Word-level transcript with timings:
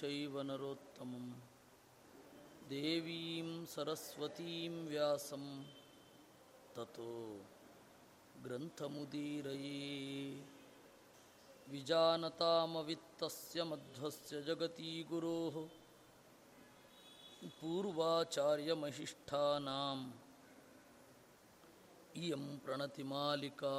चैव 0.00 0.34
नरोत्तमं 0.48 1.26
देवीं 2.68 3.48
सरस्वतीं 3.74 4.74
व्यासं 4.88 5.44
ततो 6.76 7.12
ग्रन्थमुदीरये 8.44 9.80
विजानतामवित्तस्य 11.72 13.64
मध्वस्य 13.70 14.40
जगती 14.48 14.92
गुरोः 15.10 15.56
पूर्वाचार्यमहिष्ठानाम् 17.60 20.04
इयं 22.22 22.44
प्रणतिमालिका 22.64 23.76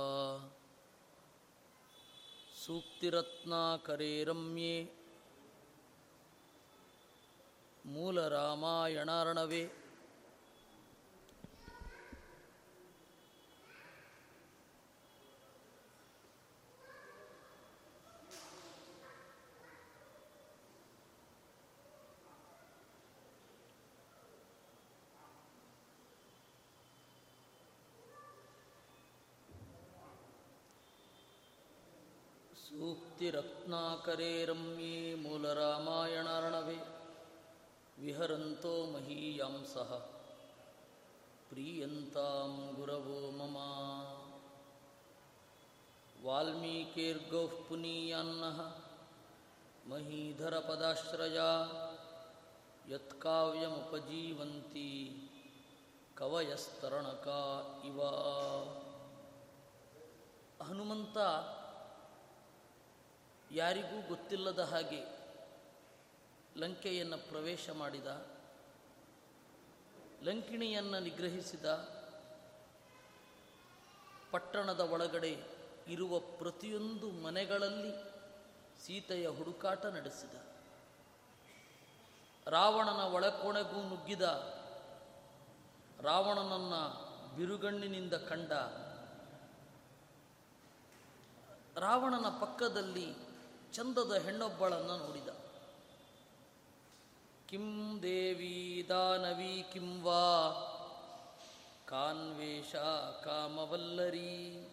सूक्तिरत्नाकरे 2.65 4.13
रम्ये 4.29 4.75
ಮೂಲರಾಮಾಯಣಾರ್ಣವೇ 7.85 9.63
सूक्तिरत्नाकरे 32.97 34.33
रम्ये 34.45 35.15
मूलरामायणार्णवे 35.15 36.75
ವಿಹರಂತೋ 38.00 38.86
ಮಹೀಯಾಂಸಃ 38.86 40.08
ಪ್ರೀಯಂತಾಂ 41.48 42.74
ಗುರವೋ 42.74 43.30
ಮಮ. 43.30 43.56
ವಾಲ್ಮೀಕೇರ್ಗೌಃ 46.26 47.50
ಮಹೀಧರ 49.88 50.58
ಪದಾಶ್ರಯ 50.58 51.40
ಯತ್ಕಾವ್ಯಮುಪಜೀವಂತಿ 52.94 55.16
ಕವಯಸ್ತರಣಕ 56.14 57.28
ಇವ. 57.84 58.00
ಹನುಮಂತ 60.64 61.18
ಯಾರಿಗೂ 63.52 64.08
ಗೊತ್ತಿಲ್ಲದ 64.08 64.58
ಹಾಗೆ 64.58 65.19
ಲಂಕೆಯನ್ನು 66.56 67.18
ಪ್ರವೇಶ 67.18 67.70
ಮಾಡಿದ, 67.70 68.06
ಲಂಕಿಣಿಯನ್ನು 70.22 71.00
ನಿಗ್ರಹಿಸಿದ, 71.00 71.64
ಪಟ್ಟಣದ 74.30 74.80
ಒಳಗಡೆ 74.80 75.60
ಇರುವ 75.88 76.18
ಪ್ರತಿಯೊಂದು 76.18 77.10
ಮನೆಗಳಲ್ಲಿ 77.10 77.92
ಸೀತೆಯ 78.84 79.28
ಹುಡುಕಾಟ 79.28 79.86
ನಡೆಸಿದ. 79.86 80.34
ರಾವಣನ 82.48 83.00
ಒಳಕೊಣೆಗೂ 83.00 83.82
ನುಗ್ಗಿದ, 83.82 84.22
ರಾವಣನನ್ನು 86.00 87.10
ಬಿರುಗಣ್ಣಿನಿಂದ 87.36 88.14
ಕಂಡ. 88.14 88.52
ರಾವಣನ 91.78 92.28
ಪಕ್ಕದಲ್ಲಿ 92.40 93.14
ಚಂದದ 93.72 94.12
ಹೆಣ್ಣೊಬ್ಬಳನ್ನು 94.12 94.96
ನೋಡಿದ. 95.06 95.39
ಕಿಂ 97.50 97.98
ದೇವಿ 98.02 98.86
ದಾನವಿ 98.88 99.64
ಕಿಂ 99.72 100.02
ವಾ 100.02 100.26
ಕಾನ್ವೇಷ 101.86 102.74
ಕಾಮವಲ್ಲರಿ 103.24 104.68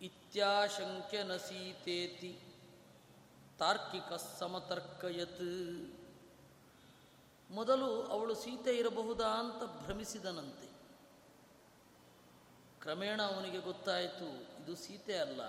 ಇತ್ಯಾಶಂಕ್ಯನ 0.00 1.36
ಸೀತೇತಿ 1.36 2.38
ತಾರ್ಕಿಕ 3.58 4.12
ಸಮತರ್ಕಯತ್ 4.38 5.94
ಮೊದಲು 7.50 8.02
ಅವಳು 8.02 8.34
ಸೀತೆ 8.34 8.76
ಇರಬಹುದಾ 8.76 9.28
ಅಂತ 9.28 9.84
ಭ್ರಮಿಸಿದನಂತೆ. 9.84 10.68
ಕ್ರಮೇಣ 12.80 13.22
ಅವನಿಗೆ 13.22 13.58
ಗೊತ್ತಾಯಿತು, 13.58 14.28
ಇದು 14.62 14.76
ಸೀತೆ 14.76 15.16
ಅಲ್ಲ. 15.18 15.42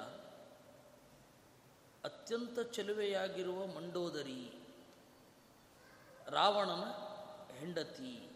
ಅತ್ಯಂತ 2.03 2.59
ಚೆಲುವೆಯಾಗಿರುವ 2.59 3.65
ಮಂಡೋದರಿ. 3.65 4.62
ರಾವಣನ 6.27 6.83
ಹೆಂಡತಿ. 7.59 8.29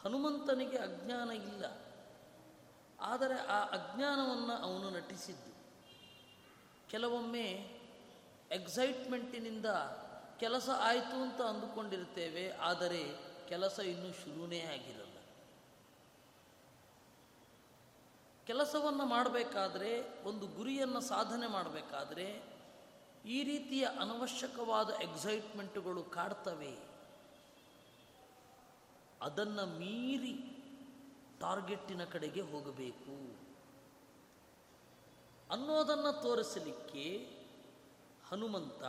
ಹನುಮಂತನಿಗೆ 0.00 0.76
ಅಜ್ಞಾನ 0.78 1.30
ಇಲ್ಲ. 1.30 1.64
ಆದರೆ 3.00 3.38
ಆ 3.38 3.64
ಅಜ್ಞಾನವನ್ನು 3.64 4.52
ಅವನು 4.52 4.90
ನಟಿಸಿದ್ದು. 4.90 5.54
ಕೆಲವೊಮ್ಮೆ 6.88 7.74
ಎಕ್ಸೈಟ್ಮೆಂಟಿನಿಂದ 8.50 9.66
ಕೆಲಸ 10.40 10.68
ಆಯಿತು 10.76 11.22
ಅಂತ 11.22 11.42
ಅಂದುಕೊಂಡಿರ್ತೇವೆ 11.42 12.50
ಆದರೆ 12.50 13.34
ಕೆಲಸ 13.48 13.78
ಇನ್ನೂ 13.78 14.12
ಶುರುವೇ 14.12 14.60
ಆಗಿರಲ್ಲ. 14.60 15.18
ಕೆಲಸವನ್ನು 18.46 19.06
ಮಾಡಬೇಕಾದ್ರೆ, 19.06 20.22
ಒಂದು 20.22 20.46
ಗುರಿಯನ್ನು 20.46 21.00
ಸಾಧನೆ 21.00 21.46
ಮಾಡಬೇಕಾದ್ರೆ 21.46 22.53
ಈ 23.24 23.44
ರೀತಿಯ 23.44 23.84
ಅನವಶ್ಯಕವಾದ 23.84 24.90
ಎಕ್ಸೈಟ್ಮೆಂಟ್ಗಳು 24.90 26.02
ಕಾಡ್ತವೆ. 26.02 26.78
ಅದನ್ನು 29.22 29.66
ಮೀರಿ 29.66 30.50
ಟಾರ್ಗೆಟ್ಟಿನ 31.40 32.04
ಕಡೆಗೆ 32.04 32.40
ಹೋಗಬೇಕು. 32.40 33.44
ಅನ್ನೋದನ್ನು 35.50 36.22
ತೋರಿಸಲಿಕ್ಕೆ 36.22 37.18
ಹನುಮಂತ 38.28 38.82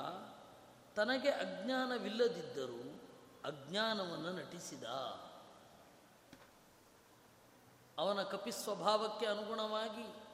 ತನಗೆ 0.96 1.30
ಅಜ್ಞಾನವಿಲ್ಲದಿದ್ದರೂ 1.30 3.00
ಅಜ್ಞಾನವನ್ನು 3.46 4.32
ನಟಿಸಿದ. 4.34 4.84
ಅವನ 7.98 8.24
ಕಪಿ 8.24 8.52
ಸ್ವಭಾವಕ್ಕೆ 8.52 9.26
ಅನುಗುಣವಾಗಿ 9.26 10.25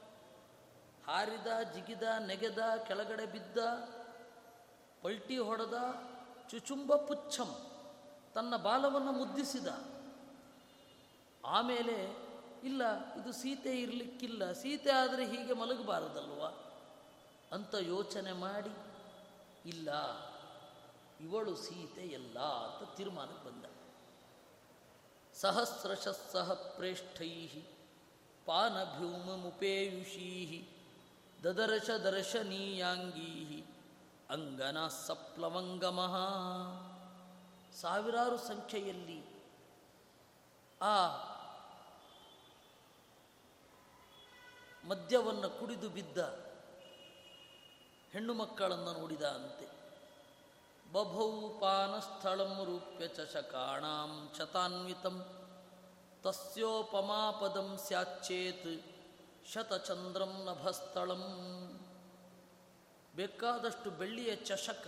ಹಾರಿದ, 1.07 1.47
ಜಿಗಿದ, 1.73 2.03
ನೆಗೆದ, 2.27 2.59
ಕೆಳಗಡೆ 2.87 3.25
ಬಿದ್ದ, 3.25 3.57
ಪಲ್ಟಿ 5.01 5.37
ಹೊಡೆದ, 5.37 5.73
ಚುಚುಂಬ 6.49 6.95
ಪುಚ್ಛಂ 6.95 7.55
ತನ್ನ 8.33 8.55
ಬಾಲವನ್ನು 8.55 9.11
ಮುದ್ದಿಸಿದ. 9.11 9.67
ಆಮೇಲೆ, 11.45 12.17
ಇಲ್ಲ, 12.63 13.13
ಇದು 13.13 13.31
ಸೀತೆ 13.31 13.81
ಇರಲಿಕ್ಕಿಲ್ಲ, 13.81 14.51
ಸೀತೆ 14.51 14.91
ಆದರೆ 14.91 15.27
ಹೀಗೆ 15.27 15.53
ಮಲಗಬಾರದಲ್ವ? 15.53 16.45
ಅಂತ 17.55 17.75
ಯೋಚನೆ 17.75 18.31
ಮಾಡಿ, 18.31 18.75
ಇಲ್ಲ, 19.69 19.89
ಇವಳು 21.21 21.55
ಸೀತೆ 21.55 22.01
ಎಲ್ಲ 22.01 22.39
ಅಂತ 22.39 22.95
ತೀರ್ಮಾನಕ್ಕೆ 22.95 23.45
ಬಂದ. 23.45 23.65
ಸಹಸ್ರಶಃ 25.33 26.75
ಪ್ರೇಷ್ಠೈ 26.75 27.47
ಪಾನಭ್ಯೂಮುಪೇಯುಷೀ 28.45 29.47
ದದರ್ಶ 31.43 31.89
ದರ್ಶನೀಯಾಂಗೀ 31.89 33.65
ಅಂಗನ 34.29 34.87
ಸಪ್ಲವಂಗಮಃ. 34.87 36.15
ಸಾವಿರಾರು 37.73 38.37
ಸಂಖ್ಯೆಯಲ್ಲಿ 38.37 39.25
ಆ 40.81 41.07
ಮದ್ಯವನ್ನು 44.87 45.59
ಕುಡಿದು 45.59 45.89
ಬಿದ್ದ 45.89 46.17
ಹೆಣ್ಣು 48.11 48.33
ಮಕ್ಕಳನ್ನು 48.33 48.93
ನೋಡಿದ 48.99 49.23
ಅಂತೆ. 49.23 49.67
ಬಭೌ 50.91 51.49
ಪಾನಸ್ಥಳಂ 51.49 52.65
ರೂಪ್ಯ 52.65 53.07
ಚಷಕಾಣಾಂ 53.07 54.33
ಶತಾನ್ವಿತಂ 54.37 55.25
ತಸ್ಯೋಪಮಾಪದಂ 56.23 57.77
ಸ್ಯಾಚ್ಚೇತ್. 57.77 58.90
ಶತಚಂದ್ರಂ 59.45 60.33
ನಭಸ್ಥಳಂ. 60.45 61.23
ಬೇಕಾದಷ್ಟು 63.15 63.89
ಬೆಳ್ಳಿಯ 63.91 64.35
ಚಷಕ 64.35 64.87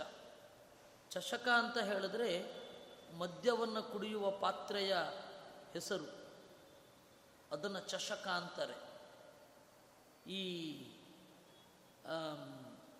ಚಷಕ 1.10 1.46
ಅಂತ 1.48 1.76
ಹೇಳಿದ್ರೆ 1.78 2.30
ಮದ್ಯವನ್ನು 3.18 3.82
ಕುಡಿಯುವ 3.92 4.30
ಪಾತ್ರೆಯ 4.30 4.94
ಹೆಸರು. 5.72 6.06
ಅದನ್ನು 7.50 7.80
ಚಷಕ 7.80 8.26
ಅಂತಾರೆ. 8.28 8.76
ಈ 10.30 10.42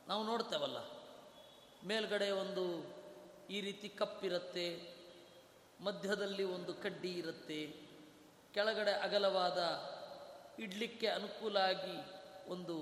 ನಾವು 0.09 0.23
ನೋಡ್ತೇವಲ್ಲ, 0.25 0.79
ಮೇಲ್ಗಡೆ 1.87 2.29
ಒಂದು 2.31 2.65
ಈ 3.51 3.61
ರೀತಿ 3.61 3.89
ಕಪ್ಪಿರುತ್ತೆ, 3.89 4.69
ಮಧ್ಯದಲ್ಲಿ 5.81 6.45
ಒಂದು 6.45 6.75
ಕಡ್ಡಿ 6.75 7.13
ಇರುತ್ತೆ, 7.13 7.61
ಕೆಳಗಡೆ 8.55 8.93
ಅಗಲವಾದ 8.93 9.59
ಇಡ್ಲಿಕ್ಕೆ 10.59 11.07
ಅನುಕೂಲ 11.07 11.57
ಆಗಿ 11.57 11.97
ಒಂದು 12.51 12.77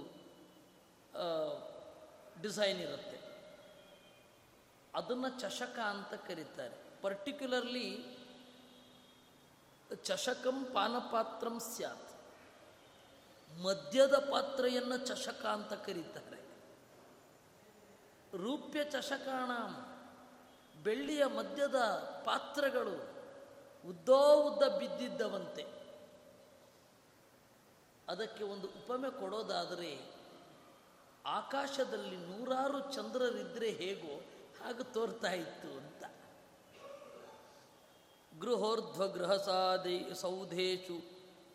ಡಿಸೈನ್ 2.42 2.80
ಇರುತ್ತೆ. 2.80 3.18
ಅದನ್ನು 4.94 5.40
ಚಷಕ 5.40 5.78
ಅಂತ 5.78 6.14
ಕರೀತಾರೆ. 6.28 6.76
ಪರ್ಟಿಕ್ಯುಲರ್ಲಿ 7.02 8.16
ಚಷಕಂ 10.04 10.64
ಪಾನಪಾತ್ರಂ 10.64 11.60
ಸ್ಯಾತ್. 11.60 12.12
ಮದ್ಯದ 13.62 14.14
ಪಾತ್ರೆಯನ್ನು 14.14 14.96
ಚಷಕ 15.06 15.46
ಅಂತ 15.46 15.72
ಕರೀತಾರೆ. 15.72 16.40
ರೂಪ್ಯ 18.36 18.84
ಚಷಕಾಣ, 18.84 19.50
ಬೆಳ್ಳಿಯ 20.82 21.24
ಮದ್ಯದ 21.24 21.76
ಪಾತ್ರೆಗಳು 22.24 22.96
ಉದ್ದೋ 23.88 24.34
ಉದ್ದ 24.42 24.62
ಬಿದ್ದಿದ್ದವಂತೆ. 24.78 25.81
ಅದಕ್ಕೆ 28.08 28.44
ಒಂದು 28.44 28.66
ಉಪಮೆ 28.66 29.20
ಕೊಡೋದಾದರೆ, 29.20 30.22
ಆಕಾಶದಲ್ಲಿ 31.26 32.16
ನೂರಾರು 32.16 32.80
ಚಂದ್ರರಿದ್ದರೆ 32.92 33.70
ಹೇಗೋ 33.70 34.18
ಹಾಗೆ 34.62 34.92
ತೋರ್ತಾ 34.92 35.32
ಇತ್ತು 35.32 35.68
ಅಂತ. 35.68 36.04
ಗೃಹೋರ್ಧ್ವ 38.40 39.08
ಗೃಹ 39.08 39.36
ಸಾಧೆ 39.36 40.14
ಸೌಧೇಶು 40.14 40.98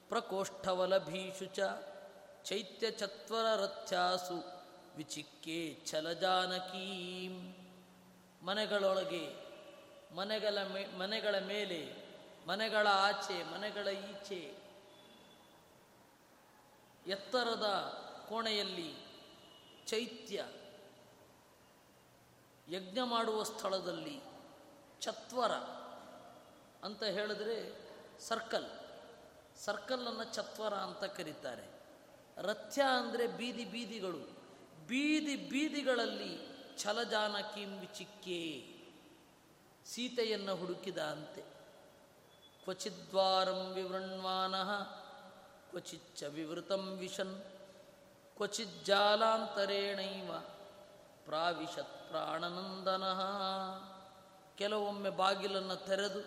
ಪ್ರಕೋಷ್ಠವಲಭೀಷು 0.09 1.45
ಚ 1.45 1.59
ಚೈತ್ಯ 2.44 2.91
ಚತ್ವರ 2.91 3.55
ರಥ್ಯಾಸು 3.55 4.44
ವಿಚಿಕ್ಕೆ 4.97 5.85
ಛಲಜಾನಕೀಂ. 5.85 7.55
ಮನೆಗಳೊಳಗೆ, 8.45 9.35
ಮನೆಗಳ 10.15 10.57
ಮೇ, 10.73 10.85
ಮನೆಗಳ 10.85 11.35
ಮೇಲೆ, 11.39 11.95
ಮನೆಗಳ 12.47 12.88
ಆಚೆ, 12.88 13.44
ಮನೆಗಳ 13.44 13.88
ಈಚೆ 13.88 14.67
ಎತ್ತರದ 17.07 17.68
ಕೋಣೆಯಲ್ಲಿ 18.30 18.95
ಚೈತ್ಯ, 19.86 20.45
ಯಜ್ಞ 22.69 23.00
ಮಾಡುವ 23.04 23.44
ಸ್ಥಳದಲ್ಲಿ 23.44 24.21
ಚತ್ವರ 25.01 25.51
ಅಂತ 26.83 27.04
ಹೇಳಿದ್ರೆ 27.04 27.88
ಸರ್ಕಲ್. 28.19 28.68
ಸರ್ಕಲನ್ನು 29.57 30.24
ಚತ್ವರ 30.24 30.74
ಅಂತ 30.74 31.04
ಕರೀತಾರೆ. 31.04 31.65
ರಥ್ಯ 32.38 32.81
ಅಂದರೆ 32.81 33.27
ಬೀದಿ 33.27 33.65
ಬೀದಿಗಳು. 33.65 34.38
ಬೀದಿ 34.88 35.36
ಬೀದಿಗಳಲ್ಲಿ 35.36 36.57
ಛಲಜಾನ 36.77 37.36
ವಿಚಿಕ್ಕೆ 37.80 38.39
ಸೀತೆಯನ್ನು 39.86 40.56
ಹುಡುಕಿದ 40.56 40.98
ಅಂತೆ. 40.98 41.42
ಕ್ವಚಿದ್ವಾರಂ 42.63 43.71
ವಿವೃಣ್ವಾನಃ 43.74 44.71
ಕ್ವಚಿಚ್ಚ 45.69 46.24
ವಿವೃತಂ 46.24 46.98
ವಿಶನ್ 46.98 47.44
ಕ್ವಚಿಜ್ಜಾಲಾಂತರೇಣೈವ 48.38 50.31
ಪ್ರಾವಿಶತ್ 51.25 52.10
ಪ್ರಾಣನಂದನಃ 52.10 53.19
ಕೆಲವೊಮ್ಮೆ 54.58 55.10
ಬಾಗಿಲನ್ನು 55.10 55.86
ತೆರೆದು, 55.86 56.22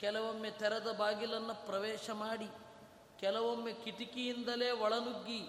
ಕೆಲವೊಮ್ಮೆ 0.00 0.50
ತೆರೆದ 0.50 0.92
ಬಾಗಿಲನ್ನು 0.92 1.66
ಪ್ರವೇಶ 1.66 2.10
ಮಾಡಿ, 2.10 2.50
ಕೆಲವೊಮ್ಮೆ 3.18 3.72
ಕಿಟಕಿಯಿಂದಲೇ 3.72 4.70
ಒಳನುಗ್ಗಿ, 4.70 5.48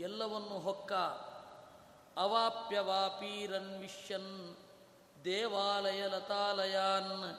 ಎಲ್ಲವನ್ನು 0.00 0.58
ಹೊಕ್ಕ 0.58 0.92
ಅವಾಪ್ಯವಾಪೀರನ್ವಿಷ್ಯನ್ 2.16 4.56
ದೇವಾಲಯ 5.24 6.06
ಲತಾಲಯಾನ್, 6.06 7.36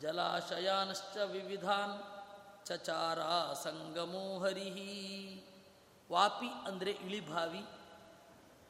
ಜಲಾಶಯಾನಶ್ಚ 0.00 1.16
ವಿವಿಧಾನ್ 1.16 2.13
ಚಚಾರ 2.64 3.18
ಸಂಗಮೋ 3.52 4.38
ಹರಿಹಿ 4.38 5.44
ವಾಪಿ 6.12 6.46
ಅಂದರೆ 6.46 6.90
ಇಳಿಭಾವಿ. 6.90 7.64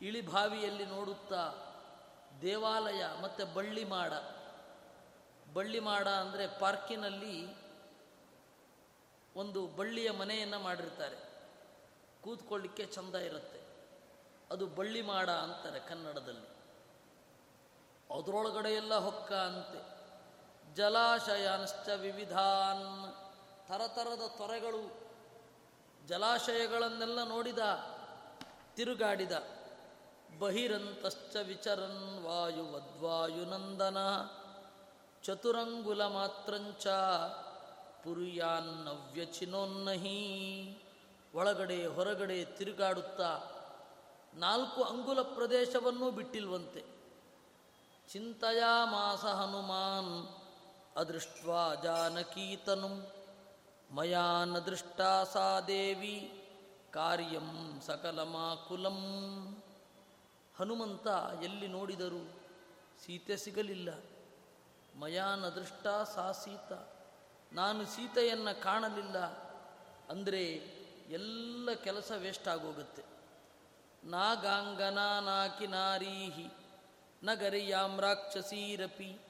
ಇಳಿಭಾವಿಯಲ್ಲಿ 0.02 0.86
ನೋಡುತ್ತಾ 0.86 1.54
ದೇವಾಲಯ 2.42 3.04
ಮತ್ತು 3.22 3.54
ಬಳ್ಳಿ 5.54 5.80
ಮಾಡ 5.80 6.08
ಅಂದರೆ 6.08 6.46
ಪಾರ್ಕಿನಲ್ಲಿ 6.46 7.64
ಒಂದು 9.36 9.66
ಬಳ್ಳಿಯ 9.66 10.10
ಮನೆಯನ್ನು 10.10 10.58
ಮಾಡಿರ್ತಾರೆ. 10.58 11.16
ಕೂತ್ಕೊಳ್ಳಿಕ್ಕೆ 12.22 12.86
ಚಂದ 12.86 13.14
ಇರುತ್ತೆ. 13.14 13.60
ಅದು 14.50 14.66
ಬಳ್ಳಿ 14.66 15.02
ಮಾಡ 15.02 15.30
ಅಂತಾರೆ 15.30 15.80
ಕನ್ನಡದಲ್ಲಿ. 15.80 16.54
ಅದರೊಳಗಡೆ 18.18 18.74
ಎಲ್ಲ 18.74 18.94
ಹೊಕ್ಕ 18.94 19.32
ಅಂತೆ. 19.32 19.94
ಜಲಾಶಯಾನಶ್ಚ 20.74 21.88
ವಿವಿಧಾನ್. 21.88 23.23
ಥರಥರದ 23.68 24.26
ತೊರೆಗಳು, 24.26 25.04
ಜಲಾಶಯಗಳನ್ನೆಲ್ಲ 26.06 27.24
ನೋಡಿದ, 27.28 27.58
ತಿರುಗಾಡಿದ. 28.74 29.32
ಬಹಿರಂತಶ್ಚ 30.38 31.36
ವಿಚರನ್ 31.36 32.24
ವಾಯುವದ್ವಾಯುನಂದನ, 32.24 33.98
ಚತುರಂಗುಲ 35.22 36.06
ಮಾತ್ರಂಚ 36.06 36.86
ಪುರಿಯಾನ್ನವ್ಯಚಿನೋನ್ನಹಿ. 38.04 39.08
ಒಳಗಡೆ 41.34 41.86
ಹೊರಗಡೆ 41.86 42.44
ತಿರುಗಾಡುತ್ತಾ, 42.44 43.40
ನಾಲ್ಕು 44.34 44.82
ಅಂಗುಲ 44.82 45.22
ಪ್ರದೇಶವನ್ನೂ 45.22 46.10
ಬಿಟ್ಟಿಲ್ವಂತೆ. 46.10 46.84
ಚಿಂತೆಯಾಮಾಸ 48.12 49.24
ಹನುಮಾನ್, 49.24 50.28
ಅದೃಷ್ಟ್ವಾ 50.96 51.74
ಜಾನಕೀತನು. 51.74 53.23
ಮಯಾ 53.90 54.44
ನ 54.44 54.58
ದೃಷ್ಟಾ 54.58 55.24
ಸಾ 55.24 55.60
ದೇವಿ 55.60 56.32
ಕಾರ್ಯಂ 56.90 57.80
ಸಕಲಮಾಕುಲಂ. 57.86 58.98
ಹನುಮಂತ 60.56 61.06
ಎಲ್ಲಿ 61.42 61.68
ನೋಡಿದರು 61.68 62.44
ಸೀತೆ 63.04 63.36
ಸಿಗಲಿಲ್ಲ. 63.36 64.02
ಮಯಾ 64.96 65.34
ನ 65.34 65.48
ದೃಷ್ಟ 65.48 65.86
ಸಾ 65.86 66.32
ಸೀತ. 66.32 66.72
ನಾನು 67.52 67.86
ಸೀತೆಯನ್ನು 67.86 68.62
ಕಾಣಲಿಲ್ಲ 68.62 69.18
ಅಂದರೆ 70.10 70.44
ಎಲ್ಲ 71.10 71.72
ಕೆಲಸ 71.72 72.12
ವೇಸ್ಟ್ 72.16 72.48
ಆಗೋಗುತ್ತೆ. 72.48 73.04
ನಾಗಾಂಗನ 74.04 74.98
ನಾಕಿನಾರೀಹಿ 75.18 76.50
ನಗರಿಯಾಂ 77.22 78.00
ರಾಕ್ಷಸೀರಪಿ 78.00 79.20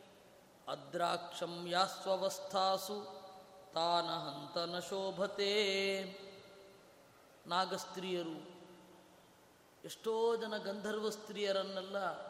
ಅದ್ರಾಕ್ಷಂ 0.69 1.67
ಯಾಸ್ವವಸ್ಥಾಸು. 1.69 3.24
ತಾನ 3.75 4.05
ಹಂತನ 4.05 4.75
ನ 4.75 4.79
ಶೋಭತೆ. 4.79 5.55
ನಾಗಸ್ತ್ರೀಯರು, 7.47 8.55
ಎಷ್ಟೋ 9.85 10.37
ಜನ 10.37 10.57
ಗಂಧರ್ವ 10.57 11.11
ಸ್ತ್ರೀಯರನ್ನೆಲ್ಲ 11.11 12.27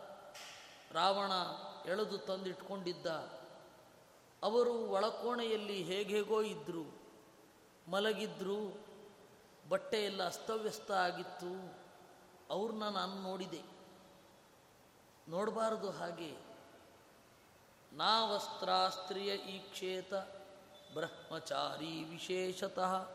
ರಾವಣ 0.92 1.30
ಎಳೆದು 1.86 2.18
ತಂದಿಟ್ಕೊಂಡಿದ್ದ. 2.18 3.06
ಅವರು 4.42 4.74
ಒಳಕೋಣೆಯಲ್ಲಿ 4.74 5.82
ಹೇಗೇಗೋ 5.82 6.42
ಇದ್ದರು 6.42 6.98
ಮಲಗಿದ್ರು, 7.90 8.86
ಬಟ್ಟೆ 9.68 10.04
ಎಲ್ಲ 10.04 10.26
ಅಸ್ತವ್ಯಸ್ತ 10.26 10.90
ಆಗಿತ್ತು. 10.90 11.78
ಅವ್ರನ್ನ 12.50 12.88
ನಾನು 12.88 13.22
ನೋಡಿದೆ. 13.22 13.62
ನೋಡಬಾರದು 15.28 15.90
ಹಾಗೆ. 15.90 16.36
ನಾವಸ್ತ್ರಾಸ್ತ್ರಿಯ 17.92 19.34
ಈಕ್ಷೇತ 19.34 20.14
ಬ್ರಹ್ಮಚಾರಿ 20.94 22.04
ವಿಶೇಷತಃ 22.04 23.08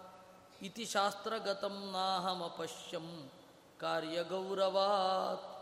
ಇತಿ 0.61 0.85
ಶಾಸ್ತ್ರಗತಂ 0.85 1.89
ನಾಹಮಪಶ್ಯಂ 1.91 3.31
ಕಾರ್ಯಗೌರವಾತ್. 3.79 5.59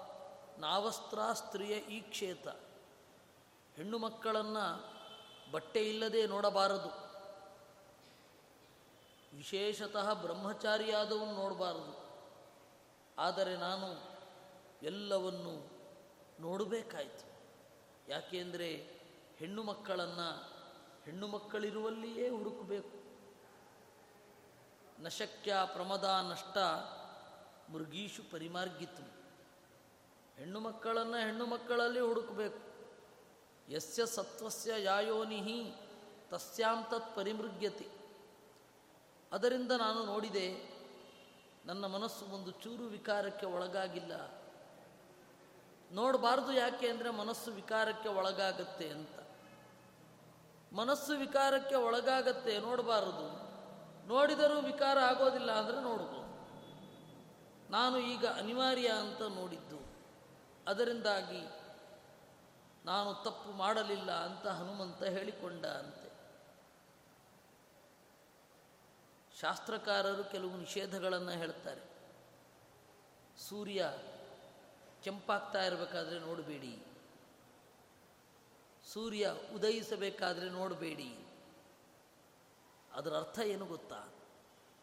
ಈ 1.70 2.02
ಕ್ಷೇತ್ರ. 2.02 2.50
ಹೆಣ್ಣು 3.76 3.98
ಮಕ್ಕಳನ್ನು 3.98 4.98
ಬಟ್ಟೆ 5.52 5.90
ಇಲ್ಲದೆ 5.90 6.28
ನೋಡಬಾರದು. 6.28 6.90
ವಿಶೇಷತಃ 9.38 10.14
ಬ್ರಹ್ಮಚಾರಿಯಾದವನು 10.14 11.32
ನೋಡಬಾರದು. 11.32 12.08
ಆದರೆ 13.18 13.58
ನಾನು 13.58 14.18
ಎಲ್ಲವನ್ನು 14.84 15.70
ನೋಡಬೇಕಾಯಿತು. 16.40 17.28
ಯಾಕೆಂದರೆ 18.12 19.00
ಹೆಣ್ಣು 19.38 19.64
ಮಕ್ಕಳನ್ನು 19.64 20.57
ಹೆಣ್ಣು 21.08 21.28
ಮಕ್ಕಳಿರುವಲ್ಲಿಯೇ 21.28 22.30
ಹುಡುಕಬೇಕು. 22.30 22.94
ನಶಕ್ಯ, 25.00 25.52
ಪ್ರಮದ, 25.74 26.08
ನಷ್ಟ 26.30 26.58
ಮೃಗೀಶು 27.74 28.22
ಪರಿಮಾರ್ಗಿತು. 28.32 29.04
ಹೆಣ್ಣು 30.38 30.60
ಮಕ್ಕಳನ್ನು 30.60 31.18
ಹೆಣ್ಣು 31.26 31.46
ಮಕ್ಕಳಲ್ಲಿ 31.46 32.00
ಹುಡುಕಬೇಕು. 32.00 32.62
ಯಸ್ಯ 33.68 34.06
ಸತ್ವಸ್ಯ 34.06 34.72
ಯಾಯೋನಿಹಿ 34.84 35.60
ತಸ್ಯಾಂ 36.30 36.80
ತತ್ 36.92 37.16
ಪರಿಮೃಗ್ಯತೆ. 37.16 37.88
ಅದರಿಂದ 39.32 39.72
ನಾನು 39.72 40.02
ನೋಡಿದೆ, 40.06 40.48
ನನ್ನ 41.66 41.86
ಮನಸ್ಸು 41.86 42.26
ಒಂದು 42.36 42.52
ಚೂರು 42.64 42.86
ವಿಕಾರಕ್ಕೆ 42.88 43.46
ಒಳಗಾಗಿಲ್ಲ. 43.46 44.14
ನೋಡಬಾರ್ದು 45.92 46.52
ಯಾಕೆ 46.54 46.88
ಅಂದರೆ 46.90 47.10
ಮನಸ್ಸು 47.10 47.52
ವಿಕಾರಕ್ಕೆ 47.52 48.10
ಒಳಗಾಗತ್ತೆ 48.10 48.90
ಅಂತ. 48.90 49.27
ಮನಸ್ಸು 50.74 51.18
ವಿಕಾರಕ್ಕೆ 51.18 51.76
ಒಳಗಾಗತ್ತೆ, 51.76 52.60
ನೋಡಬಾರದು. 52.60 53.48
ನೋಡಿದರೂ 54.08 54.62
ವಿಕಾರ 54.62 55.00
ಆಗೋದಿಲ್ಲ 55.00 55.52
ಅಂದರೆ 55.52 55.82
ನೋಡಬಹುದು 55.82 56.28
ನಾನು 57.72 58.00
ಈಗ 58.00 58.26
ಅನಿವಾರ್ಯ 58.26 58.88
ಅಂತ 58.88 59.22
ನೋಡಿದ್ದು. 59.22 59.88
ಅದರಿಂದಾಗಿ 60.68 61.48
ನಾನು 62.86 63.14
ತಪ್ಪು 63.14 63.52
ಮಾಡಲಿಲ್ಲ 63.52 64.12
ಅಂತ 64.12 64.48
ಹನುಮಂತ 64.48 65.04
ಹೇಳಿಕೊಂಡ 65.04 65.66
ಅಂತೆ. 65.66 66.08
ಶಾಸ್ತ್ರಕಾರರು 69.40 70.24
ಕೆಲವು 70.24 70.58
ನಿಷೇಧಗಳನ್ನು 70.58 71.32
ಹೇಳ್ತಾರೆ. 71.32 71.98
ಸೂರ್ಯ 73.38 73.94
ಕೆಂಪಾಗ್ತಾ 75.04 75.64
ಇರಬೇಕಾದ್ರೆ 75.64 76.20
ನೋಡಬೇಡಿ. 76.20 76.87
ಸೂರ್ಯ 78.94 79.34
ಉದಯಿಸಬೇಕಾದ್ರೆ 79.56 80.50
ನೋಡಬೇಡಿ. 80.50 81.18
ಅದರ 82.94 83.14
ಅರ್ಥ 83.14 83.40
ಏನು 83.40 83.66
ಗೊತ್ತಾ? 83.66 84.14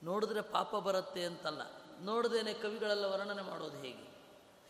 ನೋಡಿದ್ರೆ 0.02 0.40
ಪಾಪ 0.40 0.76
ಬರುತ್ತೆ 0.76 1.24
ಅಂತಲ್ಲ. 1.24 1.60
ನೋಡ್ದೇನೆ 2.00 2.54
ಕವಿಗಳೆಲ್ಲ 2.54 3.04
ವರ್ಣನೆ 3.04 3.42
ಮಾಡೋದು 3.42 3.76
ಹೇಗೆ? 3.76 4.14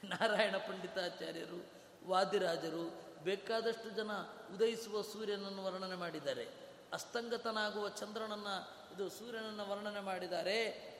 ನಾರಾಯಣ 0.08 0.56
ಪಂಡಿತಾಚಾರ್ಯರು, 0.56 1.66
ವಾದಿರಾಜರು, 2.08 3.04
ಬೇಕಾದಷ್ಟು 3.24 3.90
ಜನ 3.90 4.10
ಉದಯಿಸುವ 4.54 5.02
ಸೂರ್ಯನನ್ನು 5.02 5.64
ವರ್ಣನೆ 5.64 5.94
ಮಾಡಿದ್ದಾರೆ. 5.94 6.48
ಅಸ್ತಂಗತನಾಗುವ 6.92 7.88
ಚಂದ್ರನನ್ನು, 7.88 8.94
ಇದು 8.94 9.10
ಸೂರ್ಯನನ್ನು 9.10 9.70
ವರ್ಣನೆ 9.70 10.00
ಮಾಡಿದ್ದಾರೆ, 10.00 10.58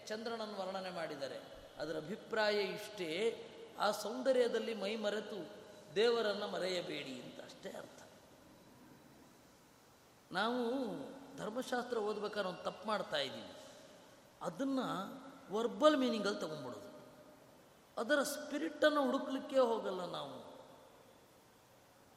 ಚಂದ್ರನನ್ನು 0.09 0.59
ವರ್ಣನೆ 0.59 0.91
ಮಾಡಿದ್ದಾರೆ. 0.91 1.39
ಅದರ 1.79 1.97
ಅಭಿಪ್ರಾಯ 1.97 2.63
ಇಷ್ಟೇ, 2.63 3.11
ಆ 3.79 3.91
ಸೌಂದರ್ಯದಲ್ಲಿ 3.91 4.75
ಮೈ 4.75 4.97
ಮರೆತು 4.97 5.65
ದೇವರನ್ನು 5.95 6.49
ಮರೆಯಬೇಡಿ 6.49 7.23
ಅಂತ 7.23 7.41
ಅಷ್ಟೇ 7.41 7.71
ಅರ್ಥ. 7.71 7.94
ನಾವು 10.35 10.61
ಧರ್ಮಶಾಸ್ತ್ರ 11.37 11.99
ಓದ್ಬೇಕಾದ್ರೆ 11.99 12.49
ಒಂದು 12.49 12.63
ತಪ್ಪು 12.63 12.87
ಮಾಡ್ತಾ 12.87 13.17
ಇದ್ದೀವಿ. 13.17 13.53
ಅದನ್ನು 14.43 14.87
ವರ್ಬಲ್ 15.53 15.97
ಮೀನಿಂಗಲ್ಲಿ 15.97 16.41
ತಗೊಂಡ್ಬಿಡೋದು. 16.41 16.85
ಅದರ 18.01 18.23
ಸ್ಪಿರಿಟನ್ನು 18.23 19.05
ಹುಡುಕ್ಲಿಕ್ಕೆ 19.05 19.59
ಹೋಗಲ್ಲ 19.59 20.05
ನಾವು. 20.05 20.55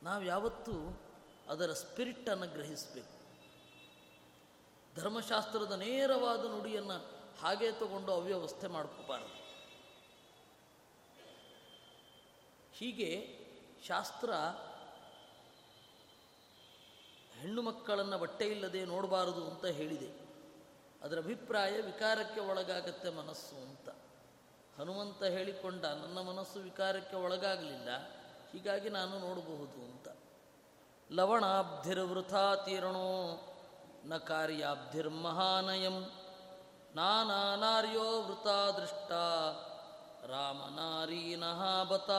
ನಾವು 0.03 0.23
ಯಾವತ್ತೂ 0.23 1.01
ಅದರ 1.49 1.73
ಸ್ಪಿರಿಟನ್ನು 1.73 2.47
ಗ್ರಹಿಸಬೇಕು. 2.47 3.17
ಧರ್ಮಶಾಸ್ತ್ರದ 5.01 5.71
ನೇರವಾದ 5.71 6.45
ನುಡಿಯನ್ನು 6.45 6.97
ಹಾಗೆ 7.41 7.71
ತಗೊಂಡು 7.71 8.11
ಅವ್ಯವಸ್ಥೆ 8.11 8.67
ಮಾಡ್ಕೋಬಾರದು. 8.67 9.37
ಹೀಗೆ 12.73 13.39
ಶಾಸ್ತ್ರ 13.87 14.29
ಹೆಣ್ಣು 17.41 17.61
ಮಕ್ಕಳನ್ನು 17.61 18.17
ಬಟ್ಟೆ 18.17 18.45
ಇಲ್ಲದೆ 18.45 18.85
ನೋಡಬಾರದು 18.85 19.47
ಅಂತ 19.47 19.65
ಹೇಳಿದೆ. 19.65 20.27
ಅದರ 21.01 21.17
ಅಭಿಪ್ರಾಯ 21.17 21.81
ವಿಕಾರಕ್ಕೆ 21.81 22.39
ಒಳಗಾಗತ್ತೆ 22.39 23.09
ಮನಸ್ಸು 23.09 23.55
ಅಂತ. 23.55 23.89
ಹನುಮಂತ 24.77 25.23
ಹೇಳಿಕೊಂಡ, 25.23 25.85
ನನ್ನ 25.85 26.19
ಮನಸ್ಸು 26.19 26.59
ವಿಕಾರಕ್ಕೆ 26.59 27.15
ಒಳಗಾಗಲಿಲ್ಲ, 27.15 27.89
ಹೀಗಾಗಿ 28.51 28.89
ನಾನು 28.89 29.19
ನೋಡಬಹುದು 29.19 29.79
ಅಂತ. 29.91 30.07
ಲವಣಾಬ್ಧಿರ್ವೃಥಾತೀರ್ಣೋ, 31.11 33.09
ನ 34.05 34.17
ಕಾರ್ಯಾಬ್ಧಿರ್ಮಹಾನಯಂ, 34.17 35.97
ನಾನಾನಾರ್ಯೋ 36.95 38.21
ವೃತಾ 38.21 38.71
ದೃಷ್ಟ 38.71 39.11
ರಾಮನಾರೀನಃ 40.25 41.83
ಬತ. 41.83 42.11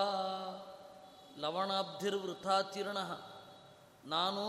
ಲವಣಾಬ್ಧಿರ್ವೃಥಾ 1.38 2.62
ತೀರ್ಣ 2.62 2.98
ನಾನು 4.04 4.44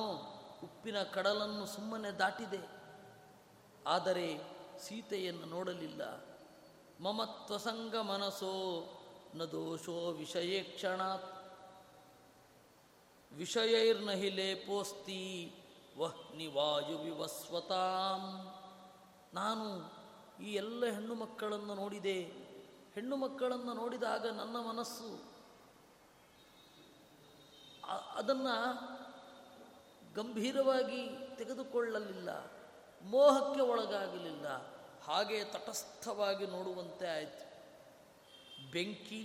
ಉಪ್ಪಿನ 0.63 1.04
ಕಡಲನ್ನು 1.04 1.66
ಸುಮ್ಮನೆ 1.66 2.12
ದಾಟಿದೆ. 2.12 2.80
ಆದರೆ 3.88 4.38
ಸೀತೆಯನ್ನು 4.80 5.46
ನೋಡಲಿಲ್ಲ. 5.46 6.01
ಮಮತ್ವಸಂಗ 7.04 7.96
ಮನಸೋ 7.96 8.84
ನ 9.36 9.44
ದೋಷೋ 9.44 10.12
ವಿಷಯೇ 10.12 10.63
ಕ್ಷಣಾತ್. 10.63 11.39
ವಿಷಯೈರ್ನಹಿ 13.32 14.30
ಲೇಪೋಸ್ತಿ 14.30 15.54
ವಹ್ನಿ 15.98 16.48
ವಾಯು 16.48 16.98
ವಿವಸ್ವತಾಂ. 16.98 18.54
ನಾನು 19.34 20.00
ಈ 20.44 20.54
ಎಲ್ಲ 20.54 20.86
ಹೆಣ್ಣು 20.86 21.16
ಮಕ್ಕಳನ್ನು 21.16 21.75
ನೋಡಿದೆ. 21.75 22.50
ಹೆಣ್ಣು 22.96 23.16
ಮಕ್ಕಳನ್ನು 23.16 23.74
ನೋಡಿದಾಗ 23.74 24.28
ನನ್ನ 24.28 24.58
ಮನಸ್ಸು 24.58 25.30
ಅದನ್ನು 28.16 28.99
ಗಂಭೀರವಾಗಿ 30.20 31.02
ತೆಗೆದುಕೊಳ್ಳಲಿಲ್ಲ, 31.38 32.30
ಮೋಹಕ್ಕೆ 33.02 33.62
ಒಳಗಾಗಲಿಲ್ಲ, 33.62 34.48
ಹಾಗೆ 35.04 35.44
ತಟಸ್ಥವಾಗಿ 35.44 36.46
ನೋಡುವಂತೆ 36.48 37.08
ಆಯಿತು. 37.08 37.46
ಬೆಂಕಿ, 38.72 39.22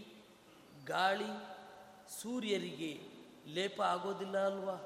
ಗಾಳಿ, 0.87 1.31
ಸೂರ್ಯರಿಗೆ 2.21 2.93
ಲೇಪ 3.55 3.79
ಆಗೋದಿಲ್ಲ 3.83 4.37
ಅಲ್ವಾ? 4.47 4.77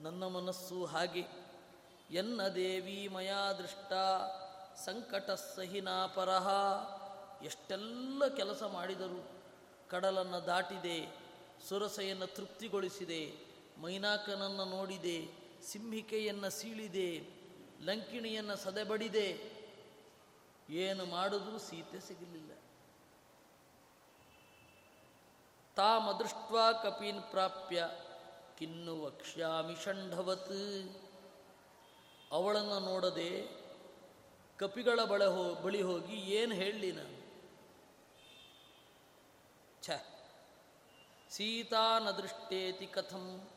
ನನ್ನ 0.00 0.24
ಮನಸ್ಸು 0.26 0.84
ಹಾಗೆ. 0.84 1.24
ಎನ್ನ 2.10 2.48
ದೇವಿ 2.48 3.08
ಮಯಾ 3.08 3.52
ದೃಷ್ಟ, 3.52 3.92
ಸಂಕಟ 4.84 5.30
ಸಹಿನಾ 5.30 6.06
ಪರಹ. 6.06 6.46
ಎಷ್ಟೆಲ್ಲ 7.44 8.26
ಕೆಲಸ 8.36 8.62
ಮಾಡಿದರು 8.62 9.20
ಕಡಲನ್ನು 9.90 10.46
ದಾಟಿದೆ, 10.46 10.96
ಸುರಸೆಯನ್ನು 11.68 12.26
ತೃಪ್ತಿಗೊಳಿಸಿದೆ 12.26 13.49
ಮೈನಾಕನನ್ನು 13.82 14.64
ನೋಡಿದೆ, 14.64 15.28
ಸಿಂಹಿಕೆಯನ್ನು 15.62 16.50
ಸೀಳಿದೆ, 16.50 17.28
ಲಂಕಿಣಿಯನ್ನು 17.80 18.56
ಸದೆಬಡಿದೆ. 18.56 19.60
ಏನು 20.70 21.04
ಮಾಡಿದ್ರೂ 21.04 21.58
ಸೀತೆ 21.58 22.00
ಸಿಗಲಿಲ್ಲ. 22.00 22.50
ತಾಮದೃಷ್ಟ 25.76 26.52
ಕಪೀನ್ 26.82 27.22
ಪ್ರಾಪ್ಯ, 27.22 27.88
ಕಿನ್ನು 28.58 29.02
ವಕ್ಷ್ಯಾಮಿ 29.02 29.84
ಷಂಢವತ್ 29.84 30.96
ಅವಳನ್ನು 32.30 32.80
ನೋಡದೆ 32.80 33.60
ಕಪಿಗಳ 34.56 35.04
ಬಳೆ 35.04 35.26
ಹೋ, 35.26 35.54
ಬಳಿ 35.54 35.82
ಹೋಗಿ 35.82 36.14
ಏನು 36.14 36.54
ಹೇಳಲಿ 36.54 36.92
ನಾನು? 36.92 37.20
ಛ 39.82 39.90
ಸೀತಾ 41.30 41.98
ನ 41.98 42.10
ದೃಷ್ಟೇತಿ 42.10 42.86
ಕಥಂ. 42.86 43.48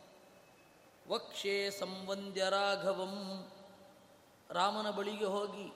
ವಕ್ಷೇ 1.08 1.70
ಸಂವಂದ್ಯ 1.70 2.50
ರಾಘವಂ. 2.50 3.16
ರಾಮನ 4.50 4.90
ಬಳಿಗೆ 4.90 5.26
ಹೋಗಿ 5.26 5.74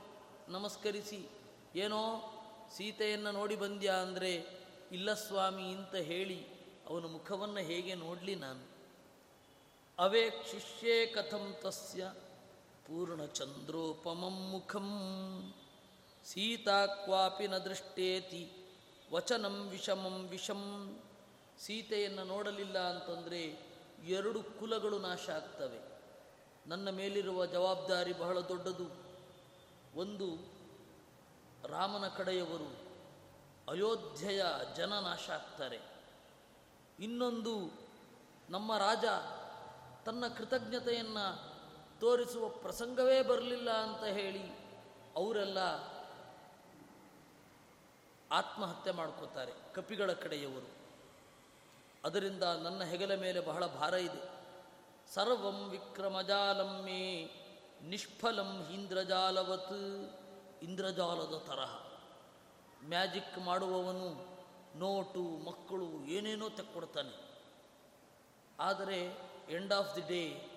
ನಮಸ್ಕರಿಸಿ, 0.48 1.29
ಏನೋ 1.75 2.01
ಸೀತೆಯನ್ನು 2.75 3.31
ನೋಡಿ 3.31 3.55
ಬಂದ್ಯಾ 3.55 3.93
ಅಂದರೆ, 3.93 4.46
ಇಲ್ಲ 4.91 5.13
ಸ್ವಾಮಿ 5.13 5.63
ಅಂತ 5.63 5.96
ಹೇಳಿ, 5.96 6.48
ಅವನ 6.88 7.05
ಮುಖವನ್ನು 7.05 7.60
ಹೇಗೆ 7.60 7.96
ನೋಡಲಿ 7.96 8.36
ನಾನು. 8.36 8.63
ಅವೇಕ್ಷಿಷ್ಯೇ 10.00 11.05
ಕಥಂ 11.05 11.55
ತಸ್ಯ 11.62 12.13
ಪೂರ್ಣಚಂದ್ರೋಪಮಂ 12.88 14.50
ಮುಖಂ. 14.51 14.89
ಸೀತಾ 16.25 16.86
ಕ್ವಾಪಿ 16.86 17.48
ನ 17.48 17.57
ದೃಷ್ಟೇತಿ, 17.57 18.51
ವಚನಂ 19.13 19.67
ವಿಷಮಂ 19.67 20.27
ವಿಷಂ. 20.27 20.63
ಸೀತೆಯನ್ನು 21.60 22.24
ನೋಡಲಿಲ್ಲ 22.24 22.79
ಅಂತಂದರೆ 22.79 23.67
ಎರಡು 24.04 24.44
ಕುಲಗಳು 24.44 25.00
ನಾಶ 25.00 25.30
ಆಗ್ತವೆ. 25.30 25.98
ನನ್ನ 26.68 26.89
ಮೇಲಿರುವ 26.89 27.46
ಜವಾಬ್ದಾರಿ 27.46 28.13
ಬಹಳ 28.13 28.39
ದೊಡ್ಡದು. 28.39 29.08
ಒಂದು, 29.96 30.58
ರಾಮನ 31.68 32.08
ಕಡೆಯವರು 32.08 32.88
ಅಯೋಧ್ಯೆಯ 33.70 34.46
ಜನ 34.75 35.00
ನಾಶ 35.00 35.30
ಆಗ್ತಾರೆ. 35.30 35.80
ಇನ್ನೊಂದು, 37.00 37.72
ನಮ್ಮ 38.50 38.77
ರಾಜ 38.77 39.06
ತನ್ನ 40.06 40.27
ಕೃತಜ್ಞತೆಯನ್ನು 40.27 41.58
ತೋರಿಸುವ 42.00 42.50
ಪ್ರಸಂಗವೇ 42.50 43.22
ಬರಲಿಲ್ಲ 43.22 43.72
ಅಂತ 43.72 44.04
ಹೇಳಿ 44.04 44.44
ಅವರೆಲ್ಲ 45.16 45.58
ಆತ್ಮಹತ್ಯೆ 48.32 48.94
ಮಾಡ್ಕೋತಾರೆ 48.94 49.74
ಕಪಿಗಳ 49.74 50.12
ಕಡೆಯವರು. 50.13 50.76
ಅದರಿಂದ 52.08 52.44
ನನ್ನ 52.44 52.84
ಹೆಗಲ 52.84 53.16
ಮೇಲೆ 53.16 53.40
ಬಹಳ 53.40 53.66
ಭಾರ 53.66 53.94
ಇದೆ. 53.94 54.38
ಸರ್ವಂ 55.14 55.70
ವಿಕ್ರಮಜಾಲಂ 55.70 56.88
ನಿಷ್ಫಲಂ 57.82 58.70
ಇಂದ್ರಜಾಲವತ್ 58.74 59.74
ಇಂದ್ರಜಾಲದ 60.64 61.44
ತರಹ. 61.48 61.86
ಮ್ಯಾಜಿಕ್ 62.84 63.38
ಮಾಡುವವನು 63.38 64.38
ನೋಟು, 64.80 65.22
ಮಕ್ಕಳು 65.22 66.06
ಏನೇನೋ 66.06 66.50
ತೆಕ್ಕೊಡ್ತಾನೆ. 66.50 67.44
ಆದರೆ 68.60 69.18
ಎಂಡ್ 69.50 69.74
ಆಫ್ 69.74 69.96
ದಿ 69.96 70.02
ಡೇ 70.02 70.52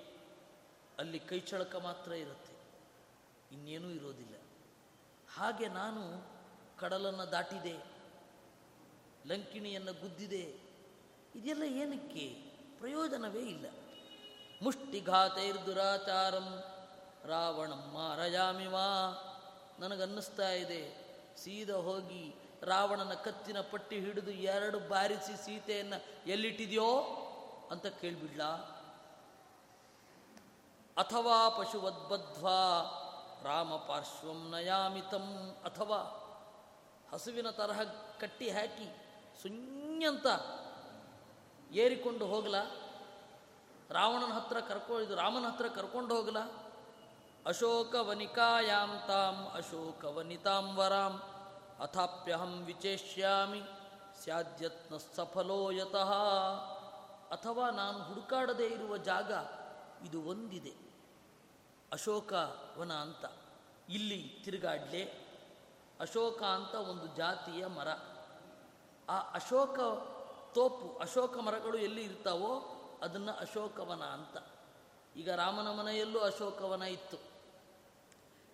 ಅಲ್ಲಿ 0.99 1.19
ಕೈಚಳಕ 1.19 1.77
ಮಾತ್ರ 1.77 2.13
ಇರುತ್ತೆ. 2.13 2.55
ಇನ್ನೇನೂ 3.53 3.89
ಇರೋದಿಲ್ಲ. 3.89 4.35
ಹಾಗೆ 5.37 5.69
ನಾನು 5.69 6.03
ಕಡಲನ್ನು 6.79 7.33
ದಾಟಿದೆ, 7.33 7.85
ಲಂಕಿಣಿಯನ್ನು 9.27 9.93
ಗುದ್ದಿದೆ 9.93 10.60
ಇದೆಲ್ಲ 11.35 11.63
ಏನಕ್ಕೆ? 11.63 12.27
ಪ್ರಯೋಜನವೇ 12.79 13.41
ಇಲ್ಲ. 13.41 13.67
ಮುಷ್ಟಿಘಾತೈರ್ದುರಾಚಾರಂ 14.63 16.49
ರಾವಣಂ 17.29 17.83
ಮಾರಯಾಮಿವಾ 17.95 18.87
ನನಗನ್ನಿಸ್ತಾ 19.81 20.51
ಇದೆ, 20.53 20.83
ಸೀದ 21.37 21.71
ಹೋಗಿ 21.71 22.25
ರಾವಣನ 22.63 23.15
ಕತ್ತಿನ 23.15 23.61
ಪಟ್ಟಿ 23.61 23.97
ಹಿಡಿದು 24.01 24.31
ಎರಡು 24.31 24.79
ಬಾರಿಸಿ 24.89 25.35
ಸೀತೆಯನ್ನು 25.45 25.99
ಎಲ್ಲಿಟ್ಟಿದೆಯೋ 26.27 26.91
ಅಂತ 27.71 27.87
ಕೇಳಿಬಿಡ್ಲ? 27.87 28.43
ಅಥವಾ 30.97 31.37
ಪಶುವದ್ಬದ್ಧ್ವಾ 31.49 32.59
ರಾಮ 33.45 33.77
ಪಾರ್ಶ್ವಂ 33.77 34.41
ನಯಾಮಿತಂ, 34.51 35.27
ಅಥವಾ 35.65 36.01
ಹಸುವಿನ 37.13 37.51
ತರಹ 37.51 37.81
ಕಟ್ಟಿ 38.21 38.49
ಹಾಕಿ 38.51 38.89
ಸುඤ್ಯಂತ 39.43 40.27
ಏರಿಕೊಂಡು 41.73 42.27
ಹೋಗಲ. 42.27 42.55
ರಾವಣನ 43.91 44.33
ಹತ್ರ 44.33 44.61
ಕರ್ಕೊ, 44.61 45.01
ಇದು 45.01 45.17
ರಾಮನ 45.17 45.49
ಹತ್ರ 45.49 45.69
ಕರ್ಕೊಂಡು 45.69 46.17
ಹೋಗಲ. 46.17 46.39
ಅಶೋಕ 47.47 47.95
ವನಿಕಾಯಾಂತಾಂ 47.95 49.07
ತಾಂ, 49.07 49.57
ಅಶೋಕವನಿತಾಂ 49.57 50.77
ವರಾಂ. 50.77 51.23
ಅಥಾಪ್ಯಹಂ 51.81 52.63
ವಿಚೇಷ್ಯಾಮಿ, 52.63 53.63
ಸ್ಯಾದ್ಯತ್ನ 54.23 54.97
ಸಫಲೋ 54.97 55.71
ಯತಃ. 55.71 56.13
ಅಥವಾ 57.31 57.71
ನಾನು 57.71 58.03
ಹುಡುಕಾಡದೇ 58.03 58.67
ಇರುವ 58.67 58.97
ಜಾಗ 58.97 59.33
ಇದು 60.07 60.23
ಒಂದಿದೆ. 60.23 60.75
ಅಶೋಕವನ 61.93 62.93
ಅಂತ. 62.93 63.25
ಇಲ್ಲಿ 63.89 64.41
ತಿರುಗಾಡ್ಲೆ. 64.45 65.05
ಅಶೋಕ 66.01 66.43
ಅಂತ 66.43 66.75
ಒಂದು 66.75 67.07
ಜಾತಿಯ 67.07 67.67
ಮರ. 67.67 67.89
ಆ 69.09 69.19
ಅಶೋಕ 69.19 69.79
ತೋಪು 70.55 70.99
ಅಶೋಕ 70.99 71.39
ಮರಗಳು 71.39 71.79
ಎಲ್ಲಿ 71.79 72.03
ಇರ್ತಾವೋ 72.03 72.77
ಅದನ್ನು 73.03 73.33
ಅಶೋಕವನ 73.33 74.03
ಅಂತ. 74.03 74.37
ಈಗ 75.17 75.31
ರಾಮನ 75.31 75.71
ಮನೆಯಲ್ಲೂ 75.71 76.19
ಅಶೋಕವನ 76.19 76.83
ಇತ್ತು. 76.83 77.17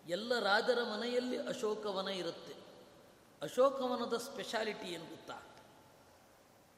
ಎಲ್ಲ 0.09 0.39
ರಾಜರ 0.39 0.83
ಮನೆಯಲ್ಲಿ 0.83 1.39
ಅಶೋಕವನ 1.39 2.09
ಇರುತ್ತೆ. 2.09 2.57
ಅಶೋಕವನದ 3.43 4.17
ಸ್ಪೆಷಾಲಿಟಿ 4.17 4.87
ಏನು 4.87 5.05
ಗೊತ್ತಾ? 5.05 5.43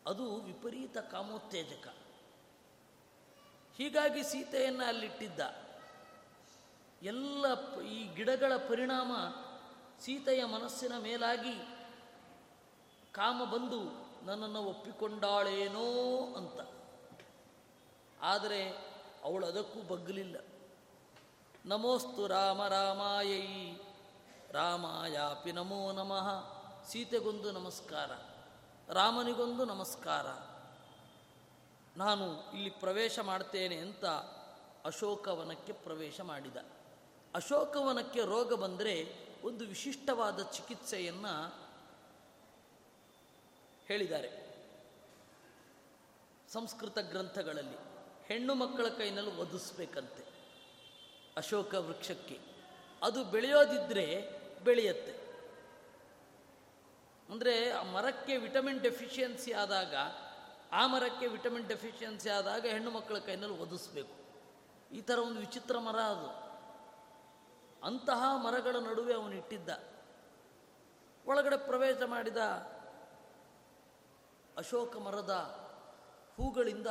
ಅದು 0.06 0.36
ವಿಪರೀತ 0.36 0.98
ಕಾಮೋತ್ತೇಜಕ. 0.98 1.88
ಹೀಗಾಗಿ 3.76 4.22
ಸೀತೆಯನ್ನು 4.22 4.84
ಅಲ್ಲಿಟ್ಟಿದ್ದ. 4.84 5.40
ಎಲ್ಲ 7.02 7.44
ಈ 7.80 8.14
ಗಿಡಗಳ 8.14 8.56
ಪರಿಣಾಮ 8.56 9.12
ಸೀತೆಯ 10.00 10.44
ಮನಸ್ಸಿನ 10.44 10.98
ಮೇಲಾಗಿ 10.98 11.54
ಕಾಮ 13.12 13.44
ಬಂದು 13.44 14.07
ನನ್ನನ್ನು 14.22 14.64
ಒಪ್ಪಿಕೊಂಡಾಳೇನೋ 14.64 15.86
ಅಂತ. 16.34 16.68
ಆದರೆ 18.22 18.70
ಅವಳು 19.24 19.46
ಅದಕ್ಕೂ 19.46 19.82
ಬಗ್ಗಲಿಲ್ಲ 19.82 20.36
ನಮೋಸ್ತು 21.66 22.26
ರಾಮ 22.26 22.66
ರಾಮಾಯೈ. 22.66 23.74
ರಾಮಾಯಾಪಿ 24.50 25.52
ನಮೋ 25.52 25.92
ನಮಃ. 25.92 26.58
ಸೀತೆಗೊಂದು 26.84 27.52
ನಮಸ್ಕಾರ. 27.52 28.10
ರಾಮನಿಗೊಂದು 28.92 29.64
ನಮಸ್ಕಾರ. 29.64 30.26
ನಾನು 31.96 32.52
ಇಲ್ಲಿ 32.52 32.70
ಪ್ರವೇಶ 32.70 33.18
ಮಾಡ್ತೇನೆ 33.18 33.76
ಅಂತ 33.76 34.04
ಅಶೋಕವನಕ್ಕೆ 34.84 35.72
ಪ್ರವೇಶ 35.72 36.20
ಮಾಡಿದ. 36.20 36.56
ಅಶೋಕವನಕ್ಕೆ 37.34 38.20
ರೋಗ 38.20 38.54
ಬಂದರೆ 38.54 39.28
ಒಂದು 39.44 39.64
ವಿಶಿಷ್ಟವಾದ 39.64 40.42
ಚಿಕಿತ್ಸೆಯನ್ನು 40.42 41.67
ಹೇಳಿದ್ದಾರೆ. 43.88 44.30
ಸಂಸ್ಕೃತ 46.48 46.98
ಗ್ರಂಥಗಳಲ್ಲಿ 46.98 47.76
ಹೆಣ್ಣು 48.26 48.54
ಮಕ್ಕಳ 48.54 48.88
ಕೈನಲ್ಲಿ 48.88 49.36
ಒದಿಸ್ಬೇಕಂತೆ 49.36 50.24
ಅಶೋಕ 51.36 51.74
ವೃಕ್ಷಕ್ಕೆ 51.74 52.38
ಅದು 53.02 53.24
ಬೆಳೆಯೋದಿದ್ರೆ 53.24 54.30
ಬೆಳೆಯುತ್ತೆ. 54.64 55.12
ಅಂದರೆ 57.32 57.70
ಆ 57.70 57.82
ಮರಕ್ಕೆ 57.82 58.36
ವಿಟಮಿನ್ 58.36 58.80
ಡೆಫಿಷಿಯನ್ಸಿ 58.80 59.52
ಆದಾಗ, 59.52 59.94
ಆ 60.72 60.86
ಮರಕ್ಕೆ 60.86 61.26
ವಿಟಮಿನ್ 61.26 61.68
ಡೆಫಿಷಿಯನ್ಸಿ 61.68 62.30
ಆದಾಗ 62.30 62.66
ಹೆಣ್ಣು 62.66 62.90
ಮಕ್ಕಳ 62.90 63.18
ಕೈನಲ್ಲಿ 63.18 63.58
ಒದಿಸ್ಬೇಕು 63.58 64.14
ಈ 64.94 65.00
ಥರ 65.00 65.18
ಒಂದು 65.18 65.40
ವಿಚಿತ್ರ 65.40 65.78
ಮರ 65.78 65.96
ಅದು. 65.96 66.48
ಅಂತಹ 67.86 68.44
ಮರಗಳ 68.44 68.76
ನಡುವೆ 68.76 69.14
ಅವನು 69.14 69.32
ಇಟ್ಟಿದ್ದ. 69.32 69.68
ಒಳಗಡೆ 71.26 71.56
ಪ್ರವೇಶ 71.56 72.02
ಮಾಡಿದ 72.06 72.36
ಅಶೋಕ 74.58 74.96
ಮರದ 74.96 75.34
ಹೂಗಳಿಂದ 76.36 76.86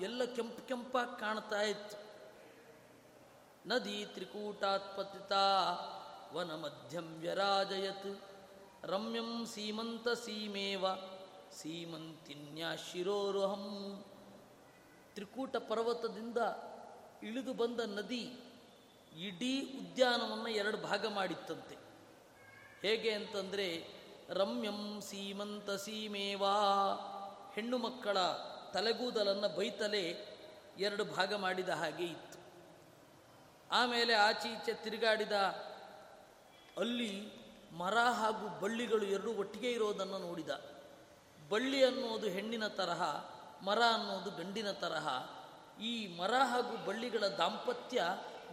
ಎಲ್ಲ 0.00 0.24
ಕೆಂಪು 0.24 0.68
ಕೆಂಪಾಗಿ 0.68 1.20
ಕಾಣ್ತಾ 1.20 1.62
ಇತ್ತು. 1.62 1.96
ನದಿ 3.68 4.06
ತ್ರಿಕೂಟಾತ್ಪತಿತ 4.06 5.32
ವನ 6.32 6.54
ಮಧ್ಯಂ 6.54 7.20
ವ್ಯರಾಜಯತ್. 7.20 8.20
ರಮ್ಯಂ 8.84 9.46
ಸೀಮಂತ 9.46 10.08
ಸೀಮೇವ, 10.08 10.86
ಸೀಮಂತಿನ್ಯಾ 11.50 12.76
ಶಿರೋರುಹಂ. 12.76 14.04
ತ್ರಿಕೂಟ 15.14 15.56
ಪರ್ವತದಿಂದ 15.56 16.38
ಇಳಿದು 17.22 17.54
ಬಂದ 17.54 17.80
ನದಿ 17.80 18.40
ಇಡೀ 19.18 19.60
ಉದ್ಯಾನವನ್ನು 19.60 20.48
ಎರಡು 20.48 20.76
ಭಾಗ 20.76 21.06
ಮಾಡಿತ್ತಂತೆ. 21.06 21.76
ಹೇಗೆ 22.82 23.10
ಅಂತಂದರೆ 23.10 24.01
ರಮ್ಯಂ 24.32 25.00
ಸೀಮಂತ 25.00 25.70
ಸೀಮೇವಾ. 25.70 26.54
ಹೆಣ್ಣು 27.54 27.78
ಮಕ್ಕಳ 27.78 28.18
ತಲೆಗೂದಲನ್ನು 28.72 29.56
ಬೈತಲೇ 29.56 30.28
ಎರಡು 30.78 31.04
ಭಾಗ 31.04 31.34
ಮಾಡಿದ 31.34 31.68
ಹಾಗೆ 31.68 32.04
ಇತ್ತು. 32.04 32.38
ಆಮೇಲೆ 33.70 34.14
ಆಚೆ 34.14 34.48
ಈಚೆ 34.48 34.74
ತಿರುಗಾಡಿದ 34.74 35.32
ಅಲ್ಲಿ 36.78 37.42
ಮರ 37.72 37.94
ಹಾಗೂ 37.94 38.60
ಬಳ್ಳಿಗಳು 38.60 39.04
ಎರಡೂ 39.04 39.34
ಒಟ್ಟಿಗೆ 39.34 39.72
ಇರೋದನ್ನು 39.72 40.18
ನೋಡಿದ. 40.18 40.50
ಬಳ್ಳಿ 41.48 41.84
ಅನ್ನೋದು 41.84 42.26
ಹೆಣ್ಣಿನ 42.26 42.66
ತರಹ, 42.66 43.02
ಮರ 43.64 43.78
ಅನ್ನೋದು 43.94 44.30
ಗಂಡಿನ 44.30 44.70
ತರಹ. 44.70 45.30
ಈ 45.82 46.16
ಮರ 46.16 46.34
ಹಾಗೂ 46.34 46.84
ಬಳ್ಳಿಗಳ 46.86 47.26
ದಾಂಪತ್ಯ 47.26 48.04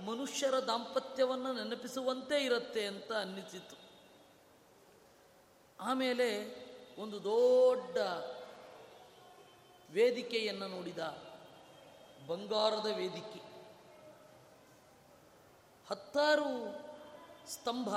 ಮನುಷ್ಯರ 0.05 0.59
ದಾಂಪತ್ಯವನ್ನು 0.59 1.53
ನೆನಪಿಸುವಂತೆ 1.53 2.43
ಇರುತ್ತೆ 2.43 2.87
ಅಂತ 2.87 3.11
ಅನ್ನಿಸಿತು. 3.11 3.88
ಆಮೇಲೆ 5.79 6.59
ಒಂದು 6.97 7.23
ದೊಡ್ಡ 7.23 7.97
ವೇದಿಕೆಯನ್ನು 9.91 10.67
ನೋಡಿದ 10.67 10.97
ಬಂಗಾರದ 12.27 12.85
ವೇದಿಕೆ. 12.85 13.49
ಹತ್ತಾರು 15.89 16.49
ಸ್ತಂಭ, 17.49 17.89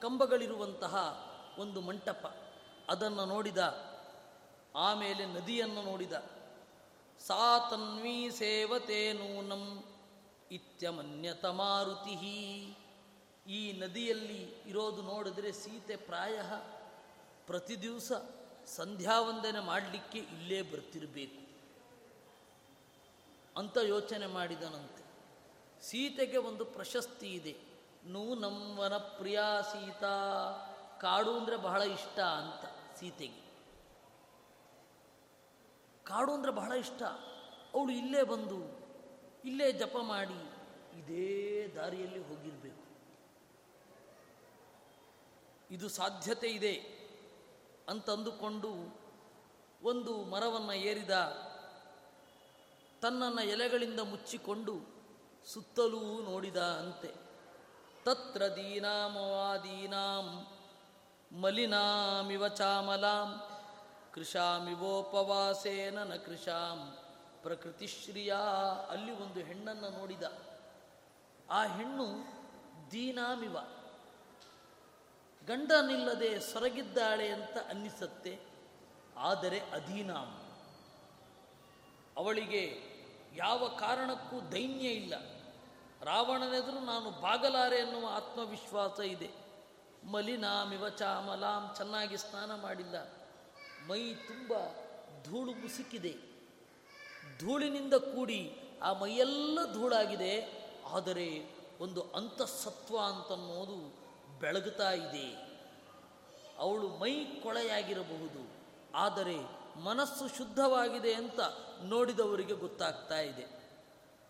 ಕಂಬಗಳಿರುವಂತಹ 0.00 1.26
ಒಂದು 1.58 1.80
ಮಂಟಪ. 1.80 2.36
ಅದನ್ನು 2.88 3.26
ನೋಡಿದ, 3.26 3.86
ಆಮೇಲೆ 4.74 5.26
ನದಿಯನ್ನು 5.26 5.82
ನೋಡಿದ. 5.82 6.12
ಸಾ 7.20 7.68
ತನ್ವೀ 7.70 8.30
ಸೇವತೆ 8.30 9.12
ನೂನಂ 9.12 9.84
ಇತ್ಯಮನ್ಯತ 10.50 11.44
ಮಾರುತಿ 11.44 12.14
ಈ 13.48 13.80
ನದಿಯಲ್ಲಿ 13.80 14.42
ಇರೋದು 14.66 15.02
ನೋಡಿದ್ರೆ 15.02 15.52
ಸೀತೆ 15.52 15.96
ಪ್ರಾಯ 15.96 16.40
ಪ್ರತಿ 17.46 17.82
ದಿವಸ 17.82 18.12
ಸಂಧ್ಯಾವಂದನೆ 18.66 19.60
ಮಾಡಲಿಕ್ಕೆ 19.60 20.18
ಇಲ್ಲೇ 20.18 20.62
ಬರ್ತಿರಬೇಕು. 20.62 21.46
ಅಂತ 23.58 23.76
ಯೋಚನೆ 23.76 24.26
ಮಾಡಿದನಂತೆ. 24.26 25.04
ಸೀತೆಗೆ 25.82 26.36
ಒಂದು 26.36 26.64
ಪ್ರಶಸ್ತಿ 26.64 27.34
ಇದೆ. 27.34 27.56
ನೂ 28.04 28.34
ನಮ್ಮನ 28.34 28.96
ಪ್ರಿಯ 28.96 29.40
ಸೀತಾ, 29.72 30.16
ಕಾಡು 31.00 31.38
ಅಂದರೆ 31.38 31.56
ಬಹಳ 31.56 31.82
ಇಷ್ಟ 31.82 32.20
ಅಂತ 32.20 32.96
ಸೀತೆಗೆ. 32.98 33.46
ಕಾಡು 36.04 36.32
ಅಂದರೆ 36.32 36.52
ಬಹಳ 36.52 36.72
ಇಷ್ಟ. 36.72 37.02
ಅವಳು 37.74 37.92
ಇಲ್ಲೇ 37.92 38.22
ಬಂದು, 38.22 38.86
ಇಲ್ಲೇ 39.44 39.72
ಜಪ 39.72 39.96
ಮಾಡಿ 39.96 40.50
ಇದೇ 40.98 41.68
ದಾರಿಯಲ್ಲಿ 41.74 42.18
ಹೋಗಿರಬೇಕು. 42.18 42.86
ಇದು 45.70 45.88
ಸಾಧ್ಯತೆ 45.88 46.48
ಇದೆ. 46.48 46.95
ಅಂತಂದುಕೊಂಡು 47.88 48.70
ಒಂದು 49.82 50.24
ಮರವನ್ನು 50.24 50.72
ಏರಿದ 50.72 51.10
ತನ್ನನ್ನು 53.02 53.42
ಎಲೆಗಳಿಂದ 53.42 54.00
ಮುಚ್ಚಿಕೊಂಡು 54.00 54.74
ಸುತ್ತಲೂ 55.46 56.22
ನೋಡಿದ 56.22 56.56
ಅಂತೆ. 56.56 57.14
ತತ್ರ 58.04 58.42
ದೀನಾಮವಾದೀನಾಂ 58.46 60.26
ಮಲಿನಾಮಿವ 61.40 62.48
ಚಾಮಲಾಂ 62.48 63.42
ಕೃಷಾಮಿವೋಪವಾಸೇನ 64.14 66.02
ನ 66.02 66.14
ಕೃಷಾಂ 66.14 66.98
ಪ್ರಕೃತಿಶ್ರಿಯ 67.42 68.34
ಅಲ್ಲಿ 68.88 69.12
ಒಂದು 69.12 69.40
ಹೆಣ್ಣನ್ನು 69.40 69.90
ನೋಡಿದ. 69.90 70.22
ಆ 71.50 71.66
ಹೆಣ್ಣು 71.66 72.06
ದೀನಾಮಿವ. 72.92 73.56
ಗಂಡನಿಲ್ಲದೆ 75.46 76.40
ಸೊರಗಿದ್ದಾಳೆ 76.40 77.28
ಅಂತ 77.28 77.56
ಅನ್ನಿಸತ್ತೆ. 77.68 78.38
ಆದರೆ 79.16 79.58
ಅಧೀನಾಂ 79.58 80.42
ಅವಳಿಗೆ 82.16 82.82
ಯಾವ 83.34 83.68
ಕಾರಣಕ್ಕೂ 83.68 84.40
ದೈನ್ಯ 84.40 84.88
ಇಲ್ಲ. 84.88 85.14
ರಾವಣನೆದುರು 86.02 86.80
ನಾನು 86.84 87.20
ಬಾಗಲಾರೆ 87.20 87.76
ಎನ್ನುವ 87.76 88.10
ಆತ್ಮವಿಶ್ವಾಸ 88.12 89.00
ಇದೆ. 89.00 89.30
ಮಲಿನಾಮಿವ 90.04 90.88
ಚಾಮಲಾಂ 90.88 91.72
ಚೆನ್ನಾಗಿ 91.76 92.16
ಸ್ನಾನ 92.16 92.60
ಮಾಡಿಲ್ಲ. 92.60 93.02
ಮೈ 93.88 94.14
ತುಂಬ 94.14 94.52
ಧೂಳು 95.24 95.52
ಮುಸುಕಿದೆ. 95.52 96.14
ಧೂಳಿನಿಂದ 97.38 97.94
ಕೂಡಿ 97.94 98.60
ಆ 98.82 98.92
ಮೈಯೆಲ್ಲ 98.92 99.72
ಧೂಳಾಗಿದೆ. 99.72 100.66
ಆದರೆ 100.92 101.50
ಒಂದು 101.80 102.02
ಅಂತಃಸತ್ವ 102.02 102.98
ಅಂತನ್ನೋದು 102.98 104.05
ಬೆಳಗುತ್ತಾ 104.40 104.92
ಇದೆ. 104.92 105.46
ಅವಳು 106.58 106.88
ಮೈ 106.88 107.24
ಕೊಳೆಯಾಗಿರಬಹುದು. 107.24 108.56
ಆದರೆ 108.94 109.66
ಮನಸ್ಸು 109.80 110.28
ಶುದ್ಧವಾಗಿದೆ 110.28 111.14
ಅಂತ 111.14 111.40
ನೋಡಿದವರಿಗೆ 111.82 112.54
ಗೊತ್ತಾಗ್ತಾ 112.54 113.20
ಇದೆ. 113.20 113.46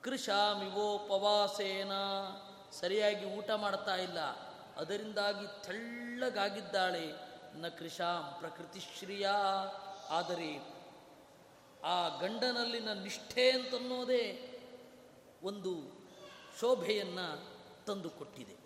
ಕೃಷಾಮಿವೋಪವಾಸೇನ 0.03 1.93
ಸರಿಯಾಗಿ 2.73 3.25
ಊಟ 3.25 3.51
ಮಾಡ್ತಾ 3.51 3.95
ಇಲ್ಲ. 3.97 4.19
ಅದರಿಂದಾಗಿ 4.77 5.47
ತೆಳ್ಳಗಾಗಿದ್ದಾಳೆ. 5.65 7.13
ನ 7.61 7.69
ಕೃಷಾಂ 7.69 8.35
ಪ್ರಕೃತಿಶ್ರೀಯ. 8.39 9.29
ಆದರೆ 10.09 10.77
ಆ 11.85 12.09
ಗಂಡನಲ್ಲಿನ 12.09 12.93
ನಿಷ್ಠೆ 12.93 13.51
ಅಂತನ್ನೋದೇ 13.51 14.53
ಒಂದು 15.43 15.75
ಶೋಭೆಯನ್ನು 16.61 17.57
ತಂದುಕೊಟ್ಟಿದೆ. 17.85 18.66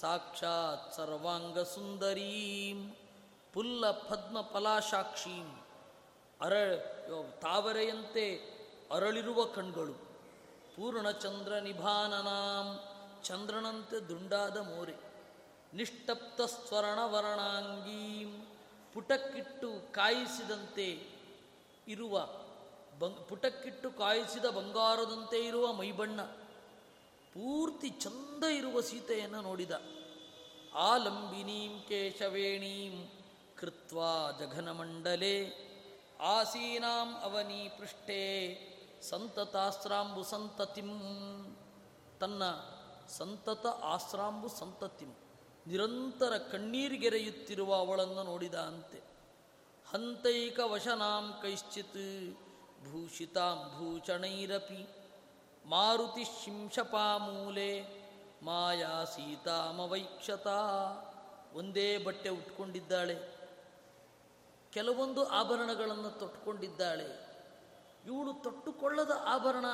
ಸಾಕ್ಷಾತ್ 0.00 0.86
ಸರ್ವಾಂಗ 0.96 1.58
ಸುಂದರೀಂ 1.72 2.78
ಫುಲ್ಲ 3.54 3.90
ಪದ್ಮ 4.00 4.40
ಫಲಾಶಾಕ್ಷೀಂ 4.52 5.48
ಅರ 6.40 6.54
ತಾವರೆಯಂತೆ 7.42 8.26
ಅರಳಿರುವ 8.90 9.40
ಕಣ್ಗಳು 9.54 9.94
ಪೂರ್ಣಚಂದ್ರ 10.74 11.52
ನಿಭಾನನಾಂ 11.60 12.68
ಚಂದ್ರನಂತೆ 13.24 14.00
ದುಂಡಾದ 14.10 14.58
ಮೋರೆ 14.64 14.96
ನಿಷ್ಟಪ್ತ 15.72 16.40
ಸ್ವರ್ಣವರ್ಣಾಂಗೀಂ 16.56 18.30
ಪುಟಕ್ಕಿಟ್ಟು 18.94 19.70
ಕಾಯಿಸಿದಂತೆ 19.92 20.86
ಇರುವ 21.90 22.14
ಬಂಗ್, 22.98 23.20
ಪುಟಕ್ಕಿಟ್ಟು 23.28 23.88
ಕಾಯಿಸಿದ 23.90 24.44
ಬಂಗಾರದಂತೆ 24.44 25.38
ಇರುವ 25.46 25.66
ಮೈಬಣ್ಣ, 25.72 26.20
ಪೂರ್ತಿ 27.34 27.90
ಚಂದ 27.90 28.44
ಇರುವ 28.44 28.80
ಸೀತೆಯನ್ನು 28.80 29.40
ನೋಡಿದ. 29.40 29.74
ಆಲಂಬಿನೀಂ 30.74 31.74
ಕೇಶವೇಣೀಂ 31.88 32.96
ಕೃತ್ವಾ 33.58 34.12
ಜಘನಮಂಡಲೆ, 34.38 35.36
ಆಸೀನಾಂ 36.20 37.08
ಅವನಿ 37.22 37.62
ಪೃಷ್ಠೆ, 37.78 38.20
ಸಂತತಾಸ್ತ್ರಾಂಬು 39.02 40.22
ಸಂತತಿಂ. 40.24 40.90
ತನ್ನ 42.20 42.42
ಸಂತತ 43.08 43.66
ಆಸ್ತ್ರಾಂಬು 43.66 44.48
ಸಂತತಿಂ, 44.48 45.12
ನಿರಂತರ 45.66 46.32
ಕಣ್ಣೀರಿಗೆರೆಯುತ್ತಿರುವ 46.52 47.70
ಅವಳನ್ನು 47.74 48.22
ನೋಡಿದ 48.22 48.54
ಅಂತೆ. 48.54 49.09
ಹಂತೈಕ 49.92 50.58
ವಶನಾಂ 50.58 51.38
ಕೈಶ್ಚಿತ್ 51.42 52.34
ಭೂಷಿತಾಂ 52.90 53.56
ಭೂಷಣೈರಪಿ 53.56 54.88
ಮಾರುತಿ 55.66 56.24
ಶಿಂಶಪಾಮೂಲೆ 56.24 58.00
ಮಾಯಾ 58.42 59.04
ಸೀತಾಮವೈಕ್ಷತ. 59.04 60.46
ಒಂದೇ 61.52 61.98
ಬಟ್ಟೆ 61.98 62.28
ಉಟ್ಕೊಂಡಿದ್ದಾಳೆ. 62.28 63.40
ಕೆಲವೊಂದು 64.72 65.28
ಆಭರಣಗಳನ್ನು 65.28 66.10
ತೊಟ್ಟುಕೊಂಡಿದ್ದಾಳೆ 66.10 67.30
ಇವಳು 68.06 68.42
ತೊಟ್ಟುಕೊಳ್ಳದ 68.42 69.10
ಆಭರಣ 69.24 69.64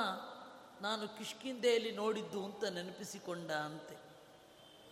ನಾನು 0.80 1.18
ಕಿಷ್ಕಿಂದೆಯಲ್ಲಿ 1.18 1.92
ನೋಡಿದ್ದು 1.92 2.44
ಅಂತ 2.44 2.64
ನೆನಪಿಸಿಕೊಂಡ 2.64 3.50
ಅಂತೆ. 3.50 3.96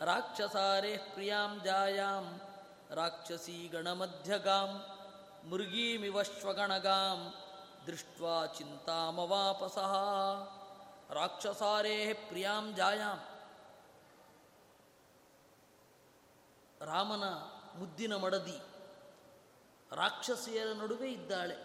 ರಾಕ್ಷಸಾರೇ 0.05 0.97
ಪ್ರಿಯಾಂ 0.97 1.61
ಜಾಯಾಂ, 1.65 2.41
ರಾಕ್ಷಸೀ 2.91 3.69
ಗಣಮಧ್ಯಗಾಂ. 3.69 4.94
ಮೃಗೀಮಿವಶ್ವಗಣಗಾಂ 5.51 7.35
ದೃಷ್ಟ್ವಾ 7.87 8.47
ಚಿಂತಾಮವಾಪಸಃ. 8.47 9.95
ರಾಕ್ಷಸಾರೇ 11.11 12.13
ಪ್ರಿಯಾಂ 12.13 12.75
ಜಾಯಾಂ. 12.75 13.29
ರಾಮನ 16.81 17.25
ಮುದ್ದಿನ 17.79 18.17
ಮಡದಿ. 18.17 18.59
ರಾಕ್ಷಸಿಯರ 19.93 20.67
ನಡುವೆ 20.67 21.13
ಇದ್ದಾಳೆ. 21.13 21.57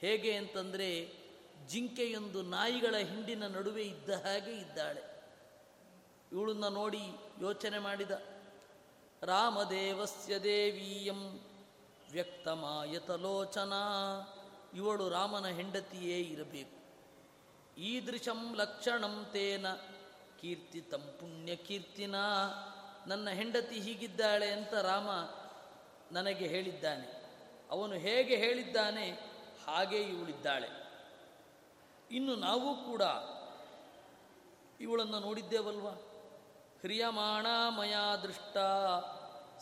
ಹೇಗೆ 0.00 0.36
ಅಂತಂದರೆ 0.36 1.20
ಜಿಂಕೆಯೊಂದು 1.66 2.42
ನಾಯಿಗಳ 2.42 2.96
ಹಿಂಡಿನ 2.96 3.46
ನಡುವೆ 3.46 3.82
ಇದ್ದ 3.82 4.10
ಹಾಗೆ 4.10 4.52
ಇದ್ದಾಳೆ. 4.52 5.02
ಇವಳನ್ನ 6.32 6.68
ನೋಡಿ 6.68 7.02
ಯೋಚನೆ 7.40 7.78
ಮಾಡಿದ. 7.78 8.10
ರಾಮದೇವಸ್ಯ 9.22 10.38
ದೇವೀಯಂ 10.38 11.49
ವ್ಯಕ್ತಮಾಯತಲೋಚನ. 12.12 13.72
ಇವಳು 14.74 15.08
ರಾಮನ 15.08 15.46
ಹೆಂಡತಿಯೇ 15.46 16.20
ಇರಬೇಕು. 16.20 16.80
ಈದೃಶಂ 17.80 18.56
ಲಕ್ಷಣಂ 18.56 19.26
ತೇನ. 19.32 19.72
ಕೀರ್ತಿತಂ 20.40 21.16
ಪುಣ್ಯ 21.20 21.56
ಕೀರ್ತಿನ. 21.56 22.14
ನನ್ನ 23.06 23.30
ಹೆಂಡತಿ 23.30 23.80
ಹೀಗಿದ್ದಾಳೆ 23.80 24.50
ಅಂತ 24.50 24.74
ರಾಮ 24.74 25.10
ನನಗೆ 26.12 26.46
ಹೇಳಿದ್ದಾನೆ. 26.46 27.20
ಅವನು 27.70 27.94
ಹೇಗೆ 27.94 28.36
ಹೇಳಿದ್ದಾನೆ, 28.36 29.10
ಹಾಗೆ 29.66 30.02
ಇವಳಿದ್ದಾಳೆ. 30.02 30.68
ಇನ್ನು 32.10 32.36
ನಾವು 32.36 32.76
ಕೂಡ 32.76 33.02
ಇವಳನ್ನು 34.80 35.20
ನೋಡಿದ್ದೇವಲ್ವಾ? 35.20 35.90
ಹ್ರಿಯಮಾಣ 36.80 37.46
ಮಯಾ 37.68 38.16
ದೃಷ್ಟ. 38.16 38.56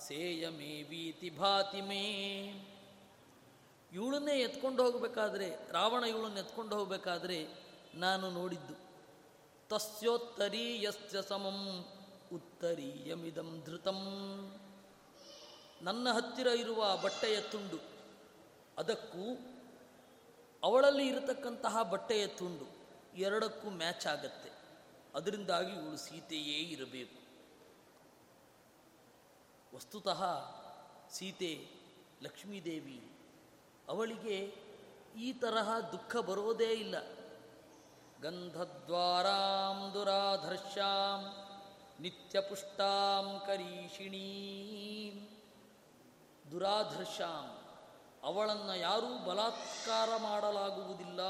ಸೇಯಮೇ 0.06 0.82
ವೀತಿ 0.82 1.30
ಭಾತಿ 1.30 1.80
ಮೇ. 1.80 2.02
ಇವಳನ್ನೇ 3.92 4.40
ಎತ್ಕೊಂಡು 4.40 4.82
ಹೋಗಬೇಕಾದ್ರೆ, 4.82 5.72
ರಾವಣ 5.72 6.04
ಇವಳನ್ನು 6.04 6.38
ಎತ್ಕೊಂಡು 6.38 6.76
ಹೋಗಬೇಕಾದ್ರೆ 6.76 7.48
ನಾನು 7.94 8.30
ನೋಡಿದ್ದು 8.30 8.74
ತಸ್ಯೋತ್ತರೀಯಸ್ಯ 9.68 11.22
ಸಮಂ 11.22 11.86
ಉತ್ತರೀಯಮಿದಂ 12.32 13.62
ಧೃತಂ. 13.66 14.00
ನನ್ನ 15.82 16.12
ಹತ್ತಿರ 16.12 16.46
ಇರುವ 16.46 16.96
ಬಟ್ಟೆಯ 16.96 17.40
ತುಂಡು, 17.40 17.78
ಅದಕ್ಕೂ 18.78 19.24
ಅವಳಲ್ಲಿ 20.62 21.06
ಇರತಕ್ಕಂತಹ 21.06 21.82
ಬಟ್ಟೆಯ 21.82 22.26
ತುಂಡು 22.26 22.66
ಎರಡಕ್ಕೂ 23.16 23.70
ಮ್ಯಾಚ್ 23.70 24.06
ಆಗತ್ತೆ. 24.06 24.50
ಅದರಿಂದಾಗಿ 25.14 25.72
ಇವಳು 25.72 25.96
ಸೀತೆಯೇ 25.96 26.58
ಇರಬೇಕು. 26.58 27.27
ವಸ್ತುತಃ 29.74 30.22
ಸೀತೆ, 31.10 31.68
ಲಕ್ಷ್ಮೀದೇವಿ, 32.22 33.12
ಅವಳಿಗೆ 33.88 34.68
ಈ 35.16 35.32
ತರಹ 35.32 35.78
ದುಃಖ 35.80 36.16
ಬರೋದೇ 36.16 36.72
ಇಲ್ಲ. 36.72 36.94
ಗಂಧದ್ವಾರಾಂ 38.20 39.90
ದುರಾಧರ್ಷಾಂ 39.94 41.20
ನಿತ್ಯಪುಷ್ಟಾಂ 42.00 43.46
ಕರೀಷಿಣೀಂ. 43.46 45.16
ದುರಾಧರ್ಷಾಂ 46.50 47.46
ಅವಳನ್ನು 48.22 48.78
ಯಾರೂ 48.78 49.18
ಬಲಾತ್ಕಾರ 49.18 50.16
ಮಾಡಲಾಗುವುದಿಲ್ಲ. 50.16 51.22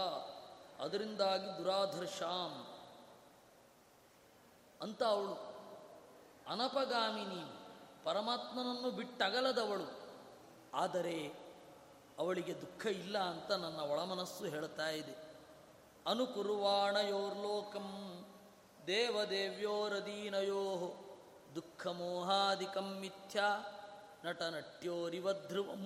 ಅದರಿಂದಾಗಿ 0.79 1.59
ದುರಾಧರ್ಷಾಂ 1.59 2.53
ಅಂತ 4.83 5.03
ಅವಳು, 5.03 5.37
ಅನಪಗಾಮಿನಿ 6.47 7.58
ಪರಮಾತ್ಮನನ್ನು 8.09 8.91
ಬಿಟ್ಟಗಲದವಳು. 8.91 9.89
ಆದರೆ 10.75 11.17
ಅವಳಿಗೆ 12.19 12.55
ದುಃಖ 12.61 12.87
ಇಲ್ಲ 12.87 13.19
ಅಂತ 13.19 13.51
ನನ್ನ 13.53 13.81
ಒಳಮನಸ್ಸು 13.81 14.45
ಹೇಳ್ತಾ 14.45 14.89
ಇದೆ. 14.91 15.15
ಅನುಕುರುವಾಣಯೋರ್ಲೋಕಂ 16.07 17.89
ದೇವದೇವ್ಯೋರದೀನಯೋ 18.87 20.65
ದುಃಖಮೋಹಾದಿಕಂ 21.55 22.89
ಮಿಥ್ಯಾ 23.01 23.49
ನಟನಟ್ಯೋರಿವ 24.25 25.33
ಧ್ರುವಂ 25.33 25.85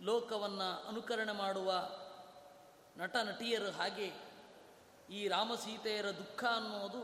ಲೋಕವನ್ನು 0.00 0.68
ಅನುಕರಣೆ 0.88 1.32
ಮಾಡುವ 1.32 1.70
ನಟ 2.96 3.16
ನಟಿಯರು 3.22 3.70
ಹಾಗೆ 3.70 4.08
ಈ 5.10 5.20
ರಾಮಸೀತೆಯರ 5.28 6.08
ದುಃಖ 6.10 6.44
ಅನ್ನೋದು 6.54 7.02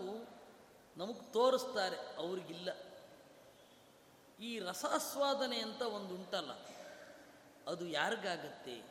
ನಮಗೆ 0.97 1.23
ತೋರಿಸ್ತಾರೆ, 1.33 1.99
ಅವ್ರಿಗಿಲ್ಲ. 2.17 2.69
ಈ 4.41 4.59
ರಸಾಸ್ವಾದನೆ 4.59 5.59
ಅಂತ 5.61 5.83
ಒಂದು 5.83 6.15
ಉಂಟಲ್ಲ, 6.15 6.51
ಅದು 7.67 7.87
ಯಾರಿಗಾಗತ್ತೆ? 7.87 8.83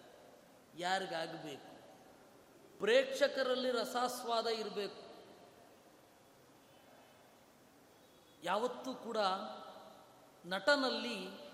ಯಾರಿಗಾಗಬೇಕು? 0.75 1.75
ಪ್ರೇಕ್ಷಕರಲ್ಲಿ 2.79 3.71
ರಸಾಸ್ವಾದ 3.71 4.47
ಇರಬೇಕು. 4.47 5.05
ಯಾವತ್ತೂ 8.43 8.93
ಕೂಡ 8.93 9.17
ನಟನಲ್ಲಿ 10.45 11.45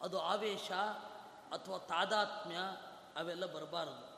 ಅದು 0.00 0.20
ಆವೇಶ 0.20 0.72
ಅಥವಾ 1.50 1.78
ತಾದಾತ್ಮ್ಯ 1.78 2.56
ಅವೆಲ್ಲ 3.16 3.46
ಬರಬಾರದು. 3.46 4.16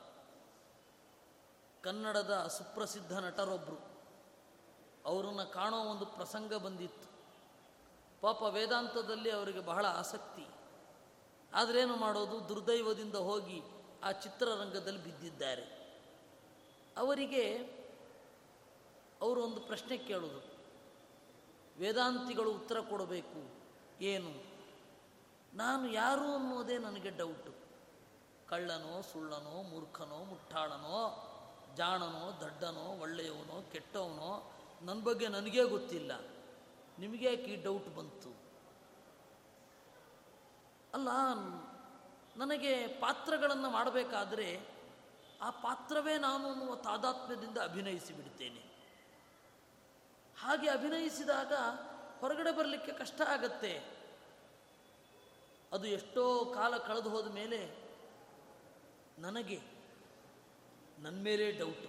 ಕನ್ನಡದ 1.81 2.47
ಸುಪ್ರಸಿದ್ಧ 2.47 3.17
ನಟರೊಬ್ಬರು 3.17 4.01
ಅವರನ್ನು 5.05 5.53
ಕಾಣೋ 5.53 5.77
ಒಂದು 5.77 6.05
ಪ್ರಸಂಗ 6.05 6.53
ಬಂದಿತ್ತು. 6.53 7.18
ಪಾಪ 8.21 8.41
ವೇದಾಂತದಲ್ಲಿ 8.41 9.31
ಅವರಿಗೆ 9.31 9.59
ಬಹಳ 9.59 9.85
ಆಸಕ್ತಿ. 9.85 10.47
ಆದರೇನು 11.53 11.95
ಮಾಡೋದು? 11.95 12.49
ದುರ್ದೈವದಿಂದ 12.49 13.15
ಹೋಗಿ 13.15 13.61
ಆ 14.03 14.11
ಚಿತ್ರರಂಗದಲ್ಲಿ 14.11 15.03
ಬಿದ್ದಿದ್ದಾರೆ. 15.03 15.79
ಅವರಿಗೆ 16.97 17.57
ಅವರು 19.21 19.43
ಒಂದು 19.43 19.61
ಪ್ರಶ್ನೆ 19.61 19.97
ಕೇಳೋದು. 19.97 20.59
ವೇದಾಂತಿಗಳು 21.79 22.51
ಉತ್ತರ 22.51 22.79
ಕೊಡಬೇಕು 22.79 23.51
ಏನು? 24.03 24.43
ನಾನು 25.53 25.91
ಯಾರು 25.91 26.33
ಅನ್ನೋದೇ 26.33 26.77
ನನಗೆ 26.77 27.09
ಡೌಟು. 27.09 27.53
ಕಳ್ಳನೋ, 28.47 29.01
ಸುಳ್ಳನೋ, 29.01 29.63
ಮೂರ್ಖನೋ, 29.63 30.23
ಮುಟ್ಟಾಳನೋ, 30.23 31.25
ಜಾಣನೋ, 31.75 32.41
ದಡ್ಡನೋ, 32.41 33.01
ಒಳ್ಳೆಯವನೋ, 33.01 33.63
ಕೆಟ್ಟವನೋ 33.71 34.51
ನನ್ನ 34.81 35.03
ಬಗ್ಗೆ 35.03 35.27
ನನಗೇ 35.27 35.63
ಗೊತ್ತಿಲ್ಲ. 35.63 36.38
ನಿಮಗೆ 36.99 37.25
ಯಾಕೆ 37.25 37.51
ಈ 37.51 37.63
ಡೌಟ್ 37.63 37.89
ಬಂತು? 37.95 38.31
ಅಲ್ಲ, 40.93 41.09
ನನಗೆ 42.37 42.87
ಪಾತ್ರಗಳನ್ನು 42.87 43.69
ಮಾಡಬೇಕಾದ್ರೆ 43.69 44.79
ಆ 45.41 45.49
ಪಾತ್ರವೇ 45.49 46.17
ನಾನು 46.17 46.51
ಅನ್ನುವ 46.51 46.75
ತಾದಾತ್ಮ್ಯದಿಂದ 46.75 47.57
ಅಭಿನಯಿಸಿ 47.57 48.13
ಬಿಡ್ತೇನೆ. 48.13 48.61
ಹಾಗೆ 50.41 50.69
ಅಭಿನಯಿಸಿದಾಗ 50.69 51.53
ಹೊರಗಡೆ 52.19 52.51
ಬರಲಿಕ್ಕೆ 52.51 52.91
ಕಷ್ಟ 52.91 53.21
ಆಗತ್ತೆ. 53.21 53.99
ಅದು 55.71 55.87
ಎಷ್ಟೋ 55.87 56.45
ಕಾಲ 56.45 56.77
ಕಳೆದು 56.77 57.09
ಹೋದ 57.09 57.27
ಮೇಲೆ 57.33 57.59
ನನಗೆ 59.19 59.61
ನನ್ನ 60.99 61.23
ಮೇಲೆ 61.23 61.51
ಡೌಟ್ 61.51 61.85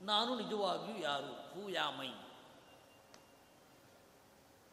ನಾನು 0.00 0.36
ನಿಜವಾಗಿಯೂ 0.36 0.98
ಯಾರು? 0.98 1.32
ಹೂ 1.52 1.68
ಯಾಮೈ 1.68 2.10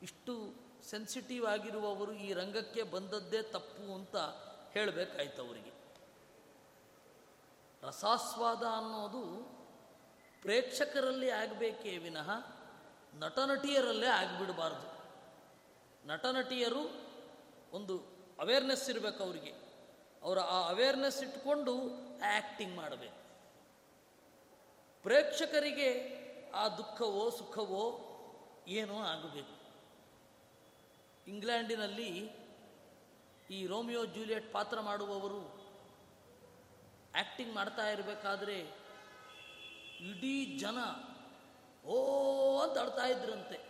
ಇಷ್ಟು 0.02 0.54
ಸೆನ್ಸಿಟಿವ್ 0.90 1.46
ಆಗಿರುವವರು 1.46 2.12
ಈ 2.12 2.34
ರಂಗಕ್ಕೆ 2.34 2.84
ಬಂದದ್ದೇ 2.84 3.42
ತಪ್ಪು 3.42 3.96
ಅಂತ 3.96 4.16
ಹೇಳಬೇಕಾಯ್ತು 4.72 5.42
ಅವರಿಗೆ. 5.48 5.72
ರಸಾಸ್ವಾದ 7.84 8.64
ಅನ್ನೋದು 8.64 9.58
ಪ್ರೇಕ್ಷಕರಲ್ಲಿ 10.42 11.30
ಆಗಬೇಕೇ 11.30 11.98
ವಿನಃ 11.98 12.30
ನಟನಟಿಯರಲ್ಲೇ 13.14 14.08
ಆಗಿಬಿಡಬಾರ್ದು. 14.08 14.98
ನಟನಟಿಯರು 16.08 17.08
ಒಂದು 17.72 17.98
ಅವೇರ್ನೆಸ್ 18.40 18.90
ಇರಬೇಕು 18.90 19.24
ಅವರಿಗೆ. 19.24 19.54
ಅವರ 20.24 20.40
ಆ 20.40 20.68
ಅವೇರ್ನೆಸ್ 20.68 21.24
ಇಟ್ಕೊಂಡು 21.24 21.74
ಆ್ಯಕ್ಟಿಂಗ್ 22.20 22.76
ಮಾಡಬೇಕು. 22.76 23.28
ಪ್ರೇಕ್ಷಕರಿಗೆ 25.04 26.18
ಆ 26.56 26.68
ದುಃಖವೋ 26.68 27.30
ಸುಖವೋ 27.30 28.04
ಏನೋ 28.68 28.96
ಆಗಬೇಕು. 28.96 29.57
ಇಂಗ್ಲೆಂಡಿನಲ್ಲಿ 31.28 32.32
ಈ 33.50 33.68
ರೋಮಿಯೋ 33.68 34.06
ಜೂಲಿಯಟ್ 34.06 34.54
ಪಾತ್ರ 34.54 34.80
ಮಾಡುವವರು 34.80 35.58
ಆ್ಯಕ್ಟಿಂಗ್ 37.16 37.54
ಮಾಡ್ತಾ 37.54 37.90
ಇರಬೇಕಾದ್ರೆ 37.90 38.60
ಇಡೀ 40.00 40.58
ಜನ 40.58 40.78
ಓ 41.86 42.62
ಅಂತ 42.62 42.78
ಅಳ್ತಾ 42.78 43.08
ಇದ್ರಂತೆ. 43.08 43.68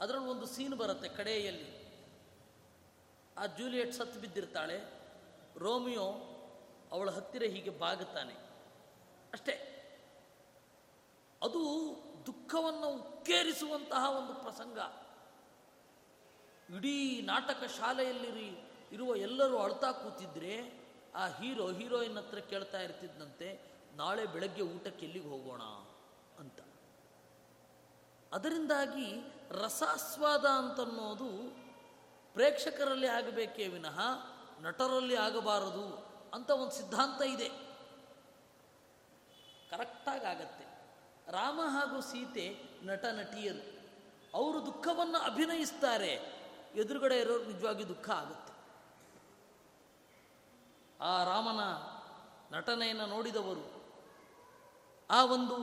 ಅದರಲ್ಲಿ 0.00 0.28
ಒಂದು 0.28 0.46
ಸೀನ್ 0.46 0.74
ಬರುತ್ತೆ 0.74 1.08
ಕಡೆಯಲ್ಲಿ. 1.08 1.84
ಆ 3.38 3.46
ಜೂಲಿಯಟ್ 3.46 3.92
ಸತ್ತು 3.92 4.20
ಬಿದ್ದಿರ್ತಾಳೆ. 4.20 4.80
ರೋಮಿಯೋ 5.58 6.06
ಅವಳ 6.92 7.10
ಹತ್ತಿರ 7.10 7.42
ಹೀಗೆ 7.42 7.70
ಬಾಗುತ್ತಾನೆ. 7.70 8.34
ಅಷ್ಟೇ. 9.32 9.70
ಅದು 11.42 11.58
ದುಃಖವನ್ನು 12.26 12.88
ಉಕ್ಕೇರಿಸುವಂತಹ 12.88 14.16
ಒಂದು 14.16 14.34
ಪ್ರಸಂಗ. 14.34 15.03
ಇಡೀ 16.72 17.20
ನಾಟಕ 17.22 17.64
ಶಾಲೆಯಲ್ಲಿ 17.78 18.64
ಇರುವ 18.92 19.16
ಎಲ್ಲರೂ 19.16 19.58
ಅಳ್ತಾ 19.58 19.92
ಕೂತಿದ್ರೆ 19.92 20.84
ಆ 21.14 21.26
ಹೀರೋ, 21.26 21.72
ಹೀರೋಯಿನ್ 21.72 22.16
ಹತ್ರ 22.16 22.38
ಕೇಳ್ತಾ 22.38 22.80
ಇರ್ತಿದ್ದಂತೆ 22.80 23.60
ನಾಳೆ 23.94 24.26
ಬೆಳಗ್ಗೆ 24.26 24.62
ಊಟಕ್ಕೆ 24.62 25.06
ಎಲ್ಲಿಗೆ 25.06 25.28
ಹೋಗೋಣ 25.28 25.62
ಅಂತ. 26.38 26.60
ಅದರಿಂದಾಗಿ 28.32 29.14
ರಸಾಸ್ವಾದ 29.50 30.44
ಅಂತನ್ನೋದು 30.44 31.56
ಪ್ರೇಕ್ಷಕರಲ್ಲಿ 32.32 33.06
ಆಗಬೇಕೇ 33.06 33.66
ವಿನಃ 33.66 34.00
ನಟರಲ್ಲಿ 34.60 35.16
ಆಗಬಾರದು 35.16 36.14
ಅಂತ 36.34 36.50
ಒಂದು 36.50 36.72
ಸಿದ್ಧಾಂತ 36.72 37.22
ಇದೆ. 37.22 37.48
ಕರೆಕ್ಟಾಗಿ 39.70 40.24
ಆಗತ್ತೆ. 40.24 40.64
ರಾಮ 41.32 41.60
ಹಾಗೂ 41.60 42.00
ಸೀತೆ 42.00 42.58
ನಟ, 42.82 43.04
ನಟಿಯರು, 43.04 43.74
ಅವರು 44.34 44.66
ದುಃಖವನ್ನು 44.66 45.18
ಅಭಿನಯಿಸ್ತಾರೆ. 45.18 46.33
ಎದುರುಗಡೆ 46.74 47.20
ಇರೋರು 47.20 47.44
ನಿಜವಾಗಿ 47.44 47.88
ದುಃಖ 47.88 48.10
ಆಗುತ್ತೆ. 48.10 48.52
ಆ 51.00 51.24
ರಾಮನ 51.24 51.62
ನಟನೆಯನ್ನು 52.56 53.06
ನೋಡಿದವರು, 53.06 53.64
ಆ 55.10 55.24
ಒಂದು 55.24 55.56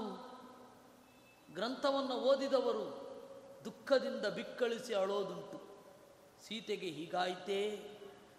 ಗ್ರಂಥವನ್ನು 1.53 2.15
ಓದಿದವರು 2.15 2.85
ದುಃಖದಿಂದ 3.65 4.25
ಬಿಕ್ಕಳಿಸಿ 4.25 4.93
ಅಳೋದುಂಟು. 4.93 5.57
ಸೀತೆಗೆ 6.41 6.87
ಹೀಗಾಯಿತೇ 6.87 7.61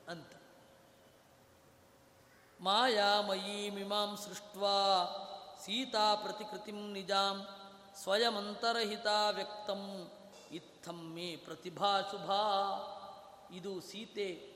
ಅಂತ. 0.09 0.33
ಮಾಯಾಮಯೀಮಿಮಾಂ 2.61 4.17
ಸೃಷ್ಟ್ವಾ 4.17 4.79
ಸೀತಾ 5.65 6.15
ಪ್ರತಿಕೃತಿಂ 6.15 6.93
ನಿಜಾಂ 6.93 7.37
ಸ್ವಯಮಂತರಹಿತ 8.03 9.07
ವ್ಯಕ್ತಂ. 9.33 9.83
ಇತ್ತಂ 10.53 11.19
ಪ್ರತಿಭಾ 11.45 12.01
ಶುಭಾ. 12.01 12.43
ಇದು 13.53 13.81
ಸೀತೆ 13.81 14.53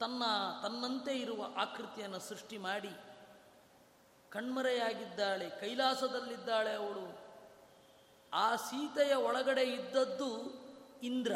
ತನ್ನ 0.00 0.22
ತನ್ನಂತೆ 0.62 1.16
ಇರುವ 1.16 1.44
ಆಕೃತಿಯನ್ನು 1.56 2.18
ಸೃಷ್ಟಿ 2.18 2.58
ಮಾಡಿ 2.58 2.90
ಕಣ್ಮರೆಯಾಗಿದ್ದಾಳೆ, 4.30 5.50
ಕೈಲಾಸದಲ್ಲಿದ್ದಾಳೆ 5.50 6.74
ಅವಳು. 6.74 7.18
ಆ 8.32 8.56
ಸೀತೆಯ 8.56 9.14
ಒಳಗಡೆ 9.14 9.62
ಇದ್ದದ್ದು 9.62 10.54
ಇಂದ್ರ. 11.02 11.34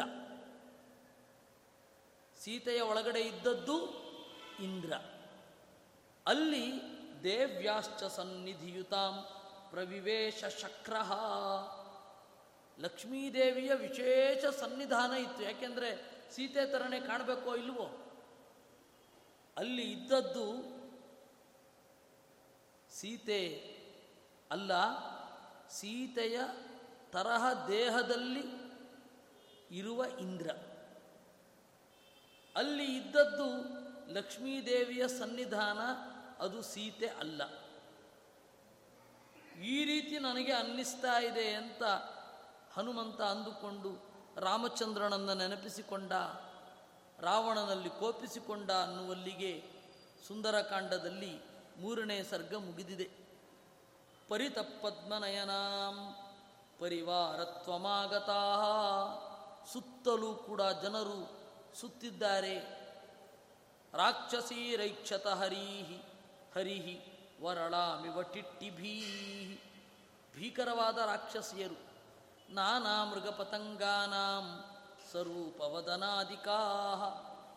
ಸೀತೆಯ 2.39 2.81
ಒಳಗಡೆ 2.81 3.21
ಇದ್ದದ್ದು 3.21 3.85
ಇಂದ್ರ. 4.63 4.93
ಅಲ್ಲಿ 6.27 6.71
ದೇವ್ಯಾಶ್ಚ 7.23 8.03
ಸನ್ನಿಧಿಯುತಾಂ 8.03 9.27
ಪ್ರವಿವೇಶ 9.69 10.45
ಶಕ್ರಃ. 10.45 11.11
ಲಕ್ಷ್ಮೀದೇವಿಯ 12.79 13.73
ವಿಶೇಷ 13.73 14.45
ಸನ್ನಿಧಾನ 14.45 15.11
ಇತ್ತು. 15.11 15.43
ಯಾಕೆಂದರೆ 15.43 16.17
ಸೀತೆ 16.31 16.65
ತರಣೆ 16.65 16.99
ಕಾಣಬೇಕೋ 16.99 17.55
ಇಲ್ವೋ? 17.55 18.03
ಅಲ್ಲಿ 19.57 19.91
ಇದ್ದದ್ದು 19.91 20.77
ಸೀತೆ 22.89 23.41
ಅಲ್ಲ, 24.51 24.71
ಸೀತೆಯ 25.67 26.39
ತರಹ 27.11 27.67
ದೇಹದಲ್ಲಿ 27.67 28.67
ಇರುವ 29.77 30.05
ಇಂದ್ರ. 30.19 30.49
ಅಲ್ಲಿ 32.55 32.97
ಇದ್ದದ್ದು 32.97 33.77
ಲಕ್ಷ್ಮೀದೇವಿಯ 34.13 35.07
ಸನ್ನಿಧಾನ, 35.07 35.79
ಅದು 36.43 36.61
ಸೀತೆ 36.61 37.07
ಅಲ್ಲ. 37.07 37.41
ಈ 39.61 39.85
ರೀತಿ 39.85 40.19
ನನಗೆ 40.19 40.51
ಅನ್ನಿಸ್ತಾ 40.51 41.19
ಇದೆ 41.19 41.53
ಅಂತ 41.53 41.83
ಹನುಮಂತ 42.77 43.21
ಅಂದುಕೊಂಡು 43.21 43.91
ರಾಮಚಂದ್ರನನ್ನು 44.39 45.33
ನೆನಪಿಸಿಕೊಂಡ, 45.33 46.11
ರಾವಣನಲ್ಲಿ 47.19 47.89
ಕೋಪಿಸಿಕೊಂಡ 47.89 48.71
ಅನ್ನುವಲ್ಲಿಗೆ 48.71 49.63
ಸುಂದರಕಾಂಡದಲ್ಲಿ 50.27 51.41
ಮೂರನೇ 51.77 52.23
ಸರ್ಗ 52.23 52.55
ಮುಗಿದಿದೆ. 52.55 53.09
ಪರಿತಪದ್ಮನಯನಾಂ 54.29 56.15
ಪರಿವಾರತ್ವಮಾಗತಾ 56.79 58.41
ಸುತ್ತಲೂ 59.73 60.33
ಕೂಡ 60.33 60.61
ಜನರು 60.61 61.39
ಸುತ್ತಿದ್ದಾರೆ. 61.75 62.59
ರಾಕ್ಷಸೀರೈಕ್ಷತ 63.93 65.27
ಹರೀಹಿ, 65.27 66.03
ಹರಿಹಿ 66.55 67.01
ವರಳಾಮಿವ 67.41 68.21
ಟಿಟ್ಟಿಭೀ 68.21 69.01
ಭೀಕರವಾದ 70.35 70.97
ರಾಕ್ಷಸಿಯರು. 70.97 71.86
ನಾನಾ 72.49 73.05
ಮೃಗಪತಂಗಾನಾಂ 73.05 74.63
ಸ್ವರೂಪವದನಾದಿಕಾ 75.11 76.59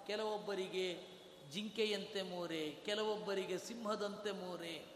ಕೆಲವೊಬ್ಬರಿಗೆ 0.07 1.21
ಜಿಂಕೆಯಂತೆ 1.53 2.23
ಮೋರೆ, 2.23 2.71
ಕೆಲವೊಬ್ಬರಿಗೆ 2.71 3.59
ಸಿಂಹದಂತೆ 3.59 4.31
ಮೋರೆ, 4.31 4.87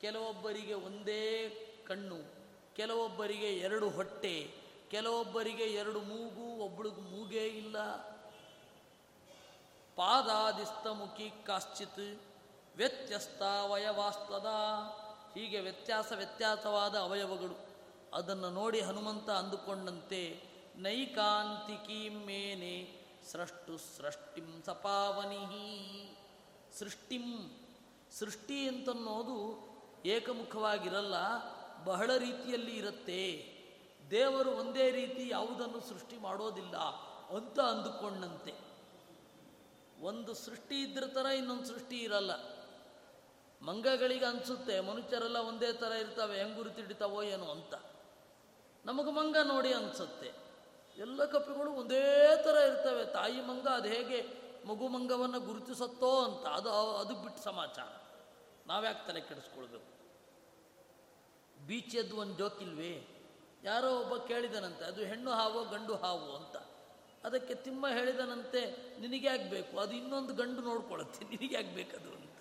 ಕೆಲವೊಬ್ಬರಿಗೆ 0.00 0.74
ಒಂದೇ 0.74 1.48
ಕಣ್ಣು, 1.88 2.34
ಕೆಲವೊಬ್ಬರಿಗೆ 2.76 3.46
ಎರಡು 3.46 3.88
ಹೊಟ್ಟೆ, 3.88 4.54
ಕೆಲವೊಬ್ಬರಿಗೆ 4.90 5.64
ಎರಡು 5.64 6.00
ಮೂಗು 6.00 6.64
ಒಬ್ಬಳಿಗೆ 6.64 7.00
ಮೂಗೇ 7.00 7.46
ಇಲ್ಲ. 7.46 7.82
ಪಾದಾದಿಸ್ತಮುಖಿ 9.96 11.30
ಕಾಶ್ಚಿತ್ 11.46 12.22
ವ್ಯತ್ಯಸ್ತ 12.76 13.42
ಅವಯವಾಸ್ತದ 13.42 14.46
ಹೀಗೆ 15.34 15.60
ವ್ಯತ್ಯಾಸ 15.60 16.12
ವ್ಯತ್ಯಾಸವಾದ 16.16 16.98
ಅವಯವಗಳು. 16.98 17.69
ಅದನ್ನು 18.14 18.50
ನೋಡಿ 18.50 18.80
ಹನುಮಂತ 18.80 19.30
ಅಂದುಕೊಂಡಂತೆ, 19.30 20.42
ನೈಕಾಂತಿಕೀಂ 20.76 22.26
ಮೇನೆ 22.26 23.00
ಸೃಷ್ಟು 23.30 23.78
ಸೃಷ್ಟಿಂ 23.78 24.62
ಸಪಾವನಿಹಿ. 24.62 26.16
ಸೃಷ್ಟಿಂ, 26.78 27.56
ಸೃಷ್ಟಿ 28.12 28.68
ಅಂತನ್ನೋದು 28.68 29.38
ಏಕಮುಖವಾಗಿರಲ್ಲ, 30.06 31.14
ಬಹಳ 31.84 32.16
ರೀತಿಯಲ್ಲಿ 32.16 32.76
ಇರುತ್ತೆ. 32.76 33.46
ದೇವರು 34.10 34.50
ಒಂದೇ 34.50 34.90
ರೀತಿ 34.90 35.28
ಯಾವುದನ್ನು 35.28 35.80
ಸೃಷ್ಟಿ 35.80 36.16
ಮಾಡೋದಿಲ್ಲ 36.16 36.76
ಅಂತ 37.36 37.60
ಅಂದುಕೊಂಡಂತೆ. 37.60 38.54
ಒಂದು 40.02 40.34
ಸೃಷ್ಟಿ 40.34 40.82
ಇದ್ರ 40.82 41.06
ಥರ 41.06 41.26
ಇನ್ನೊಂದು 41.26 41.64
ಸೃಷ್ಟಿ 41.64 41.98
ಇರಲ್ಲ. 41.98 42.30
ಮಂಗಗಳಿಗೆ 43.62 44.24
ಅನಿಸುತ್ತೆ, 44.24 44.80
ಮನುಷ್ಯರೆಲ್ಲ 44.80 45.36
ಒಂದೇ 45.36 45.72
ಥರ 45.72 45.92
ಇರ್ತವೆ, 45.92 46.38
ಹೆಂಗೆ 46.38 46.54
ಗುರುತಿಡ್ತಾವೋ 46.54 47.22
ಏನೋ 47.22 47.44
ಅಂತ. 47.44 47.74
ನಮಗೆ 48.84 49.10
ಮಂಗ 49.10 49.36
ನೋಡಿ 49.42 49.72
ಅನ್ಸುತ್ತೆ. 49.72 50.32
ಎಲ್ಲ 50.98 51.24
ಕಪ್ಪೆಗಳು 51.24 51.70
ಒಂದೇ 51.72 52.36
ಥರ 52.44 52.56
ಇರ್ತವೆ. 52.56 53.04
ತಾಯಿ 53.04 53.40
ಮಂಗ 53.40 53.66
ಅದು 53.68 53.88
ಹೇಗೆ 53.88 54.40
ಮಗು 54.66 54.88
ಮಂಗವನ್ನು 54.88 55.40
ಗುರುತಿಸುತ್ತೋ 55.40 56.24
ಅಂತ 56.24 56.46
ಅದು 56.46 56.70
ಅದು 56.96 57.14
ಬಿಟ್ಟು 57.14 57.42
ಸಮಾಚಾರ. 57.42 57.88
ನಾವ್ಯಾಕೆ 58.66 59.06
ತಲೆ 59.06 59.20
ಕೆಡಿಸ್ಕೊಳ್ಬೇಕು? 59.20 59.90
ಬೀಚದ್ದು 61.66 62.16
ಒಂದು 62.16 62.34
ಜೋಕಿಲ್ವೇ 62.34 63.06
ಯಾರೋ 63.62 64.00
ಒಬ್ಬ 64.00 64.16
ಕೇಳಿದನಂತೆ, 64.16 64.84
ಅದು 64.84 65.04
ಹೆಣ್ಣು 65.04 65.30
ಹಾವು 65.30 65.64
ಗಂಡು 65.64 65.94
ಹಾವು 65.94 66.36
ಅಂತ. 66.36 66.56
ಅದಕ್ಕೆ 67.24 67.54
ತಿಮ್ಮ 67.54 67.88
ಹೇಳಿದನಂತೆ, 67.88 68.60
ನಿನಗೆ 69.00 69.50
ಬೇಕು? 69.50 69.78
ಅದು 69.78 69.92
ಇನ್ನೊಂದು 69.92 70.34
ಗಂಡು 70.34 70.62
ನೋಡ್ಕೊಳ್ಳುತ್ತೆ 70.62 71.24
ನಿನಗೆ 71.24 71.74
ಬೇಕದು 71.74 72.10
ಅಂತ. 72.10 72.40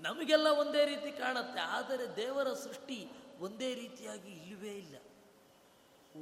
ನಮಗೆಲ್ಲ 0.00 0.46
ಒಂದೇ 0.46 0.84
ರೀತಿ 0.84 1.10
ಕಾಣುತ್ತೆ. 1.12 1.60
ಆದರೆ 1.60 2.16
ದೇವರ 2.16 2.52
ಸೃಷ್ಟಿ 2.52 3.10
ಒಂದೇ 3.40 3.74
ರೀತಿಯಾಗಿ 3.74 4.32
ಇಲ್ಲವೇ 4.32 4.72
ಇಲ್ಲ. 4.72 4.96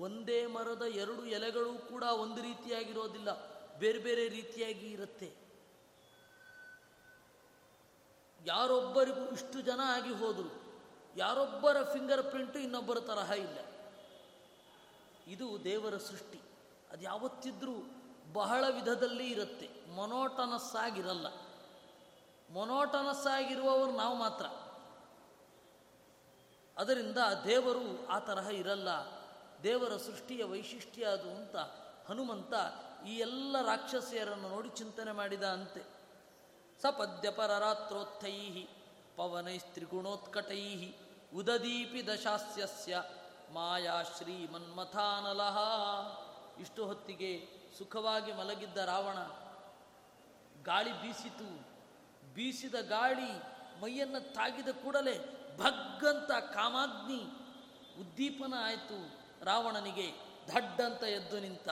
ಒಂದೇ 0.01 0.47
ಮರದ 0.47 0.83
ಎರಡು 0.83 1.27
ಎಲೆಗಳು 1.27 1.89
ಕೂಡ 1.89 2.03
ಒಂದು 2.03 2.43
ರೀತಿಯಾಗಿರೋದಿಲ್ಲ. 2.43 3.57
ಬೇರೆ 3.79 3.99
ಬೇರೆ 3.99 4.29
ರೀತಿಯಾಗಿ 4.29 4.91
ಇರುತ್ತೆ. 4.91 5.35
ಯಾರೊಬ್ಬರಿಗೂ 8.47 9.31
ಇಷ್ಟು 9.31 9.61
ಜನ 9.61 9.81
ಆಗಿ 9.85 10.15
ಹೋದರು. 10.15 10.63
ಯಾರೊಬ್ಬರ 11.17 11.83
ಫಿಂಗರ್ 11.83 12.23
ಪ್ರಿಂಟು 12.23 12.59
ಇನ್ನೊಬ್ಬರ 12.59 13.01
ತರಹ 13.01 13.31
ಇಲ್ಲ. 13.31 13.59
ಇದು 15.27 15.65
ದೇವರ 15.65 15.97
ಸೃಷ್ಟಿ. 15.97 16.41
ಅದು 16.91 17.03
ಯಾವತ್ತಿದ್ರೂ 17.03 17.73
ಬಹಳ 18.33 18.69
ವಿಧದಲ್ಲಿ 18.69 19.31
ಇರುತ್ತೆ. 19.31 19.71
ಮೊನೋಟನಸ್ 19.91 20.77
ಆಗಿರಲ್ಲ. 20.77 21.27
ಮೊನೋಟನಸ್ 22.51 23.27
ಆಗಿರುವವರು 23.27 23.93
ನಾವು 23.93 24.17
ಮಾತ್ರ. 24.17 24.45
ಅದರಿಂದ 26.79 27.19
ದೇವರು 27.45 28.07
ಆ 28.07 28.19
ತರಹ 28.19 28.49
ಇರಲ್ಲ. 28.49 28.89
ದೇವರ 29.63 29.97
ಸೃಷ್ಟಿಯ 29.97 30.45
ವೈಶಿಷ್ಟ್ಯ 30.45 31.05
ಅದು 31.05 31.31
ಅಂತ 31.31 31.57
ಹನುಮಂತ 32.09 32.53
ಈ 33.07 33.17
ಎಲ್ಲ 33.19 33.57
ರಾಕ್ಷಸಿಯರನ್ನು 33.67 34.49
ನೋಡಿ 34.49 34.69
ಚಿಂತನೆ 34.69 35.13
ಮಾಡಿದ 35.13 35.43
ಅಂತೆ. 35.43 35.83
ಸಪದ್ಯ 36.83 37.31
ಪರರಾತ್ರೋತ್ಥೈ 37.31 38.69
ಪವನೈಸ್ತ್ರಿಗುಣೋತ್ಕಟೈ 39.17 40.95
ಉದದೀಪಿ 41.35 42.07
ದಶಾಸ್ಯಸ್ಯ 42.07 43.03
ಮಾಯಾ 43.53 44.03
ಶ್ರೀಮನ್ಮಥಾನಲಹ. 44.03 45.59
ಇಷ್ಟು 46.61 46.87
ಹೊತ್ತಿಗೆ 46.87 47.49
ಸುಖವಾಗಿ 47.79 48.33
ಮಲಗಿದ್ದ 48.33 48.77
ರಾವಣ, 48.77 49.19
ಗಾಳಿ 50.63 50.93
ಬೀಸಿತು. 50.93 51.77
ಬೀಸಿದ 52.35 52.75
ಗಾಳಿ 52.75 53.31
ಮೈಯನ್ನು 53.81 54.35
ತಾಗಿದ 54.35 54.69
ಕೂಡಲೇ 54.69 55.36
ಭಗ್ಗಂತ 55.59 56.31
ಕಾಮಾಗ್ನಿ 56.55 57.23
ಉದ್ದೀಪನ 58.01 58.55
ಆಯಿತು 58.59 58.99
ರಾವಣನಿಗೆ 59.45 60.13
ಧಡ್ಡಂತ 60.47 61.03
ಎದ್ದು 61.03 61.41
ನಿಂತ. 61.41 61.69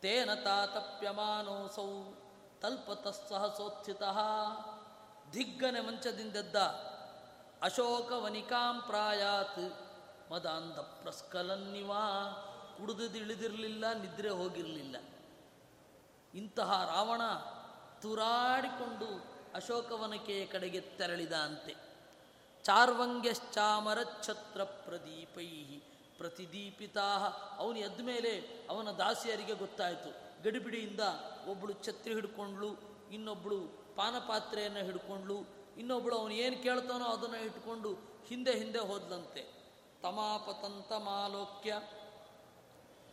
ತೇನ 0.00 0.34
ತಾತಪ್ಯಮಾನೋಸೌ 0.34 2.14
ತಲ್ಪತಸ್ಸಹಸೋತ್ಥಿತ 2.60 4.02
ದಿಗ್ಗನೆ 5.32 5.80
ಮಂಚದಿಂದೆದ್ದ 5.80 6.56
ಅಶೋಕವನಿಕಾಂ 7.62 8.80
ಪ್ರಾಯಾತ್. 8.80 9.90
ಮದಾಂಧ 10.32 10.78
ಪ್ರಸ್ಕಲನ್ನಿವಾ 10.78 12.04
ಕುಡಿದಿಳಿದಿರಲಿಲ್ಲ, 12.76 13.92
ನಿದ್ರೆ 13.92 14.28
ಹೋಗಿರಲಿಲ್ಲ. 14.28 14.96
ಇಂತಹ 16.34 16.94
ರಾವಣ 16.96 17.22
ತುರಾಡಿಕೊಂಡು 18.00 19.08
ಅಶೋಕವನಕೆಯ 19.54 20.46
ಕಡೆಗೆ 20.46 20.80
ತೆರಳಿದ 20.80 21.32
ಅಂತೆ. 21.32 21.89
ಚಾರ್ವಂಗ್ಯಶ್ಚಾಮರಚ್ಛತ್ರ 22.62 24.64
ಪ್ರದೀಪೈ 24.64 25.80
ಪ್ರತಿದೀಪಿತಾ. 26.18 27.18
ಅವನು 27.58 27.78
ಎದ್ದ 27.78 28.00
ಮೇಲೆ 28.00 28.64
ಅವನ 28.70 28.90
ದಾಸಿಯರಿಗೆ 28.90 29.54
ಗೊತ್ತಾಯಿತು. 29.54 30.42
ಗಡಿಬಿಡಿಯಿಂದ 30.42 31.00
ಒಬ್ಬಳು 31.50 31.72
ಛತ್ರಿ 31.72 32.14
ಹಿಡ್ಕೊಂಡ್ಳು 32.14 32.76
ಇನ್ನೊಬ್ಬಳು 33.10 33.86
ಪಾನಪಾತ್ರೆಯನ್ನು 33.96 34.78
ಹಿಡ್ಕೊಂಡ್ಳು 34.78 35.44
ಇನ್ನೊಬ್ಬಳು 35.78 36.18
ಅವನು 36.18 36.34
ಏನು 36.34 36.62
ಕೇಳ್ತಾನೋ 36.62 37.04
ಅದನ್ನು 37.04 37.36
ಇಟ್ಕೊಂಡು 37.36 37.98
ಹಿಂದೆ 38.26 38.52
ಹಿಂದೆ 38.52 38.78
ಹೋದ್ಲಂತೆ. 38.78 39.54
ತಮಾಪತಂತಮಾಲೋಕ್ಯ 40.02 41.80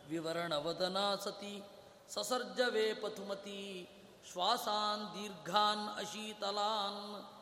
ವಿವರಣವದನ 0.08 1.14
ಸತಿ 1.14 1.62
ಸಸರ್ಜವೇ 2.08 2.94
ಪಥುಮತಿ 2.94 3.88
ಶ್ವಾಸಾನ್ 4.32 5.14
ದೀರ್ಘಾನ್ 5.14 5.98
ಅಶೀತಲಾನ್. 5.98 7.32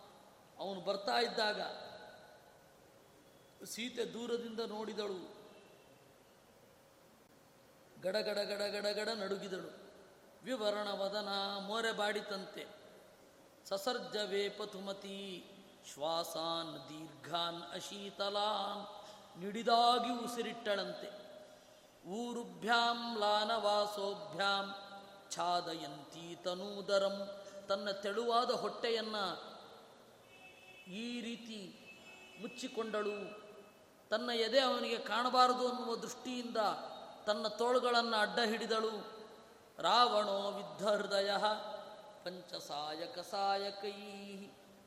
ಅವನು 0.58 0.80
ಬರ್ತಾ 0.80 1.18
ಇದ್ದಾಗ 1.18 1.60
ಸೀತೆ 3.64 4.04
ದೂರದಿಂದ 4.04 4.60
ನೋಡಿದಳು. 4.60 5.36
ಗಡಗಡ 8.00 8.38
ಗಡಗಡಗಡ 8.38 9.08
ನಡುಗಿದಳು. 9.08 9.86
ವಿವರಣವದನ 10.44 11.28
ಮೋರೆ 11.66 11.92
ಬಾಡಿತಂತೆ. 11.92 12.66
ಸಸರ್ಜವೇ 13.68 14.48
ಪಥುಮತಿ, 14.48 15.44
ಶ್ವಾಸಾನ್ 15.94 16.88
ದೀರ್ಘಾನ್ 16.88 17.62
ಅಶೀತಲಾನ್ 17.74 19.06
ನಿಡಿದಾಗಿ 19.40 20.24
ಉಸಿರಿಟ್ಟಳಂತೆ. 20.24 21.26
ಊರುಭ್ಯಾಂ 22.08 23.18
ಲಾನವಾಸೋಭ್ಯಾಂ 23.18 24.74
ಛಾದಯಂತಿ 25.30 26.38
ತನೂದರಂ 26.44 27.44
ತನ್ನ 27.68 27.90
ತೆಳುವಾದ 27.90 28.50
ಹೊಟ್ಟೆಯನ್ನು 28.50 29.56
ಈ 30.90 31.20
ರೀತಿ 31.20 31.80
ಮುಚ್ಚಿಕೊಂಡಳು. 32.40 33.45
ತನ್ನ 34.10 34.30
ಎದೆ 34.30 34.60
ಅವನಿಗೆ 34.60 34.98
ಕಾಣಬಾರದು 34.98 35.68
ಅನ್ನುವ 35.68 35.96
ದೃಷ್ಟಿಯಿಂದ 35.96 36.56
ತನ್ನ 37.26 37.48
ತೋಳುಗಳನ್ನು 37.48 38.16
ಅಡ್ಡ 38.16 38.38
ಹಿಡಿದಳು. 38.38 39.16
ರಾವಣೋ 39.78 40.50
ವಿದ್ಧ 40.50 40.88
ಹೃದಯ, 40.88 41.30
ಪಂಚಸಾಯಕ 42.24 43.18
ಸಾಯಕೈ. 43.18 43.88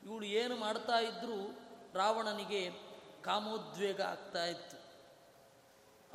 ಇವಳು 0.02 0.26
ಏನು 0.26 0.56
ಮಾಡ್ತಾ 0.56 0.98
ಇದ್ದರೂ 0.98 1.58
ರಾವಣನಿಗೆ 1.94 2.70
ಕಾಮೋದ್ವೇಗ 3.22 4.00
ಆಗ್ತಾ 4.00 4.44
ಇತ್ತು. 4.44 4.76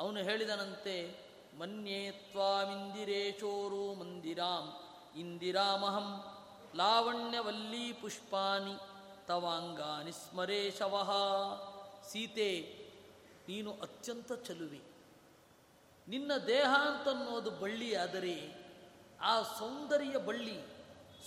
ಅವನು 0.02 0.20
ಹೇಳಿದನಂತೆ, 0.20 1.26
ಮನ್ಯೇ 1.60 2.12
ತ್ವಾಮಿಂದಿರೇಶೋರು 2.12 3.94
ಮಂದಿರಾಂ, 3.94 4.74
ಇಂದಿರಾಮಹಂ 5.20 6.24
ಲಾವಣ್ಯವಲ್ಲೀ 6.76 7.94
ಪುಷ್ಪಾನಿ, 7.94 8.76
ತವಾಂಗಾನಿ 9.28 10.12
ಸ್ಮರೇಶವಃ 10.12 11.12
ಸೀತೆ 12.10 12.85
ನೀನು 13.48 13.72
ಅತ್ಯಂತ 13.74 14.34
ಚಲುವೆ. 14.34 14.82
ನಿನ್ನ 16.08 16.38
ದೇಹ 16.38 16.66
ಅಂತನ್ನೋದು 16.66 17.52
ಬಳ್ಳಿಯಾದರೆ 17.52 18.66
ಆ 19.22 19.42
ಸೌಂದರ್ಯ 19.42 20.18
ಬಳ್ಳಿ, 20.18 20.58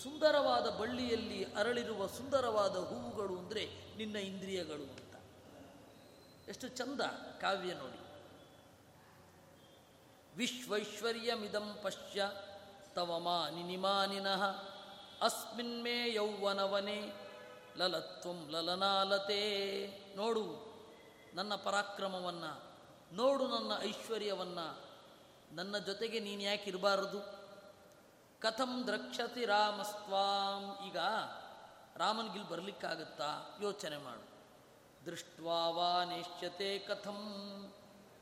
ಸುಂದರವಾದ 0.02 0.70
ಬಳ್ಳಿಯಲ್ಲಿ 0.70 1.44
ಅರಳಿರುವ 1.44 2.06
ಸುಂದರವಾದ 2.06 2.76
ಹೂವುಗಳು 2.76 3.38
ಅಂದರೆ 3.38 3.94
ನಿನ್ನ 3.96 4.16
ಇಂದ್ರಿಯಗಳು 4.16 4.82
ಅಂತ. 4.82 5.14
ಎಷ್ಟು 6.48 6.68
ಚಂದ 6.68 7.00
ಕಾವ್ಯ 7.40 7.74
ನೋಡಿ. 7.74 8.00
ವಿಶ್ವೈಶ್ವರ್ಯಮಿದಂ 10.36 11.78
ಪಶ್ಯ 11.82 12.30
ತವ 12.94 13.18
ಮಾನಿ 13.18 13.62
ನಿಮಾನಿನಃ 13.62 14.42
ಅಸ್ಮಿನ್ಮೇ 15.22 16.12
ಯೌವನವನೇ, 16.12 17.12
ಲಲತ್ವಂ 17.76 18.48
ಲಲನಾಲತೆ. 18.50 19.42
ನೋಡು 20.16 20.67
ನನ್ನ 21.39 21.55
ಪರಾಕ್ರಮವನ್ನು, 21.55 22.62
ನೋಡು 23.12 23.49
ನನ್ನ 23.49 23.72
ಐಶ್ವರ್ಯವನ್ನು, 23.82 24.80
ನನ್ನ 25.53 25.78
ಜೊತೆಗೆ 25.78 26.20
ನೀನು 26.20 26.43
ಯಾಕೆ 26.43 26.70
ಇರಬಾರದು? 26.70 27.20
ಕಥಂ 28.41 28.86
ದ್ರಕ್ಷತಿ 28.86 29.45
ರಾಮಸ್ವಾಂ 29.45 30.86
ಈಗ 30.86 30.97
ರಾಮನ್ಗಿಲ್ 31.97 32.45
ಬರಲಿಕ್ಕಾಗುತ್ತಾ? 32.45 33.59
ಯೋಚನೆ 33.61 33.97
ಮಾಡು. 33.97 34.39
ದೃಷ್ಟ್ವಾ 35.07 36.05
ನಿಶ್ಚತೆ 36.05 36.78
ಕಥಂ. 36.78 37.72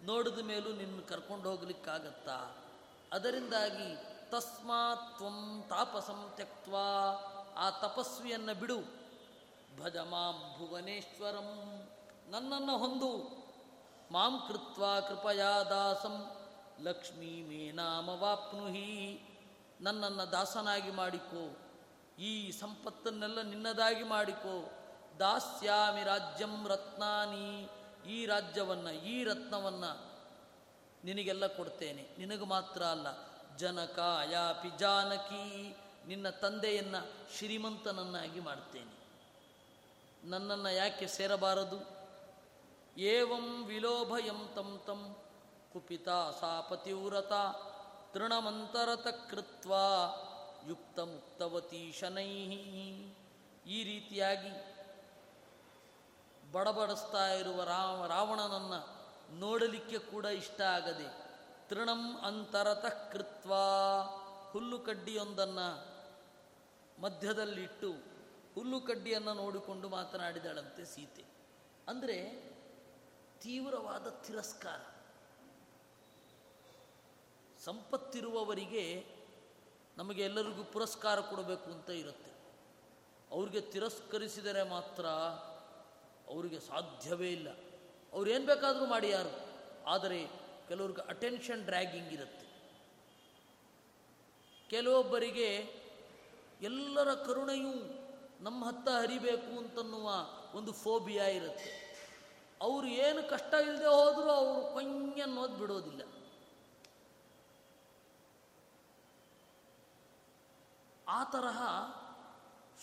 ನೋಡಿದ 0.02 0.38
ಮೇಲೂ 0.38 0.72
ನಿನ್ನ 0.72 1.00
ಕರ್ಕೊಂಡು 1.08 1.50
ಹೋಗ್ಲಿಕ್ಕಾಗತ್ತಾ? 1.50 2.56
ಅದರಿಂದಾಗಿ 3.12 3.96
ತಸ್ಮಾತ್ 4.30 5.16
ತ್ವಂ 5.16 5.64
ತಾಪಸಂ 5.68 6.32
ತ್ಯಕ್ವಾ 6.34 7.12
ಆ 7.56 7.70
ತಪಸ್ವಿಯನ್ನು 7.70 8.54
ಬಿಡು. 8.54 8.78
ಭಜ 9.82 9.96
ಮಾಂ 9.96 10.54
ಭುವನೇಶ್ವರಂ. 10.58 11.85
ನನ್ನನ್ನು 12.28 12.78
ಹೊಂದು. 12.78 13.36
ಮಾಂ 14.10 14.42
ಕೃತ್ವ 14.48 15.00
ಕೃಪಯಾ 15.00 15.62
ದಾಸಂ. 15.62 16.30
ಲಕ್ಷ್ಮೀ 16.80 17.42
ಮೇ 17.42 17.72
ನಾಮವಾಪ್ನುಹಿ 17.72 19.22
ನನ್ನನ್ನು 19.80 20.32
ದಾಸನಾಗಿ 20.32 20.90
ಮಾಡಿಕೋ. 20.90 21.56
ಈ 22.18 22.50
ಸಂಪತ್ತನ್ನೆಲ್ಲ 22.50 23.42
ನಿನ್ನದಾಗಿ 23.42 24.02
ಮಾಡಿಕೋ. 24.02 24.72
ದಾಸ್ಯಾಮಿ 25.18 26.04
ರಾಜ್ಯಂ 26.04 26.68
ರತ್ನಾನಿ. 26.68 27.68
ಈ 28.08 28.26
ರಾಜ್ಯವನ್ನು, 28.26 28.90
ಈ 28.90 29.24
ರತ್ನವನ್ನು 29.24 30.20
ನಿನಗೆಲ್ಲ 31.04 31.46
ಕೊಡ್ತೇನೆ. 31.46 32.16
ನಿನಗೆ 32.18 32.44
ಮಾತ್ರ 32.44 32.82
ಅಲ್ಲ 32.82 33.06
ಜನಕ 33.56 33.98
ಯಾಪಿ 34.30 34.78
ಜಾನಕಿ. 34.78 35.76
ನಿನ್ನ 36.06 36.28
ತಂದೆಯನ್ನು 36.28 37.34
ಶ್ರೀಮಂತನನ್ನಾಗಿ 37.38 38.40
ಮಾಡ್ತೇನೆ. 38.40 38.96
ನನ್ನನ್ನು 40.24 40.74
ಯಾಕೆ 40.74 41.06
ಸೇರಬಾರದು? 41.06 41.95
ಏವಂ 42.96 43.64
ವಿಲೋಭಯಂ 43.64 44.48
ತಂ 44.54 44.80
ತಂ 44.86 45.16
ಕುಪಿತ 45.72 46.08
ಸಾ 46.08 46.60
ಪತಿವ್ರತ 46.60 47.32
ತೃಣಮಂತರತ 48.12 49.06
ಕೃತ್ವ 49.08 49.72
ಯುಕ್ತ 50.66 50.98
ಮುಕ್ತವತಿ 51.00 51.92
ಶನೈ. 51.92 52.30
ಈ 53.66 53.84
ರೀತಿಯಾಗಿ 53.84 54.52
ಬಡಬಡಿಸ್ತಾ 56.52 57.28
ಇರುವ 57.28 57.64
ರಾಮ, 57.64 58.06
ರಾವಣನನ್ನು 58.06 58.80
ನೋಡಲಿಕ್ಕೆ 59.38 59.98
ಕೂಡ 59.98 60.24
ಇಷ್ಟ 60.24 60.60
ಆಗದೆ 60.60 61.06
ತೃಣಂ 61.68 62.16
ಅಂತರತಃ 62.16 63.12
ಕೃತ್ವ 63.12 63.52
ಹುಲ್ಲು 64.52 64.78
ಕಡ್ಡಿಯೊಂದನ್ನು 64.78 65.68
ಮಧ್ಯದಲ್ಲಿಟ್ಟು 67.02 67.92
ಹುಲ್ಲು 68.54 68.80
ಕಡ್ಡಿಯನ್ನು 68.80 69.34
ನೋಡಿಕೊಂಡು 69.34 69.88
ಮಾತನಾಡಿದಳಂತೆ 69.88 70.84
ಸೀತೆ. 70.84 71.24
ಅಂದರೆ 71.88 72.45
ತೀವ್ರವಾದ 73.40 74.08
ತಿರಸ್ಕಾರ. 74.08 74.80
ಸಂಪತ್ತಿರುವವರಿಗೆ 77.64 79.06
ನಮಗೆ 79.98 80.22
ಎಲ್ಲರಿಗೂ 80.22 80.64
ಪುರಸ್ಕಾರ 80.64 81.20
ಕೊಡಬೇಕು 81.20 81.70
ಅಂತ 81.70 81.90
ಇರುತ್ತೆ. 81.90 82.30
ಅವ್ರಿಗೆ 83.30 83.60
ತಿರಸ್ಕರಿಸಿದರೆ 83.60 84.62
ಮಾತ್ರ 84.62 85.06
ಅವರಿಗೆ 86.28 86.60
ಸಾಧ್ಯವೇ 86.60 87.32
ಇಲ್ಲ. 87.32 87.48
ಅವ್ರು 88.12 88.30
ಏನು 88.30 88.46
ಬೇಕಾದರೂ 88.46 88.86
ಮಾಡಿ 88.86 89.10
ಯಾರು. 89.10 89.46
ಆದರೆ 89.88 90.26
ಕೆಲವ್ರಿಗೆ 90.68 91.08
ಅಟೆನ್ಷನ್ 91.08 91.64
ಡ್ರ್ಯಾಗಿಂಗ್ 91.64 92.12
ಇರುತ್ತೆ. 92.12 92.46
ಕೆಲವೊಬ್ಬರಿಗೆ 94.70 95.54
ಎಲ್ಲರ 96.62 97.14
ಕರುಣೆಯೂ 97.14 97.72
ನಮ್ಮ 98.40 98.64
ಹತ್ತ 98.64 98.88
ಹರಿಬೇಕು 98.88 99.58
ಅಂತನ್ನುವ 99.58 100.10
ಒಂದು 100.54 100.72
ಫೋಬಿಯಾ 100.72 101.24
ಇರುತ್ತೆ. 101.24 101.85
ಅವರು 102.60 102.86
ಏನು 102.86 103.30
ಕಷ್ಟ 103.30 103.54
ಇಲ್ಲದೆ 103.54 103.86
ಹೋದರೂ 103.86 104.30
ಅವರು 104.30 104.72
ಕೊಂಯನ್ನೋದು 104.72 105.56
ಬಿಡೋದಿಲ್ಲ. 105.56 106.02
ಆ 111.08 111.24
ತರಹ 111.24 111.62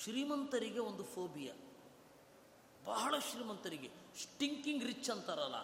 ಶ್ರೀಮಂತರಿಗೆ 0.04 0.80
ಒಂದು 0.80 1.04
ಫೋಬಿಯಾ. 1.04 1.56
ಬಹಳ 2.84 3.20
ಶ್ರೀಮಂತರಿಗೆ, 3.20 3.92
ಸ್ಟಿಂಕಿಂಗ್ 4.22 4.84
ರಿಚ್ 4.84 5.10
ಅಂತಾರಲ್ಲ 5.10 5.56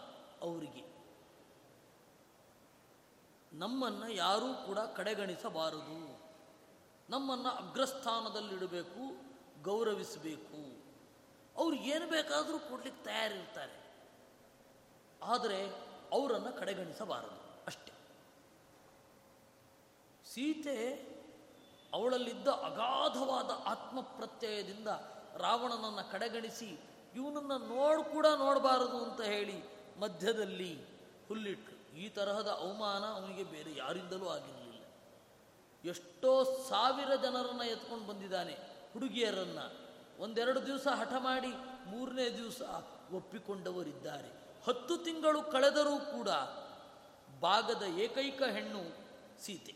ಅವರಿಗೆ. 0.42 1.00
ನಮ್ಮನ್ನು 3.54 4.10
ಯಾರೂ 4.10 4.54
ಕೂಡ 4.54 4.80
ಕಡೆಗಣಿಸಬಾರದು. 4.80 6.22
ನಮ್ಮನ್ನು 7.10 7.50
ಅಗ್ರಸ್ಥಾನದಲ್ಲಿಡಬೇಕು, 7.50 9.30
ಗೌರವಿಸಬೇಕು. 9.64 10.80
ಅವ್ರು 11.62 11.78
ಏನು 11.78 12.10
ಬೇಕಾದರೂ 12.10 12.60
ಕೊಡ್ಲಿಕ್ಕೆ 12.60 13.04
ತಯಾರಿರ್ತಾರೆ. 13.04 13.89
ಆದರೆ 15.22 15.70
ಅವರನ್ನು 16.12 16.60
ಕಡೆಗಣಿಸಬಾರದು. 16.60 17.66
ಅಷ್ಟೆ. 17.68 17.92
ಸೀತೆ 20.34 21.10
ಅವಳಲ್ಲಿದ್ದ 21.94 22.48
ಅಗಾಧವಾದ 22.48 23.50
ಆತ್ಮಪ್ರತ್ಯಯದಿಂದ 23.66 24.88
ರಾವಣನನ್ನು 25.36 26.12
ಕಡೆಗಣಿಸಿ 26.12 26.80
ಇವನನ್ನು 27.16 27.58
ನೋಡು 27.58 28.04
ಕೂಡ 28.04 28.26
ನೋಡಬಾರದು 28.38 28.98
ಅಂತ 29.06 29.22
ಹೇಳಿ 29.22 29.64
ಮಧ್ಯದಲ್ಲಿ 30.00 30.86
ಹುಲ್ಲಿಟ್ಟು 31.28 31.96
ಈ 31.96 32.10
ತರಹದ 32.10 32.48
ಅವಮಾನ 32.48 33.06
ಅವನಿಗೆ 33.06 33.44
ಬೇರೆ 33.44 33.76
ಯಾರಿಂದಲೂ 33.76 34.28
ಆಗಿರಲಿಲ್ಲ. 34.28 34.86
ಎಷ್ಟೋ 35.86 36.44
ಸಾವಿರ 36.44 37.16
ಜನರನ್ನು 37.16 37.64
ಎತ್ಕೊಂಡು 37.64 38.06
ಬಂದಿದ್ದಾನೆ 38.06 38.54
ಹುಡುಗಿಯರನ್ನು. 38.94 39.90
ಒಂದೆರಡು 40.22 40.66
ದಿವಸ 40.66 40.88
ಹಠ 40.88 41.14
ಮಾಡಿ 41.18 41.52
ಮೂರನೇ 41.86 42.30
ದಿವಸ 42.30 42.62
ಒಪ್ಪಿಕೊಂಡವರಿದ್ದಾರೆ. 43.14 44.39
ಹತ್ತು 44.70 44.98
ತಿಂಗಳು 44.98 45.42
ಕಳೆದರೂ 45.42 45.98
ಕೂಡ 45.98 46.30
ಭಾಗದ 47.42 47.84
ಏಕೈಕ 47.84 48.42
ಹೆಣ್ಣು 48.44 48.82
ಸೀತೆ. 49.42 49.74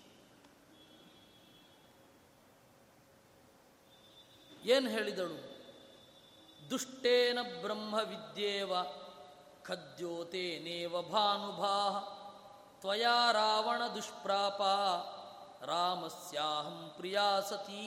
ಏನು 4.65 4.89
ಹೇಳಿದಳು? 4.89 5.53
ದುಷ್ಟೇನ 6.69 7.39
ಬ್ರಹ್ಮವಿದ್ಯೇವ 7.61 8.73
ಖದ್ಯೋತೇನೇವ 9.63 11.01
ಭಾನುಭಾ 11.01 11.75
ತ್ವಯಾ 12.79 13.31
ರಾವಣ 13.31 13.87
ದುಷ್ಪ್ರಾಪ 13.87 14.61
ರಾಮಸ್ಯಾಹಂ 15.65 16.93
ಪ್ರಿಯಾ 16.97 17.39
ಸತೀ. 17.39 17.83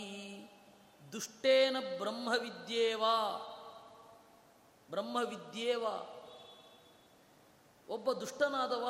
ದುಷ್ಟೇನ 1.13 1.77
ಬ್ರಹ್ಮವಿದ್ಯೇವ 1.99 3.05
ಬ್ರಹ್ಮವಿದ್ಯೇವ 4.91 5.85
ಒಬ್ಬ 7.89 8.13
ದುಷ್ಟನಾದವ 8.13 8.87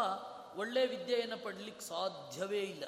ಒಳ್ಳೆ 0.56 0.86
ವಿದ್ಯೆಯನ್ನು 0.86 1.44
ಪಡಲಿಕ್ಕೆ 1.44 1.84
ಸಾಧ್ಯವೇ 1.84 2.60
ಇಲ್ಲ. 2.60 2.84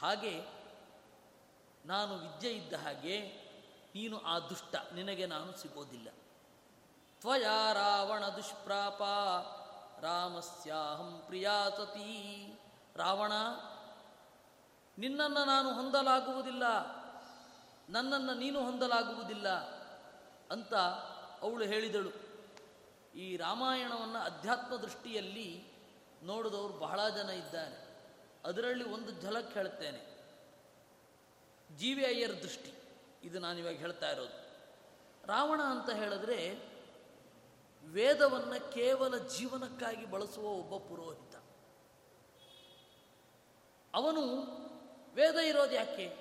ಹಾಗೆ 0.00 0.34
ನಾನು 1.86 2.14
ವಿದ್ಯೆ 2.14 2.50
ಇದ್ದ 2.50 2.72
ಹಾಗೆ 2.72 3.20
ನೀನು 3.94 4.20
ಆ 4.20 4.38
ದುಷ್ಟ, 4.38 4.76
ನಿನಗೆ 4.94 5.26
ನಾನು 5.26 5.56
ಸಿಗೋದಿಲ್ಲ. 5.56 6.08
ತ್ವಯಾ 7.20 7.72
ರಾವಣ 7.72 8.28
ದುಷ್ಪ್ರಾಪ, 8.28 9.02
ರಾಮಸ್ಯಾಹಂ 10.00 11.22
ಪ್ರಿಯಾತತಿ. 11.26 12.12
ರಾವಣ, 12.96 13.32
ನಿನ್ನನ್ನು 14.98 15.44
ನಾನು 15.44 15.72
ಹೊಂದಲಾಗುವುದಿಲ್ಲ, 15.72 16.62
ನನ್ನನ್ನು 17.88 18.34
ನೀನು 18.34 18.64
ಹೊಂದಲಾಗುವುದಿಲ್ಲ 18.64 19.48
ಅಂತ 20.50 20.74
ಅವಳು 21.42 21.64
ಹೇಳಿದಳು. 21.64 22.27
ಈ 23.18 23.36
ರಾಮಾಯಣವನ್ನು 23.36 24.18
ಅಧ್ಯಾತ್ಮ 24.18 24.76
ದೃಷ್ಟಿಯಲ್ಲಿ 24.76 25.64
ನೋಡಿದವರು 26.22 26.72
ಬಹಳ 26.72 27.08
ಜನ 27.08 27.28
ಇದ್ದಾರೆ. 27.28 27.88
ಅದರಲ್ಲಿ 28.44 28.84
ಒಂದು 28.84 29.22
ಝಲಕ್ 29.22 29.54
ಹೇಳ್ತೇನೆ. 29.54 30.18
ಜಿ 31.76 32.04
ಅಯ್ಯರ್ 32.04 32.42
ದೃಷ್ಟಿ. 32.42 32.72
ಇದು 33.22 33.38
ನಾನಿವಾಗ 33.38 33.74
ಹೇಳ್ತಾ 33.74 34.10
ಇರೋದು. 34.10 34.48
ರಾವಣ 35.26 35.60
ಅಂತ 35.62 35.90
ಹೇಳಿದ್ರೆ 35.90 36.58
ವೇದವನ್ನು 37.84 38.72
ಕೇವಲ 38.72 39.16
ಜೀವನಕ್ಕಾಗಿ 39.16 40.06
ಬಳಸುವ 40.06 40.44
ಒಬ್ಬ 40.44 40.88
ಪುರೋಹಿತ. 40.88 41.36
ಅವನು 43.94 44.22
ವೇದ 45.14 45.34
ಇರೋದು 45.34 45.72
ಯಾಕೆ? 45.72 46.16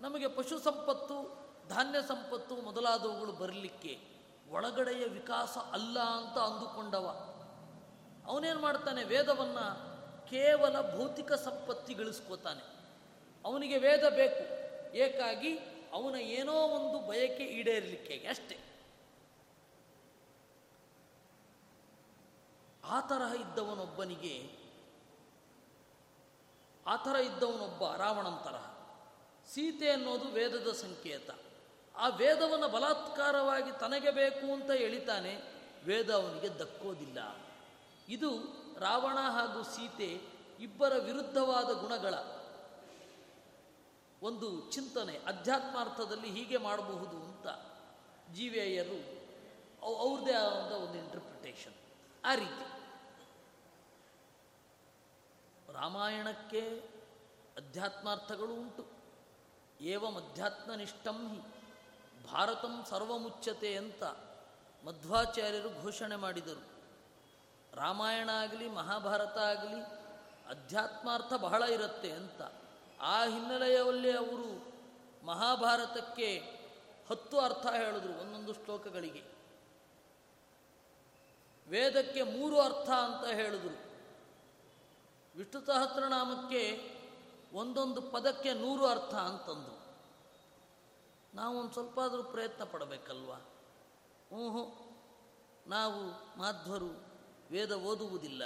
ನಮಗೆ 0.00 0.28
ಪಶು 0.28 0.58
ಸಂಪತ್ತು, 0.58 1.46
ಧಾನ್ಯ 1.68 2.02
ಸಂಪತ್ತು 2.02 2.56
ಮೊದಲಾದವುಗಳು 2.56 3.32
ಬರಲಿಕ್ಕೆ 3.32 4.15
ಒಳಗಡೆಯ 4.50 5.04
ವಿಕಾಸ 5.04 5.58
ಅಲ್ಲ 5.58 6.00
ಅಂತ 6.00 6.38
ಅಂದುಕೊಂಡವ. 6.38 7.06
ಅವನೇನು 8.26 8.60
ಮಾಡ್ತಾನೆ? 8.60 9.04
ವೇದವನ್ನು 9.04 9.96
ಕೇವಲ 10.26 10.96
ಭೌತಿಕ 10.96 11.32
ಸಂಪತ್ತಿ 11.32 11.94
ಗಳಿಸ್ಕೋತಾನೆ 11.94 12.62
ಅವನಿಗೆ 13.44 13.78
ವೇದ 13.78 14.08
ಬೇಕು. 14.08 14.66
ಏಕಾಗಿ 14.96 15.58
ಅವನ 15.92 16.14
ಏನೋ 16.14 16.52
ಒಂದು 16.52 17.08
ಬಯಕೆ 17.08 17.44
ಈಡೇರಲಿಕ್ಕೆ 17.44 18.26
ಅಷ್ಟೇ. 18.28 18.58
ಆ 22.84 23.00
ತರಹ 23.00 23.40
ಇದ್ದವನೊಬ್ಬನಿಗೆ, 23.40 24.66
ಆ 26.86 26.96
ಥರ 26.96 27.16
ಇದ್ದವನೊಬ್ಬ 27.16 27.96
ರಾವಣನ 27.96 28.36
ತರಹ. 28.36 28.66
ಸೀತೆ 29.46 29.90
ಅನ್ನೋದು 29.90 30.24
ವೇದದ 30.24 30.72
ಸಂಕೇತ. 30.72 31.30
ಆ 31.96 32.08
ವೇದವನ್ನು 32.08 32.68
ಬಲಾತ್ಕಾರವಾಗಿ 32.68 33.80
ತನಗೆ 33.80 34.10
ಬೇಕು 34.10 34.52
ಅಂತ 34.52 34.70
ಎಳಿತಾನೆ 34.70 35.42
ವೇದ 35.84 36.10
ಅವನಿಗೆ 36.10 36.48
ದಕ್ಕೋದಿಲ್ಲ. 36.48 37.18
ಇದು 38.08 38.30
ರಾವಣ 38.78 39.14
ಹಾಗೂ 39.14 39.62
ಸೀತೆ 39.62 40.36
ಇಬ್ಬರ 40.60 40.92
ವಿರುದ್ಧವಾದ 40.98 41.64
ಗುಣಗಳ 41.64 42.14
ಒಂದು 44.22 44.70
ಚಿಂತನೆ. 44.70 45.18
ಅಧ್ಯಾತ್ಮಾರ್ಥದಲ್ಲಿ 45.26 46.30
ಹೀಗೆ 46.30 46.56
ಮಾಡಬಹುದು 46.56 47.16
ಅಂತ 47.16 47.46
ಜೀವಿಯರು 48.34 49.26
ಅವ್ರದ್ದೇ 49.82 50.32
ಆದ 50.32 50.72
ಒಂದು 50.72 50.98
ಇಂಟರ್ಪ್ರಿಟೇಷನ್ 50.98 51.74
ಆ 52.24 52.34
ರೀತಿ. 52.34 52.66
ರಾಮಾಯಣಕ್ಕೆ 55.72 56.68
ಅಧ್ಯಾತ್ಮಾರ್ಥಗಳು 57.56 58.54
ಉಂಟು. 58.54 58.86
ಏವಂ 59.80 60.14
ಅಧ್ಯಾತ್ಮನಿಷ್ಠಂ 60.16 61.28
ಹಿ. 61.28 61.55
ಭಾರತಂ 62.32 62.84
ಸರ್ವಮುಚ್ಚತೆ 62.90 63.76
ಅಂತ 63.76 64.02
ಮಧ್ವಾಚಾರ್ಯರು 64.84 65.82
ಘೋಷಣೆ 65.82 66.16
ಮಾಡಿದರು. 66.16 66.64
ರಾಮಾಯಣ 67.72 68.30
ಆಗಲಿ, 68.30 68.68
ಮಹಾಭಾರತ 68.68 69.38
ಆಗಲಿ, 69.38 69.82
ಅಧ್ಯಾತ್ಮಾರ್ಥ 70.48 71.32
ಬಹಳ 71.32 71.62
ಇರುತ್ತೆ 71.62 72.10
ಅಂತ. 72.10 72.42
ಆ 73.00 73.24
ಹಿನ್ನೆಲೆಯಲ್ಲಿ 73.24 74.16
ಅವರು 74.16 74.76
ಮಹಾಭಾರತಕ್ಕೆ 75.26 76.56
ಹತ್ತು 77.10 77.40
ಅರ್ಥ 77.40 77.66
ಹೇಳಿದ್ರು 77.66 78.12
ಒಂದೊಂದು 78.12 78.52
ಶ್ಲೋಕಗಳಿಗೆ. 78.52 79.36
ವೇದಕ್ಕೆ 81.68 82.22
ಮೂರು 82.22 82.60
ಅರ್ಥ 82.60 82.90
ಅಂತ 82.90 83.30
ಹೇಳಿದ್ರು. 83.34 83.86
ವಿಷ್ಣು 85.36 85.66
ಸಹಸ್ರನಾಮಕ್ಕೆ 85.66 86.96
ಒಂದೊಂದು 87.52 88.02
ಪದಕ್ಕೆ 88.02 88.54
ನೂರು 88.54 88.86
ಅರ್ಥ 88.86 89.14
ಅಂತಂದರು. 89.14 89.85
ನಾವು 91.36 91.58
ಒಂದು 91.58 91.72
ಸ್ವಲ್ಪ 91.72 92.00
ಆದರೂ 92.00 92.22
ಪ್ರಯತ್ನ 92.22 92.64
ಪಡಬೇಕಲ್ವಾ? 92.64 93.36
ಹ್ಞೂ 93.36 94.92
ನಾವು 95.66 96.04
ಮಾಧ್ವರು, 96.38 97.04
ವೇದ 97.50 97.72
ಓದುವುದಿಲ್ಲ. 97.72 98.42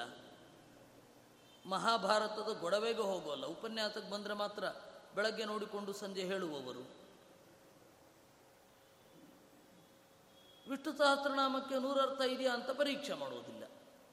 ಮಹಾಭಾರತದ 1.66 2.60
ಗೊಡವೆಗೆ 2.60 3.00
ಹೋಗೋಲ್ಲ. 3.00 3.46
ಉಪನ್ಯಾಸಕ್ಕೆ 3.46 4.10
ಬಂದರೆ 4.10 4.34
ಮಾತ್ರ 4.34 4.64
ಬೆಳಗ್ಗೆ 5.14 5.44
ನೋಡಿಕೊಂಡು 5.44 5.92
ಸಂಜೆ 5.92 6.24
ಹೇಳುವವರು. 6.24 6.80
ವಿಷ್ಣು 10.70 10.98
ಸಹಸ್ರನಾಮಕ್ಕೆ 10.98 11.74
ನೂರರ್ಥ 11.74 12.20
ಇದೆಯಾ 12.20 12.54
ಅಂತ 12.54 12.70
ಪರೀಕ್ಷೆ 12.70 13.14
ಮಾಡುವುದಿಲ್ಲ 13.14 13.64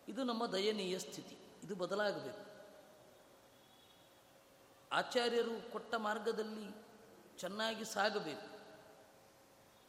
ಇದು 0.07 0.23
ನಮ್ಮ 0.23 0.45
ದಯನೀಯ 0.45 0.99
ಸ್ಥಿತಿ. 0.99 1.37
ಇದು 1.63 1.75
ಬದಲಾಗಬೇಕು. 1.75 2.47
ಆಚಾರ್ಯರು 4.91 5.71
ಕೊಟ್ಟ 5.71 5.95
ಮಾರ್ಗದಲ್ಲಿ 5.95 6.87
ಚೆನ್ನಾಗಿ 7.37 7.85
ಸಾಗಬೇಕು. 7.85 8.56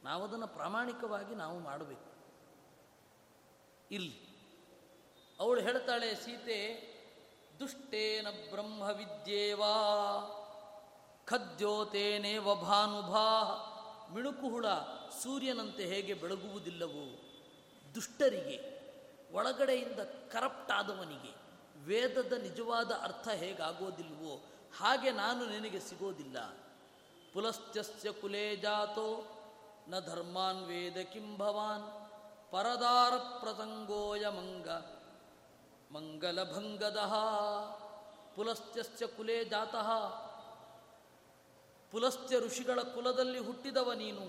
ನಾವದನ್ನು 0.03 0.49
ಪ್ರಾಮಾಣಿಕವಾಗಿ 0.49 1.35
ನಾವು 1.35 1.59
ಮಾಡಬೇಕು. 1.59 2.09
ಇಲ್ಲಿ 3.91 4.29
ಅವಳು 5.41 5.61
ಹೇಳ್ತಾಳೆ, 5.61 6.15
ಸೀತೆ, 6.15 6.89
ದುಷ್ಟೇನ 7.61 8.27
ಬ್ರಹ್ಮವಿದ್ಯೇವಾ 8.51 9.75
ಖದ್ಯೋತೇನೇವ 11.27 12.55
ಭಾನುಭಾ 12.55 13.65
ಮಿಣುಕು 14.15 14.49
ಹುಳ 14.49 14.67
ಸೂರ್ಯನಂತೆ 15.23 15.87
ಹೇಗೆ 15.87 16.15
ಬೆಳಗುವುದಿಲ್ಲವೋ, 16.15 17.35
ದುಷ್ಟರಿಗೆ, 17.95 18.79
ಒಳಗಡೆಯಿಂದ 19.33 20.01
ಕರಪ್ಟ್ 20.33 20.73
ಆದವನಿಗೆ, 20.73 21.33
ವೇದದ 21.85 22.33
ನಿಜವಾದ 22.33 22.93
ಅರ್ಥ 22.93 23.29
ಹೇಗಾಗೋದಿಲ್ವೋ, 23.29 24.45
ಹಾಗೆ 24.79 25.11
ನಾನು 25.11 25.47
ನಿನಗೆ 25.47 25.81
ಸಿಗೋದಿಲ್ಲ. 25.81 26.37
ಪುಲಸ್ತ್ಯಸ್ಯ 27.33 28.13
ಕುಲೇ 28.13 28.57
ಜಾತೋ 28.57 29.35
ನ 29.89 29.99
ಧರ್ಮಾನ್ 30.01 30.63
ವೇದ 30.67 30.99
ಕಿಂ 31.03 31.37
ಭವಾನ್ 31.39 31.87
ಪರದಾರ 32.51 33.15
ಪ್ರಸಂಗೋಯ 33.17 34.27
ಮಂಗ 34.27 34.69
ಮಂಗಲಭಂಗದಃ 35.93 37.13
ಪುಲಸ್ತ್ಯಸ್ಯ 38.35 39.07
ಕುಲೇ 39.07 39.45
ಜಾತಃ 39.45 39.89
ಪುಲಸ್ತ್ಯ 41.93 42.39
ಋಷಿಗಳ 42.39 42.81
ಕುಲದಲ್ಲಿ 42.81 43.39
ಹುಟ್ಟಿದವ 43.39 43.93
ನೀನು, 43.93 44.25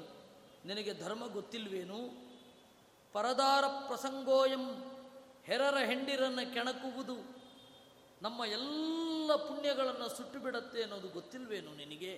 ನಿನಗೆ 0.66 0.94
ಧರ್ಮ 0.94 1.24
ಗೊತ್ತಿಲ್ವೇನು? 1.28 2.00
ಪರದಾರ 3.14 3.66
ಪ್ರಸಂಗೋಯಂ 3.68 4.64
ಹೆರರ 5.44 5.78
ಹೆಂಡಿರನ್ನು 5.78 6.54
ಕೆಣಕುವುದು, 6.54 7.18
ನಮ್ಮ 8.22 8.46
ಎಲ್ಲ 8.46 9.36
ಪುಣ್ಯಗಳನ್ನು 9.36 10.08
ಸುಟ್ಟು 10.18 10.40
ಬಿಡತ್ತೆ 10.40 10.84
ಅನ್ನೋದು 10.84 11.08
ಗೊತ್ತಿಲ್ವೇನು 11.08 11.72
ನಿನಗೆ? 11.76 12.14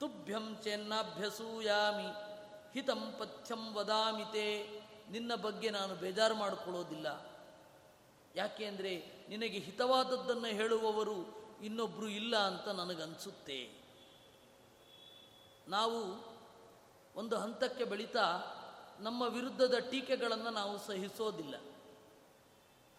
ತುಭ್ಯಂ 0.00 0.56
ಚೆನ್ನಾಭ್ಯಸೂಯಾಮಿ. 0.62 2.31
ಹಿತಂ 2.72 3.14
ಪಥ್ಯಂ 3.18 3.74
ವದಾಮಿತೆ. 3.74 4.82
ನಿನ್ನ 5.10 5.34
ಬಗ್ಗೆ 5.34 5.70
ನಾನು 5.70 5.94
ಬೇಜಾರು 5.94 6.34
ಮಾಡಿಕೊಳ್ಳೋದಿಲ್ಲ. 6.34 7.32
ಯಾಕೆ 8.34 8.64
ಅಂದರೆ 8.64 9.24
ನಿನಗೆ 9.28 9.58
ಹಿತವಾದದ್ದನ್ನು 9.58 10.46
ಹೇಳುವವರು 10.46 11.42
ಇನ್ನೊಬ್ಬರು 11.62 12.08
ಇಲ್ಲ 12.08 12.36
ಅಂತ 12.36 12.68
ನನಗನ್ಸುತ್ತೆ. 12.68 13.82
ನಾವು 15.68 16.32
ಒಂದು 17.16 17.38
ಹಂತಕ್ಕೆ 17.38 17.84
ಬೆಳೀತಾ 17.84 18.40
ನಮ್ಮ 19.00 19.22
ವಿರುದ್ಧದ 19.22 19.74
ಟೀಕೆಗಳನ್ನು 19.90 20.50
ನಾವು 20.50 20.78
ಸಹಿಸೋದಿಲ್ಲ. 20.78 21.54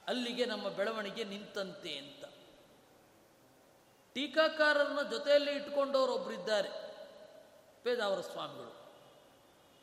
ಅಲ್ಲಿಗೆ 0.08 0.46
ನಮ್ಮ 0.46 0.70
ಬೆಳವಣಿಗೆ 0.70 1.24
ನಿಂತಂತೆ 1.24 1.98
ಅಂತ. 1.98 2.26
ಟೀಕಾಕಾರರನ್ನ 4.14 5.10
ಜೊತೆಯಲ್ಲಿ 5.10 5.52
ಇಟ್ಕೊಂಡವರೊಬ್ಬರಿದ್ದಾರೆ 5.52 6.70
ಪೇದಾವರ 7.84 8.22
ಸ್ವಾಮಿಗಳು. 8.22 8.83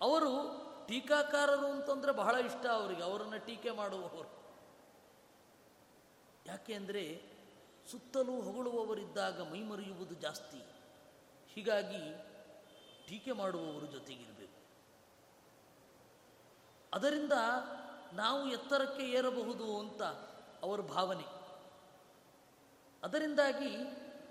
ಅವರು 0.01 0.61
ಟೀಕಾಕಾರರು 0.87 1.67
ಅಂತಂದರೆ 1.67 2.13
ಬಹಳ 2.13 2.35
ಇಷ್ಟ 2.35 2.67
ಅವರಿಗೆ, 2.67 3.03
ಅವರನ್ನು 3.03 3.47
ಟೀಕೆ 3.47 3.71
ಮಾಡುವವರು. 3.71 4.41
ಯಾಕೆ 6.47 6.75
ಅಂದರೆ 6.75 7.23
ಸುತ್ತಲೂ 7.91 8.41
ಹೊಗಳುವವರಿದ್ದಾಗ 8.41 9.51
ಮೈಮರೆಯುವುದು 9.51 10.15
ಜಾಸ್ತಿ. 10.15 10.63
ಹೀಗಾಗಿ 11.49 12.25
ಟೀಕೆ 13.07 13.33
ಮಾಡುವವರು 13.33 13.87
ಜೊತೆಗಿರಬೇಕು. 13.87 14.61
ಅದರಿಂದ 16.93 17.33
ನಾವು 18.13 18.49
ಎತ್ತರಕ್ಕೆ 18.49 19.03
ಏರಬಹುದು 19.03 19.79
ಅಂತ 19.79 20.03
ಅವರ 20.63 20.81
ಭಾವನೆ. 20.81 21.41
ಅದರಿಂದಾಗಿ 23.03 23.77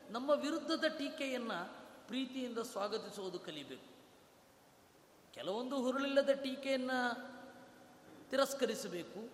ನಮ್ಮ 0.10 0.30
ವಿರುದ್ಧದ 0.30 0.86
ಟೀಕೆಯನ್ನು 0.98 1.70
ಪ್ರೀತಿಯಿಂದ 2.08 2.58
ಸ್ವಾಗತಿಸುವುದು 2.58 3.40
ಕಲಿಬೇಕು. 3.40 3.99
ಕೆಲವೊಂದು 5.34 5.82
ಹುರುಳಿಲ್ಲದ 5.82 6.30
ಟೀಕೆಯನ್ನು 6.30 7.30
ತಿರಸ್ಕರಿಸಬೇಕು, 8.30 9.30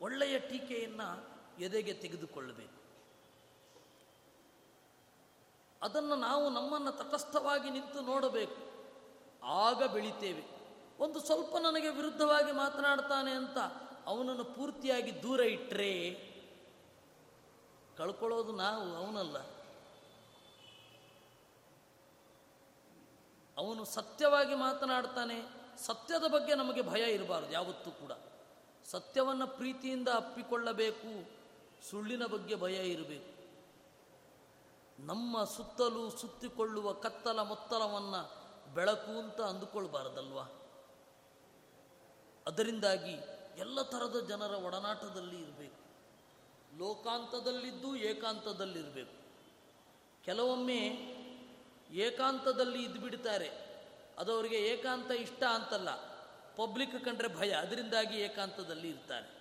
ಒಳ್ಳೆಯ 0.00 0.38
ಟೀಕೆಯನ್ನು 0.38 1.28
ಎದೆಗೆ 1.60 1.92
ತೆಗೆದುಕೊಳ್ಳಬೇಕು. 1.92 2.80
ಅದನ್ನು 5.82 6.16
ನಾವು 6.16 6.50
ನಮ್ಮನ್ನು 6.50 6.92
ತಟಸ್ಥವಾಗಿ 6.92 7.70
ನಿಂತು 7.70 8.00
ನೋಡಬೇಕು. 8.00 8.70
ಆಗ 9.46 9.84
ಬೆಳಿತೇವೆ. 9.84 10.44
ಒಂದು 10.98 11.20
ಸ್ವಲ್ಪ 11.20 11.56
ನನಗೆ 11.56 11.88
ವಿರುದ್ಧವಾಗಿ 11.88 12.52
ಮಾತನಾಡ್ತಾನೆ 12.52 13.30
ಅಂತ 13.30 13.58
ಅವನನ್ನು 14.06 14.44
ಪೂರ್ತಿಯಾಗಿ 14.44 15.22
ದೂರ 15.22 15.40
ಇಟ್ಟರೆ 15.40 16.30
ಕಳ್ಕೊಳ್ಳೋದು 17.96 18.52
ನಾವು, 18.52 18.94
ಅವನಲ್ಲ. 18.94 19.59
ಅವನು 23.60 23.84
ಸತ್ಯವಾಗಿ 23.84 24.54
ಮಾತನಾಡ್ತಾನೆ, 24.54 25.38
ಸತ್ಯದ 25.86 26.30
ಬಗ್ಗೆ 26.30 26.54
ನಮಗೆ 26.54 26.82
ಭಯ 26.82 27.14
ಇರಬಾರ್ದು, 27.14 27.52
ಯಾವತ್ತೂ 27.52 27.90
ಕೂಡ. 27.90 28.12
ಸತ್ಯವನ್ನು 28.84 29.46
ಪ್ರೀತಿಯಿಂದ 29.46 30.08
ಅಪ್ಪಿಕೊಳ್ಳಬೇಕು, 30.08 31.30
ಸುಳ್ಳಿನ 31.90 32.26
ಬಗ್ಗೆ 32.26 32.54
ಭಯ 32.54 32.88
ಇರಬೇಕು. 32.88 33.40
ನಮ್ಮ 35.06 35.44
ಸುತ್ತಲೂ 35.44 36.10
ಸುತ್ತಿಕೊಳ್ಳುವ 36.10 36.92
ಕತ್ತಲ 36.92 37.42
ಮೊತ್ತಲವನ್ನು 37.42 38.20
ಬೆಳಕು 38.74 39.18
ಅಂತ 39.18 39.40
ಅಂದುಕೊಳ್ಬಾರ್ದಲ್ವಾ? 39.40 40.42
ಅದರಿಂದಾಗಿ 42.46 43.14
ಎಲ್ಲ 43.58 43.82
ಥರದ 43.82 44.26
ಜನರ 44.28 44.50
ಒಡನಾಟದಲ್ಲಿ 44.50 45.42
ಇರಬೇಕು. 45.42 45.80
ಲೋಕಾಂತದಲ್ಲಿದ್ದು 46.78 47.96
ಏಕಾಂತದಲ್ಲಿರಬೇಕು. 47.96 49.16
ಕೆಲವೊಮ್ಮೆ 50.24 50.80
ಏಕಾಂತದಲ್ಲಿ 51.92 52.82
ಇದ್ದುಬಿಡ್ತಾರೆ 52.82 53.70
ಅದು 54.18 54.32
ಅವರಿಗೆ 54.32 54.56
ಏಕಾಂತ 54.56 55.10
ಇಷ್ಟ 55.10 55.42
ಅಂತಲ್ಲ. 55.42 55.94
ಪಬ್ಲಿಕ್ 56.56 57.04
ಕಂಡ್ರೆ 57.04 57.28
ಭಯ, 57.28 57.50
ಅದರಿಂದಾಗಿ 57.50 58.20
ಏಕಾಂತದಲ್ಲಿ 58.20 58.88
ಇರ್ತಾರೆ. 58.88 59.40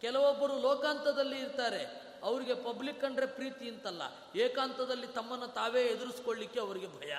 ಕೆಲವೊಬ್ಬರು 0.00 0.60
ಲೋಕಾಂತದಲ್ಲಿ 0.60 1.38
ಇರ್ತಾರೆ. 1.38 2.06
ಅವರಿಗೆ 2.22 2.54
ಪಬ್ಲಿಕ್ 2.54 3.00
ಕಂಡ್ರೆ 3.00 3.26
ಪ್ರೀತಿ 3.26 3.68
ಅಂತಲ್ಲ. 3.68 4.02
ಏಕಾಂತದಲ್ಲಿ 4.36 5.06
ತಮ್ಮನ್ನು 5.06 5.48
ತಾವೇ 5.48 5.82
ಎದುರಿಸ್ಕೊಳ್ಳಿಕ್ಕೆ 5.82 6.60
ಅವರಿಗೆ 6.60 6.86
ಭಯ. 6.86 7.16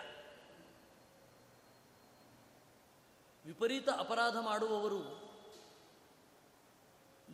ವಿಪರೀತ 3.46 3.90
ಅಪರಾಧ 3.90 4.38
ಮಾಡುವವರು 4.38 5.28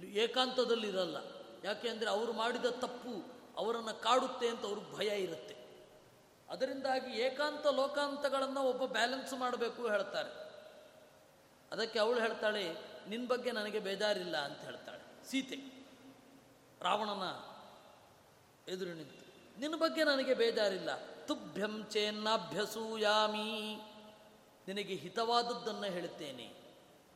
ಏಕಾಂತದಲ್ಲಿರಲ್ಲ. 0.04 1.18
ಯಾಕೆ 1.64 1.90
ಅಂದರೆ 1.90 2.10
ಅವರು 2.10 2.34
ಮಾಡಿದ 2.34 2.66
ತಪ್ಪು 2.66 3.34
ಅವರನ್ನು 3.58 4.02
ಕಾಡುತ್ತೆ 4.02 4.48
ಅಂತ 4.48 4.66
ಅವ್ರಿಗೆ 4.66 4.98
ಭಯ 4.98 5.22
ಇರುತ್ತೆ. 5.22 5.63
ಅದರಿಂದಾಗಿ 6.54 7.20
ಏಕಾಂತ 7.20 7.68
ಲೋಕಾಂತಗಳನ್ನು 7.68 8.64
ಒಬ್ಬ 8.64 8.86
ಬ್ಯಾಲೆನ್ಸ್ 8.86 9.34
ಮಾಡಬೇಕು 9.34 9.88
ಹೇಳ್ತಾರೆ. 9.88 10.44
ಅದಕ್ಕೆ 11.72 12.00
ಅವಳು 12.00 12.20
ಹೇಳ್ತಾಳೆ 12.20 12.74
ನಿನ್ನ 13.10 13.28
ಬಗ್ಗೆ 13.28 13.52
ನನಗೆ 13.52 13.80
ಬೇಜಾರಿಲ್ಲ 13.80 14.38
ಅಂತ 14.38 14.60
ಹೇಳ್ತಾಳೆ. 14.62 15.28
ಸೀತೆ, 15.28 15.88
ರಾವಣನ 16.82 17.54
ಎದುರು 18.72 18.94
ನಿಂತು 18.94 19.24
ನಿನ್ನ 19.60 19.76
ಬಗ್ಗೆ 19.76 20.04
ನನಗೆ 20.04 20.34
ಬೇಜಾರಿಲ್ಲ. 20.34 20.96
ತುಭ್ಯಂ 21.26 21.90
ಚೇನ್ನಾಭ್ಯಸೂಯಾಮಿ. 21.92 23.78
ನಿನಗೆ 24.68 24.96
ಹಿತವಾದದ್ದನ್ನು 24.96 25.84
ಹೇಳುತ್ತೇನೆ. 25.84 26.54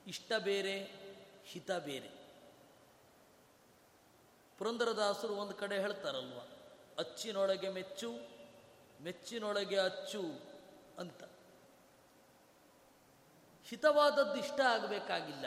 ಇಷ್ಟ 0.07 0.31
ಬೇರೆ, 0.33 0.83
ಹಿತ 1.45 1.71
ಬೇರೆ. 1.71 2.09
ಪುರಂದರದಾಸರು 4.57 5.33
ಒಂದು 5.33 5.53
ಕಡೆ 5.53 5.79
ಹೇಳ್ತಾರಲ್ವ, 5.79 6.39
ಅಚ್ಚಿನೊಳಗೆ 6.97 7.69
ಮೆಚ್ಚು 7.69 8.36
ಮೆಚ್ಚಿನೊಳಗೆ 9.01 9.79
ಅಚ್ಚು 9.79 10.21
ಅಂತ. 10.99 11.23
ಹಿತವಾದದ್ದು 13.63 14.35
ಇಷ್ಟ 14.35 14.59
ಆಗಬೇಕಾಗಿಲ್ಲ. 14.59 15.45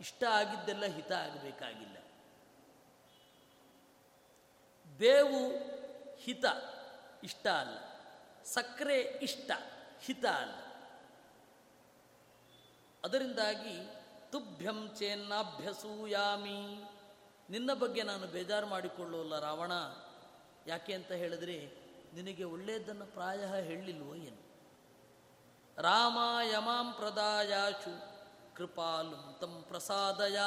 ಇಷ್ಟ 0.00 0.24
ಆಗಿದ್ದೆಲ್ಲ 0.24 0.84
ಹಿತ 0.84 1.12
ಆಗಬೇಕಾಗಿಲ್ಲ. 1.12 1.96
ಬೇವು 4.98 5.50
ಹಿತ 6.16 6.44
ಇಷ್ಟ 7.24 7.46
ಅಲ್ಲ. 7.46 7.78
ಸಕ್ಕರೆ 8.44 9.00
ಇಷ್ಟ 9.00 9.50
ಹಿತ 10.00 10.24
ಅಲ್ಲ. 10.24 10.54
ಅದರಿಂದಾಗಿ 13.04 13.88
ತುಭ್ಯಂ 14.32 14.96
ಚೇನ್ನಾಭ್ಯಸೂಯಾಮಿ. 14.98 16.84
ನಿನ್ನ 17.50 17.74
ಬಗ್ಗೆ 17.74 18.02
ನಾನು 18.02 18.26
ಬೇಜಾರು 18.26 18.66
ಮಾಡಿಕೊಳ್ಳೋಲ್ಲ 18.66 19.38
ರಾವಣ. 19.38 19.72
ಯಾಕೆ 20.66 20.94
ಅಂತ 20.94 21.12
ಹೇಳಿದ್ರೆ 21.12 21.77
ನಿನಗೆ 22.14 22.44
ಒಳ್ಳೆಯದನ್ನು 22.44 23.06
ಪ್ರಾಯ 23.06 23.40
ಹೇಳಿಲ್ವೋ 23.62 24.14
ಏನು? 24.14 24.42
ರಾಮ 25.82 26.18
ಯಮಾಂ 26.52 26.92
ಪ್ರದಾಯಾಶು 26.92 27.92
ಕೃಪಾಲು 28.56 29.38
ತಂ 29.40 29.64
ಪ್ರಸಾದಯ. 29.68 30.38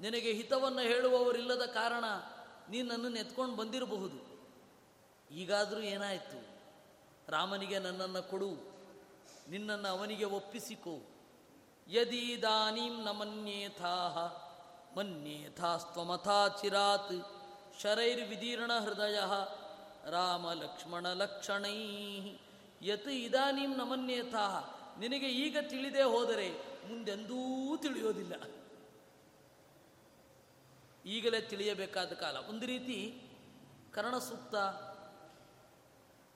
ನಿನಗೆ 0.00 0.32
ಹಿತವನ್ನು 0.32 0.82
ಹೇಳುವವರಿಲ್ಲದ 0.82 1.64
ಕಾರಣ 1.66 2.04
ನೀನನ್ನು 2.68 2.92
ನನ್ನನ್ನು 2.92 3.18
ಎತ್ಕೊಂಡು 3.18 3.56
ಬಂದಿರಬಹುದು. 3.56 4.18
ಈಗಾದರೂ 5.30 5.80
ಏನಾಯಿತು? 5.80 6.40
ರಾಮನಿಗೆ 7.28 7.78
ನನ್ನನ್ನು 7.78 8.22
ಕೊಡು, 8.30 8.50
ನಿನ್ನನ್ನು 9.50 9.88
ಅವನಿಗೆ 9.88 10.24
ಒಪ್ಪಿಸಿಕೋ. 10.24 10.96
ಯದೀದಾನೀಂ 11.88 12.96
ನ 13.04 13.10
ಮನ್ಯೇಥಾ 13.10 13.94
ಮನ್ಯೇಥಾಸ್ತ್ವಮಥಾ 14.96 16.48
ಚಿರಾತ್. 16.60 17.16
ಶರೈರ್ವಿದೀರ್ಣ 17.80 18.72
ಹೃದಯ 18.78 19.18
ರಾಮ 20.10 20.52
ಲಕ್ಷ್ಮಣ 20.52 21.12
ಲಕ್ಷಣೈ 21.12 21.78
ಯತ್ 22.82 23.08
ಇದಾನೀಂ 23.08 23.76
ನ 23.76 23.82
ಮನ್ಯೇಥಾ 23.82 24.78
ನಿನಗೆ 24.98 25.28
ಈಗ 25.28 25.56
ತಿಳಿದೇ 25.68 26.02
ಹೋದರೆ 26.02 26.50
ಮುಂದೆಂದೂ 26.88 27.76
ತಿಳಿಯೋದಿಲ್ಲ. 27.76 28.34
ಈಗಲೇ 31.06 31.40
ತಿಳಿಯಬೇಕಾದ 31.40 32.12
ಕಾಲ. 32.12 32.36
ಒಂದು 32.36 32.66
ರೀತಿ 32.66 33.22
ಕರ್ಣಸೂಕ್ತ 33.92 34.54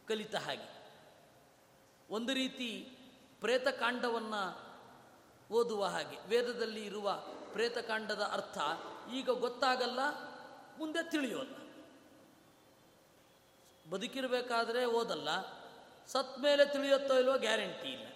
ಕಲಿತ 0.09 0.35
ಹಾಗೆ. 0.35 0.87
ಒಂದು 2.11 2.35
ರೀತಿ 2.35 2.99
ಪ್ರೇತಕಾಂಡವನ್ನು 3.41 4.67
ಓದುವ 5.51 5.85
ಹಾಗೆ. 5.85 6.29
ವೇದದಲ್ಲಿ 6.29 6.85
ಇರುವ 6.85 7.23
ಪ್ರೇತಕಾಂಡದ 7.53 8.21
ಅರ್ಥ 8.21 8.59
ಈಗ 9.15 9.31
ಗೊತ್ತಾಗಲ್ಲ, 9.31 9.99
ಮುಂದೆ 10.79 11.11
ತಿಳಿಯೋಲ್ಲ. 11.11 11.66
ಬದುಕಿರಬೇಕಾದ್ರೆ 13.91 14.85
ಓದಲ್ಲ, 14.85 15.29
ಸತ್ 16.07 16.39
ಮೇಲೆ 16.39 16.73
ತಿಳಿಯುತ್ತೋ 16.73 17.19
ಇಲ್ವೋ 17.19 17.39
ಗ್ಯಾರಂಟಿ 17.39 17.89
ಇಲ್ಲ. 17.89 18.07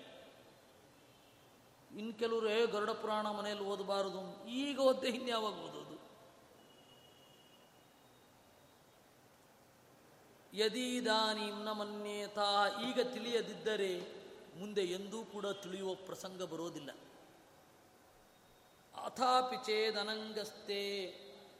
ಇನ್ನು 1.99 2.19
ಕೆಲವರು, 2.19 2.49
ಏ, 2.49 2.67
ಗರುಡ 2.67 2.91
ಪುರಾಣ 2.91 3.31
ಮನೆಯಲ್ಲಿ 3.31 3.65
ಓದಬಾರದು. 3.65 4.49
ಈಗ 4.49 4.81
ಓದ್ದೆ 4.81 5.09
ಇನ್ಯಾವಾಗ 5.09 5.53
ಓದೋದು? 5.53 5.81
ಯದೀದಾನೀಂ 10.57 11.65
ನ 11.65 11.71
ಮನ್ಯೇತಾ, 11.71 12.67
ಈಗ 12.89 13.01
ತಿಳಿಯದಿದ್ದರೆ 13.01 14.21
ಮುಂದೆ 14.59 14.81
ಎಂದೂ 14.81 15.25
ಕೂಡ 15.25 15.47
ತಿಳಿಯುವ 15.47 15.95
ಪ್ರಸಂಗ 15.95 16.43
ಬರೋದಿಲ್ಲ. 16.43 16.91
ಅಥಾಪಿ 19.05 19.57
ಚೇದನಂಗಸ್ತೆ 19.57 21.07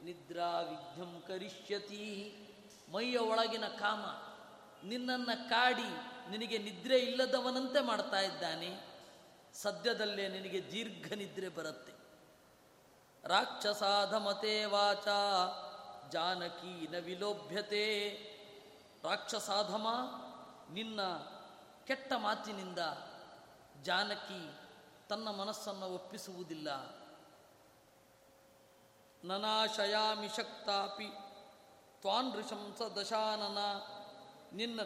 ನಿದ್ರಾ 0.03 0.59
ವಿಘ್ನಂ 0.59 1.23
ಕರಿಷ್ಯತಿ. 1.27 2.35
ಮೈಯ 2.91 3.17
ಒಳಗಿನ 3.17 3.67
ಕಾಮ, 3.67 4.05
ನಿನ್ನನ್ನು 4.87 5.49
ಕಾಡಿ 5.49 6.11
ನಿನಗೆ 6.29 6.57
ನಿದ್ರೆ 6.57 6.99
ಇಲ್ಲದವನಂತೆ 6.99 7.81
ಮಾಡ್ತಾ 7.83 8.19
ಇದ್ದಾನೆ. 8.19 8.91
ಸದ್ಯದಲ್ಲೇ 9.53 10.27
ನಿನಗೆ 10.27 10.71
ದೀರ್ಘ 10.71 11.13
ನಿದ್ರೆ 11.13 11.49
ಬರುತ್ತೆ. 11.49 11.93
ರಾಕ್ಷಸಾಧಮತೆ 13.23 14.65
ವಾಚ, 14.65 15.07
ಜಾನಕಿ 16.11 16.87
ನ 16.91 16.95
ವಿಲೋಭ್ಯತೆ. 16.97 18.09
ರಾಕ್ಷಸಾಧಮ, 19.03 19.87
ನಿನ್ನ 20.73 21.01
ಕೆಟ್ಟ 21.87 22.13
ಮಾತಿನಿಂದ 22.13 22.79
ಜಾನಕಿ 23.83 24.59
ತನ್ನ 25.09 25.29
ಮನಸ್ಸನ್ನು 25.29 25.85
ಒಪ್ಪಿಸುವುದಿಲ್ಲ. 25.85 27.01
ನನಾಶಯಾಮಿ 29.23 30.27
ಶಕ್ತಾಪಿ. 30.27 31.30
ತ್ವಾನೃಶಂಸ 32.01 32.81
ದಶಾನನ. 32.81 33.57
ನಿನ್ನ, 34.55 34.79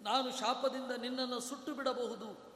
ನಾನು 0.00 0.38
ಶಾಪದಿಂದ 0.38 0.90
ನಿನ್ನನ್ನು 0.90 1.40
ಸುಟ್ಟು 1.40 1.74
ಬಿಡಬಹುದು. 1.74 2.50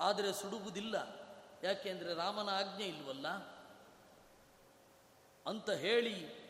ಆದರೆ 0.00 0.32
ಸುಡುವುದಿಲ್ಲ. 0.32 1.24
ಯಾಕೆಂದರೆ 1.62 2.14
ರಾಮನ 2.14 2.48
ಆಜ್ಞೆ 2.48 2.84
ಇಲ್ವಲ್ಲ? 2.84 3.28
ಅಂತ 5.46 5.70
ಹೇಳಿ 5.70 6.44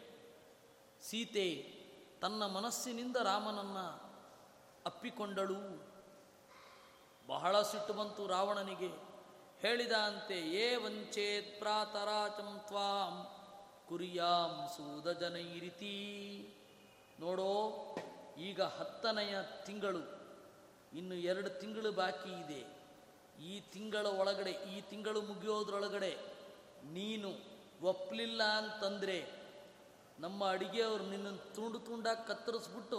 ಸೀತೆ 1.02 1.74
ತನ್ನ 2.20 2.46
ಮನಸ್ಸಿನಿಂದ 2.46 3.16
ರಾಮನನ್ನು 3.16 4.04
ಅಪ್ಪಿಕೊಂಡಳು. 4.86 5.94
ಬಹಳ 7.26 7.62
ಸಿಟ್ಟು 7.62 7.92
ಬಂತು 7.92 8.26
ರಾವಣನಿಗೆ. 8.26 9.14
ಹೇಳಿದಂತೆ 9.60 10.40
ಏ 10.40 10.76
ವಂಚೇತ್ 10.76 11.58
ಪ್ರಾತರಾಚಂ 11.58 12.60
ತ್ವಾಂ 12.66 13.26
ಕುರಿಯಾಂ 13.88 14.68
ಸೂದ 14.76 15.12
ಜನೈರಿತಿ. 15.12 16.53
ನೋಡೋ, 17.24 17.50
ಈಗ 18.48 18.60
ಹತ್ತನೆಯ 18.78 19.34
ತಿಂಗಳು, 19.66 20.02
ಇನ್ನು 20.98 21.16
ಎರಡು 21.30 21.50
ತಿಂಗಳು 21.60 21.90
ಬಾಕಿ 22.00 22.32
ಇದೆ. 22.42 22.62
ಈ 23.50 23.52
ತಿಂಗಳ 23.74 24.06
ಒಳಗಡೆ, 24.20 24.52
ಈ 24.72 24.76
ತಿಂಗಳು 24.90 25.20
ಮುಗಿಯೋದ್ರೊಳಗಡೆ 25.30 26.12
ನೀನು 26.96 27.30
ಒಪ್ಪಲಿಲ್ಲ 27.92 28.42
ಅಂತಂದರೆ 28.60 29.16
ನಮ್ಮ 30.24 30.48
ಅಡುಗೆಯವರು 30.54 31.04
ನಿನ್ನನ್ನು 31.12 31.54
ತುಂಡು 31.54 31.78
ತುಂಡಾಗಿ 31.86 32.22
ಕತ್ತರಿಸ್ಬಿಟ್ಟು 32.28 32.98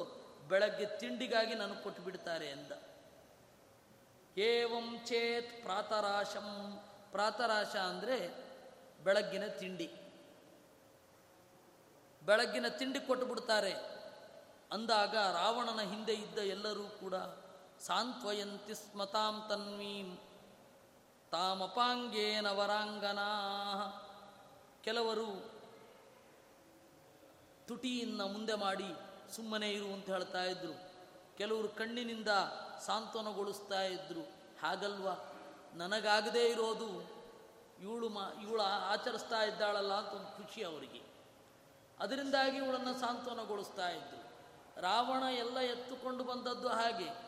ಬೆಳಗ್ಗೆ 0.50 0.86
ತಿಂಡಿಗಾಗಿ 1.02 1.54
ನನಗೆ 1.62 1.82
ಕೊಟ್ಟು 1.84 2.02
ಬಿಡ್ತಾರೆ 2.08 2.48
ಎಂದ. 2.56 2.72
ಏವಂ 4.38 4.88
ಚೇತ್ 5.10 5.52
ಪ್ರಾತರಾಶಂ. 5.66 6.48
ಪ್ರಾತರಾಶ 7.12 7.74
ಅಂದರೆ 7.92 8.18
ಬೆಳಗ್ಗಿನ 9.06 9.46
ತಿಂಡಿ. 9.60 9.88
ಬೆಳಗ್ಗಿನ 12.22 12.68
ತಿಂಡಿ 12.80 13.00
ಕೊಟ್ಟು 13.08 13.26
ಬಿಡ್ತಾರೆ 13.26 13.74
ಅಂದಾಗ 14.76 15.18
ರಾವಣನ 15.18 15.82
ಹಿಂದೆ 15.82 16.14
ಇದ್ದ 16.14 16.38
ಎಲ್ಲರೂ 16.38 16.84
ಕೂಡ 16.84 17.14
ಸಾಂತ್ವಯಂತಿ 17.80 18.76
ಸ್ಮತಾಂ 18.76 19.46
ತನ್ವೀಂ 19.50 20.18
ತಾಮಪಾಂಗೇನ 21.32 22.52
ವರಾಂಗನಾ 22.52 23.32
ಕೆಲವರು 24.84 25.56
ತುಟಿಯನ್ನು 27.68 28.28
ಮುಂದೆ 28.28 28.54
ಮಾಡಿ 28.54 28.96
ಸುಮ್ಮನೆ 29.36 29.72
ಇರು 29.72 29.86
ಅಂತ 29.86 30.06
ಹೇಳ್ತಾ 30.06 30.44
ಇದ್ರು. 30.44 30.92
ಕೆಲವರು 31.38 31.68
ಕಣ್ಣಿನಿಂದ 31.68 32.28
ಸಾಂತ್ವನಗೊಳಿಸ್ತಾ 32.86 33.82
ಇದ್ರು. 33.84 34.22
ಹಾಗಲ್ವ? 34.62 35.08
ನನಗಾಗದೇ 35.74 36.50
ಇರೋದು 36.50 37.16
ಇವಳು 37.80 38.10
ಮಾ, 38.10 38.32
ಇವಳು 38.42 38.62
ಆಚರಿಸ್ತಾ 38.62 39.44
ಇದ್ದಾಳಲ್ಲ 39.44 39.94
ಅಂತ 39.94 40.08
ಒಂದು 40.08 40.38
ಖುಷಿ 40.38 40.64
ಅವರಿಗೆ. 40.64 41.02
ಅದರಿಂದಾಗಿ 42.00 42.58
ಇವಳನ್ನು 42.58 43.00
ಸಾಂತ್ವನಗೊಳಿಸ್ತಾ 43.00 43.90
ಇದ್ರು. 43.90 44.25
ರಾವಣ 44.78 45.24
ಎಲ್ಲ 45.24 45.60
ಎತ್ತುಕೊಂಡು 45.60 46.24
ಬಂದದ್ದು 46.24 46.68
ಹಾಗೆ. 46.68 47.26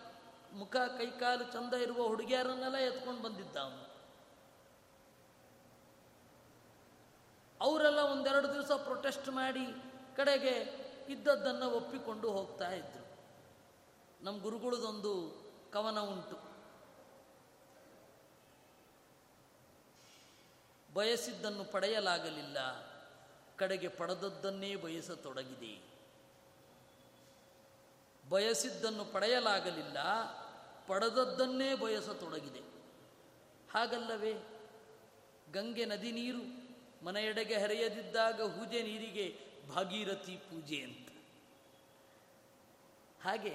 ಮುಖ, 0.54 0.76
ಕೈಕಾಲು 0.76 1.44
ಚಂದ 1.44 1.74
ಇರುವ 1.74 2.08
ಹುಡುಗಿಯರನ್ನೆಲ್ಲ 2.08 2.76
ಎತ್ಕೊಂಡು 2.76 3.22
ಬಂದಿದ್ದ 3.22 3.58
ಅವನು. 3.58 3.88
ಅವರೆಲ್ಲ 7.62 8.00
ಒಂದೆರಡು 8.00 8.54
ದಿವಸ 8.54 8.72
ಪ್ರೊಟೆಸ್ಟ್ 8.72 9.30
ಮಾಡಿ 9.30 9.66
ಕಡೆಗೆ 10.16 10.88
ಇದ್ದದ್ದನ್ನು 11.10 11.70
ಒಪ್ಪಿಕೊಂಡು 11.70 12.32
ಹೋಗ್ತಾ 12.32 12.70
ಇದ್ರು. 12.70 13.18
ನಮ್ಮ 14.26 14.42
ಗುರುಗಳದೊಂದು 14.42 15.42
ಕವನ 15.74 16.00
ಉಂಟು. 16.00 16.48
ಬಯಸಿದ್ದನ್ನು 20.94 21.64
ಪಡೆಯಲಾಗಲಿಲ್ಲ. 21.64 22.58
ಕಡೆಗೆ 23.58 23.88
ಪಡೆದದ್ದನ್ನೇ 23.88 24.76
ಬಯಸತೊಡಗಿದೆ. 24.76 25.87
ಬಯಸಿದ್ದನ್ನು 28.30 29.06
ಪಡೆಯಲಾಗಲಿಲ್ಲ, 29.06 29.98
ಪಡೆದದ್ದನ್ನೇ 30.88 31.70
ಬಯಸತೊಡಗಿದೆ. 31.76 32.62
ಹಾಗಲ್ಲವೇ? 33.70 34.34
ಗಂಗೆ 35.52 35.86
ನದಿ 35.86 36.12
ನೀರು 36.12 36.44
ಮನೆಯೆಡೆಗೆ 37.06 37.58
ಹರಿಯದಿದ್ದಾಗ 37.58 38.40
ಹೂಜೆ 38.58 38.80
ನೀರಿಗೆ 38.82 39.26
ಭಾಗೀರಥಿ 39.70 40.36
ಪೂಜೆ 40.50 40.80
ಅಂತ. 40.82 41.08
ಹಾಗೆ 43.24 43.54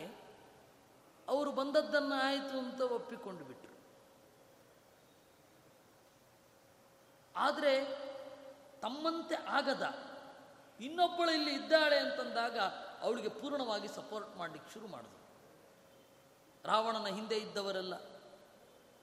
ಅವರು 1.28 1.50
ಬಂದದ್ದನ್ನು 1.52 2.14
ಆಯಿತು 2.14 2.54
ಅಂತ 2.58 2.80
ಒಪ್ಪಿಕೊಂಡು 2.80 3.44
ಬಿಟ್ರು. 3.44 3.74
ಆದರೆ 7.34 7.74
ತಮ್ಮಂತೆ 8.80 9.36
ಆಗದ, 9.48 9.84
ಇನ್ನೊಬ್ಬಳು 10.80 11.30
ಇಲ್ಲಿ 11.30 11.52
ಇದ್ದಾಳೆ 11.54 11.98
ಅಂತಂದಾಗ 11.98 12.58
ಅವಳಿಗೆ 13.02 13.30
ಪೂರ್ಣವಾಗಿ 13.40 13.88
ಸಪೋರ್ಟ್ 13.88 14.36
ಮಾಡಲಿಕ್ಕೆ 14.36 14.70
ಶುರು 14.74 14.86
ಮಾಡಿದ್ರು. 14.86 15.20
ರಾವಣನ 16.64 17.08
ಹಿಂದೆ 17.14 17.36
ಇದ್ದವರೆಲ್ಲ, 17.36 17.94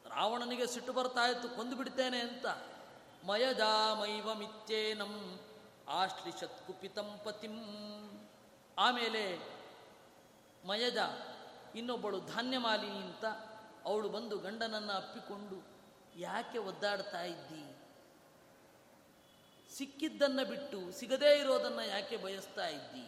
ರಾವಣನಿಗೆ 0.05 0.67
ಸಿಟ್ಟು 0.67 0.93
ಬರ್ತಾ 0.93 1.23
ಇತ್ತು, 1.27 1.47
ಕೊಂದು 1.49 1.75
ಬಿಡ್ತೇನೆ 1.75 2.19
ಅಂತ. 2.19 2.45
ಮಯಜಾಮೈವ 3.27 4.33
ಮಿತ್ಯೇನಂ 4.33 5.13
ಆಶ್ಲಿಷತ್ 5.87 6.59
ಕುಪಿತಂ 6.67 7.09
ಪತಿಂ. 7.23 7.57
ಆಮೇಲೆ 8.77 9.23
ಮಯಜ 10.67 10.97
ಇನ್ನೊಬ್ಬಳು 11.75 12.17
ಧಾನ್ಯಮಾಲಿನಿ 12.25 12.99
ಅಂತ 12.99 13.25
ಅವಳು 13.85 14.07
ಬಂದು 14.09 14.35
ಗಂಡನನ್ನು 14.37 14.93
ಅಪ್ಪಿಕೊಂಡು, 14.93 15.57
ಯಾಕೆ 16.19 16.57
ಒದ್ದಾಡ್ತಾ 16.69 17.21
ಇದ್ದಿ? 17.23 17.63
ಸಿಕ್ಕಿದ್ದನ್ನು 19.71 20.43
ಬಿಟ್ಟು 20.45 20.79
ಸಿಗದೇ 20.91 21.31
ಇರೋದನ್ನು 21.39 21.83
ಯಾಕೆ 21.87 22.17
ಬಯಸ್ತಾ 22.17 22.67
ಇದ್ದಿ? 22.67 23.05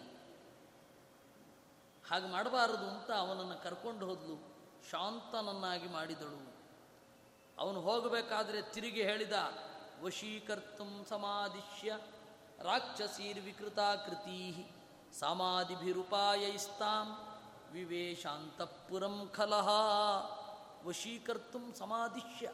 ಹಾಗೆ 2.11 2.27
ಮಾಡಬಾರದು 2.27 2.85
ಅಂತ 2.89 3.11
ಅವನನ್ನು 3.11 3.63
ಕರ್ಕೊಂಡು 3.63 4.05
ಹೋದ್ಲು. 4.05 4.51
ಶಾಂತನನ್ನಾಗಿ 4.89 5.87
ಮಾಡಿದಳು. 5.87 6.53
ಅವನು 7.57 7.81
ಹೋಗಬೇಕಾದ್ರೆ 7.81 8.61
ತಿರುಗಿ 8.61 9.03
ಹೇಳಿದ, 9.03 9.33
ವಶೀಕರ್ತು 10.01 11.09
ಸಮಾದಿಶ್ಯ 11.09 11.97
ರಾಕ್ಷಸೀರ್ವಿಕೃತಾಕೃತೀ 12.59 14.71
ಸಮಾಧಿಭಿರುಪಾಯೈಸ್ತಾಂ 15.19 17.39
ವಿವೇಶಾಂತಪುರಂ 17.71 19.29
ಖಲಹ 19.33 19.69
ವಶೀಕರ್ತು 20.83 21.79
ಸಮಾಧಿಶ್ಯ. 21.79 22.51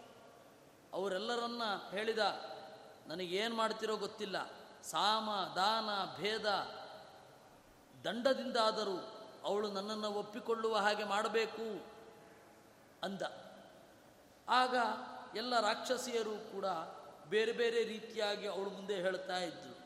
ಅವರೆಲ್ಲರನ್ನ 0.93 1.61
ಹೇಳಿದ, 1.91 2.19
ನನಗೇನು 3.07 3.55
ಮಾಡ್ತಿರೋ 3.55 3.97
ಗೊತ್ತಿಲ್ಲ. 3.97 4.49
ಸಾಮ, 4.83 5.29
ದಾನ, 5.55 6.17
ಭೇದ, 6.17 6.67
ದಂಡದಿಂದಾದರೂ 8.03 9.16
ಅವಳು 9.47 9.71
ನನ್ನನ್ನು 9.71 10.09
ಒಪ್ಪಿಕೊಳ್ಳುವ 10.11 10.75
ಹಾಗೆ 10.75 11.03
ಮಾಡಬೇಕು 11.03 11.85
ಅಂದ. 13.03 13.21
ಆಗ 14.49 14.75
ಎಲ್ಲ 15.37 15.59
ರಾಕ್ಷಸಿಯರು 15.59 16.51
ಕೂಡ 16.51 16.65
ಬೇರೆ 17.29 17.51
ಬೇರೆ 17.51 17.83
ರೀತಿಯಾಗಿ 17.83 18.47
ಅವಳು 18.47 18.69
ಮುಂದೆ 18.69 18.95
ಹೇಳ್ತಾ 18.95 19.37
ಇದ್ದರು 19.37 19.77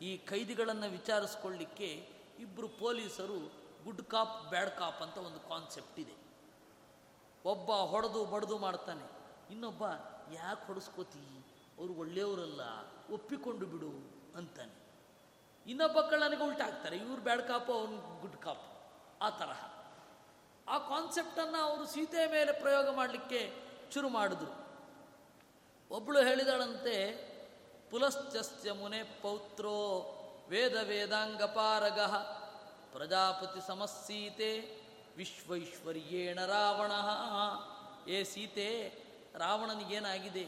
ಈ 0.00 0.18
ಕೈದಿಗಳನ್ನು 0.18 0.90
ವಿಚಾರಿಸ್ಕೊಳ್ಳಿಕ್ಕೆ 0.90 2.10
ಇಬ್ಬರು 2.38 2.68
ಪೊಲೀಸರು 2.68 3.66
ಗುಡ್ 3.84 4.02
ಕಾಪ್, 4.02 4.48
ಬ್ಯಾಡ್ 4.48 4.70
ಕಾಪ್ 4.70 5.02
ಅಂತ 5.02 5.18
ಒಂದು 5.18 5.40
ಕಾನ್ಸೆಪ್ಟ್ 5.48 6.00
ಇದೆ. 6.00 6.14
ಒಬ್ಬ 7.44 7.70
ಹೊಡೆದು 7.72 8.24
ಬಡ್ದು 8.24 8.58
ಮಾಡ್ತಾನೆ. 8.58 9.04
ಇನ್ನೊಬ್ಬ, 9.52 9.84
ಯಾಕೆ 10.32 10.66
ಹೊಡೆಸ್ಕೋತಿ? 10.66 11.46
ಅವರು 11.78 11.92
ಒಳ್ಳೆಯವರಲ್ಲ, 11.94 12.60
ಒಪ್ಪಿಕೊಂಡು 13.10 13.66
ಬಿಡು 13.66 13.92
ಅಂತಾನೆ. 14.38 14.74
ಇನ್ನೊಬ್ಬ 15.66 16.00
ಕಳ್ಳನಿಗೆ 16.00 16.42
ಉಲ್ಟಾಗ್ತಾರೆ, 16.42 16.96
ಇವ್ರು 16.96 17.22
ಬ್ಯಾಡ್ 17.22 17.42
ಕಾಪು, 17.42 17.72
ಅವನು 17.72 18.20
ಗುಡ್ 18.20 18.36
ಕಾಪು. 18.36 18.75
ಆ 19.22 19.30
ತರಹ. 19.30 19.64
ಆ 20.68 20.78
ಕಾನ್ಸೆಪ್ಟನ್ನು 20.78 21.62
ಅವರು 21.62 21.86
ಸೀತೆಯ 21.86 22.26
ಮೇಲೆ 22.26 22.52
ಪ್ರಯೋಗ 22.52 22.90
ಮಾಡಲಿಕ್ಕೆ 22.90 23.54
ಶುರು 23.94 24.08
ಮಾಡಿದ್ರು. 24.08 24.66
ಒಬ್ಬಳು 25.94 26.18
ಹೇಳಿದಳಂತೆ 26.18 26.96
ಪುಲಶ್ಚಸ್ಯ 27.90 28.72
ಮುನೆ 28.72 29.02
ಪೌತ್ರೋ 29.02 30.12
ವೇದ 30.48 30.76
ವೇದಾಂಗಪಾರಗ 30.76 32.00
ಪ್ರಜಾಪತಿ 32.92 33.66
ಸಮಸ್ಸೀತೆ 33.66 34.80
ವಿಶ್ವೈಶ್ವರ್ಯೇಣ 35.16 36.44
ರಾವಣ. 36.44 36.92
ಏ 38.10 38.22
ಸೀತೆ, 38.22 38.92
ರಾವಣನಿಗೇನಾಗಿದೆ? 39.34 40.44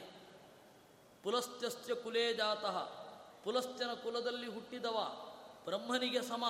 ಪುಲಶ್ಚಸ್ಯ 1.22 1.94
ಕುಲೇ 1.94 2.34
ಜಾತಃ 2.34 2.84
ಪುಲಶ್ಚನ 3.44 3.92
ಕುಲದಲ್ಲಿ 3.92 4.48
ಹುಟ್ಟಿದವ 4.48 5.26
ಬ್ರಹ್ಮನಿಗೆ 5.64 6.22
ಸಮ, 6.22 6.44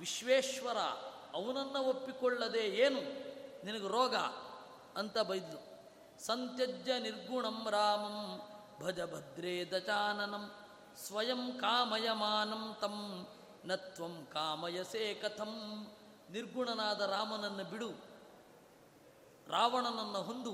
ವಿಶ್ವೇಶ್ವರ 0.00 0.76
ಅವನನ್ನು 1.36 1.82
ಒಪ್ಪಿಕೊಳ್ಳದೆ 1.82 2.58
ಏನು? 2.58 3.00
ನಿನಗೆ 3.66 3.88
ರೋಗ 3.88 4.16
ಅಂತ 4.96 5.18
ಬೈದ್ಲು. 5.18 5.76
ಸಂತ್ಯಜ್ಯ 6.24 6.98
ನಿರ್ಗುಣಂ 6.98 7.66
ರಾಮಂ 7.70 8.40
ಭಜ 8.84 9.00
ಭದ್ರೇ 9.00 9.64
ದಚಾನನಂ 9.64 10.50
ಸ್ವಯಂ 10.96 11.52
ಕಾಮಯಮಾನಂ 11.52 12.76
ತಂ 12.80 13.26
ನತ್ವಂ 13.64 14.26
ಕಾಮಯಸೇ 14.32 15.14
ಕಥಂ. 15.14 15.86
ನಿರ್ಗುಣನಾದ 16.30 17.00
ರಾಮನನ್ನು 17.00 17.64
ಬಿಡು. 17.64 17.90
ರಾವಣನನ್ನು 19.48 20.22
ಹೊಂದು 20.22 20.52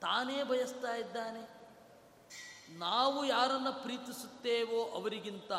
ತಾನೇ 0.00 0.42
ಬಯಸ್ತಾ 0.42 0.96
ಇದ್ದಾನೆ. 0.96 1.60
ನಾವು 2.78 3.24
ಯಾರನ್ನು 3.24 3.82
ಪ್ರೀತಿಸುತ್ತೇವೋ 3.82 4.84
ಅವರಿಗಿಂತ 4.84 5.52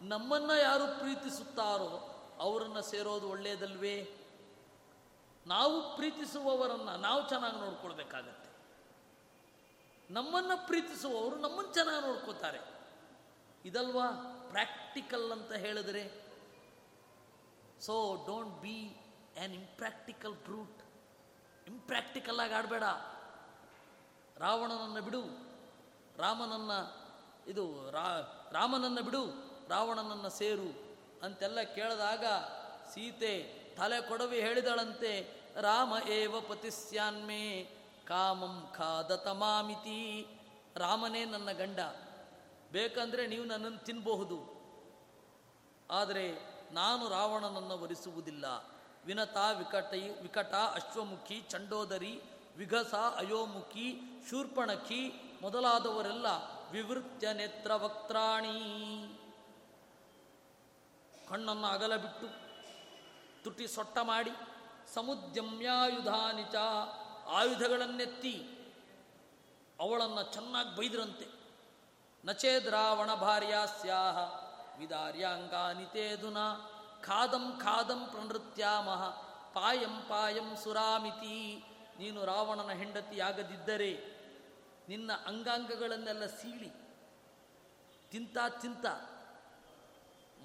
ನಮ್ಮನ್ನು 0.00 0.62
ಯಾರು 0.62 0.98
ಪ್ರೀತಿಸುತ್ತಾರೋ 0.98 2.15
ಅವರನ್ನು 2.38 2.82
ಸೇರೋದು 2.82 3.28
ಒಳ್ಳೆಯದಲ್ವೇ 3.28 4.12
ನಾವು 5.46 5.96
ಪ್ರೀತಿಸುವವರನ್ನು 5.96 6.96
ನಾವು 6.96 7.28
ಚೆನ್ನಾಗಿ 7.28 7.56
ನೋಡ್ಕೊಳ್ಬೇಕಾಗತ್ತೆ. 7.56 8.46
ನಮ್ಮನ್ನು 10.14 10.66
ಪ್ರೀತಿಸುವವರು 10.66 11.36
ನಮ್ಮನ್ನು 11.36 11.74
ಚೆನ್ನಾಗಿ 11.74 12.06
ನೋಡ್ಕೋತಾರೆ. 12.06 12.58
ಇದಲ್ವಾ? 13.64 14.08
ಪ್ರಾಕ್ಟಿಕಲ್ 14.50 15.32
ಅಂತ 15.32 15.52
ಹೇಳಿದರೆ 15.52 16.26
so 17.80 18.16
don't 18.26 18.60
be 18.60 18.96
an 19.38 19.52
impractical 19.52 20.34
brute 20.34 20.82
impractical 21.66 22.40
ಆಗಿ 22.40 22.52
ಆಡಬೇಡ. 22.52 22.82
ರಾವಣನನ್ನು 24.36 25.02
ಬಿಡು. 25.02 25.22
ರಾಮನನ್ನು, 26.16 27.06
ಇದು 27.50 27.90
ರಾಮನನ್ನು 28.52 29.02
ಬಿಡು. 29.02 29.26
ರಾವಣನನ್ನು 29.68 30.30
ಸೇರು. 30.30 30.85
ಅಂತೆಲ್ಲ 31.22 31.62
ಕೇಳಿದಾಗ 31.62 32.24
ಸೀತೆ 32.94 33.34
ತಲೆ 33.76 34.08
ಕೊಡವಿ 34.08 34.40
ಹೇಳಿದಳಂತೆ, 34.40 35.12
ರಾಮ 35.60 35.92
ಏವ 36.08 36.40
ಪತಿಸ್ಯಾನ್ಮೇ, 36.40 37.64
ಕಾಮಂ 38.06 38.72
ಖಾದ 38.76 39.16
ತಮಾಮಿತಿ 39.16 40.26
ರಾಮನೇ 40.76 41.24
ನನ್ನ 41.24 41.52
ಗಂಡ, 41.52 41.80
ಬೇಕಂದರೆ 42.72 43.26
ನೀವು 43.26 43.44
ನನ್ನನ್ನು 43.44 43.78
ತಿನ್ನಬಹುದು 43.78 44.38
ಆದರೆ 45.90 46.26
ನಾನು 46.72 47.08
ರಾವಣನನ್ನು 47.08 47.82
ವರಿಸುವುದಿಲ್ಲ. 47.82 48.44
ವಿನತಾ 49.06 49.50
ವಿಕಟ 49.50 49.92
ವಿಕಟ 50.22 50.54
ಅಶ್ವಮುಖಿ, 50.54 51.40
ಚಂಡೋದರಿ, 51.40 52.20
ವಿಘಸ 52.56 52.94
ಅಯೋಮುಖಿ, 52.94 53.88
ಶೂರ್ಪಣಖಿ 54.30 55.02
ಮೊದಲಾದವರೆಲ್ಲ 55.42 56.26
ವಿವೃತ್ಯ 56.70 57.32
ನೇತ್ರ 57.32 57.74
ವಕ್ತ್ರಾಣಿ 57.74 58.58
ಕಣ್ಣನ್ನು 61.28 61.68
ಅಗಲ 61.68 61.96
ಬಿಟ್ಟು 61.96 62.28
ತುಟಿ 63.44 63.66
ಸೊಟ್ಟ 63.66 63.98
ಮಾಡಿ 64.10 64.32
ಸಮುದ್ಯಮ್ಯಾಯುಧಾನಿಚ 64.94 66.56
ಆಯುಧಗಳನ್ನೆತ್ತಿ 67.28 68.34
ಅವಳನ್ನು 69.80 70.22
ಚೆನ್ನಾಗಿ 70.32 70.72
ಬೈದ್ರಂತೆ. 70.76 71.26
ನಚೇದ್ 72.24 72.68
ರಾವಣ 72.68 73.14
ಭಾರ್ಯ 73.14 73.54
ಸ್ಯಾಹ 73.80 74.18
ವಿದಾರ್ಯಾಂಗಾನಿತೇಧುನ 74.78 76.38
ಖಾದಂ 77.00 77.46
ಖಾದಂ 77.58 78.00
ಪ್ರನೃತ್ಯಾಮಹ 78.12 79.02
ಪಾಯಂ 79.56 79.96
ಪಾಯಂ 80.08 80.48
ಸುರಾಮಿತಿ. 80.62 81.36
ನೀನು 81.98 82.24
ರಾವಣನ 82.24 82.72
ಹೆಂಡತಿಯಾಗದಿದ್ದರೆ 82.80 83.92
ನಿನ್ನ 84.88 85.10
ಅಂಗಾಂಗಗಳನ್ನೆಲ್ಲ 85.26 86.26
ಸೀಳಿ 86.26 86.70
ತಿಂತ 88.10 88.38
ತಿಂತ 88.62 88.86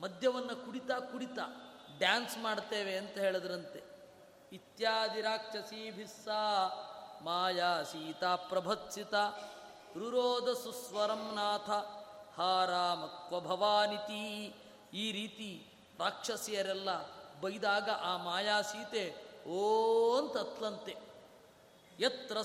ಮದ್ಯವನ್ನು 0.02 0.56
ಕುಡಿತಾ 0.66 0.99
ಕುಡಿತಾ 0.99 1.45
ಡ್ಯಾನ್ಸ್ 1.97 2.38
ಮಾಡ್ತೇವೆ 2.38 2.97
ಅಂತ 2.97 3.18
ಹೇಳಿದ್ರಂತೆ. 3.18 3.80
ಇತ್ಯಾದಿ 4.52 5.22
ರಾಕ್ಷಸೀಭಿಸ್ಸ 5.22 6.28
ಮಾಯಾ 7.22 7.84
ಸೀತಾ 7.84 8.36
ಪ್ರಭತ್ಸಿತ 8.36 9.14
ರುರೋಧ 9.97 10.49
ಸುಸ್ವರಂ 10.64 11.24
ನಾಥ 11.36 11.70
ಹಾರಾಮಕ್ವ 12.39 13.39
ಭವಾನಿತಿ. 13.39 14.24
ಈ 14.93 15.12
ರೀತಿ 15.12 15.49
ರಾಕ್ಷಸಿಯರೆಲ್ಲ 15.99 16.89
ಬೈದಾಗ 17.41 17.89
ಆ 17.89 18.18
ಮಾಯಾ 18.18 18.62
ಸೀತೆ 18.62 19.06
ಓ 19.47 19.62
ಅಂತ 20.18 20.38
ಯತ್ರ 21.99 22.41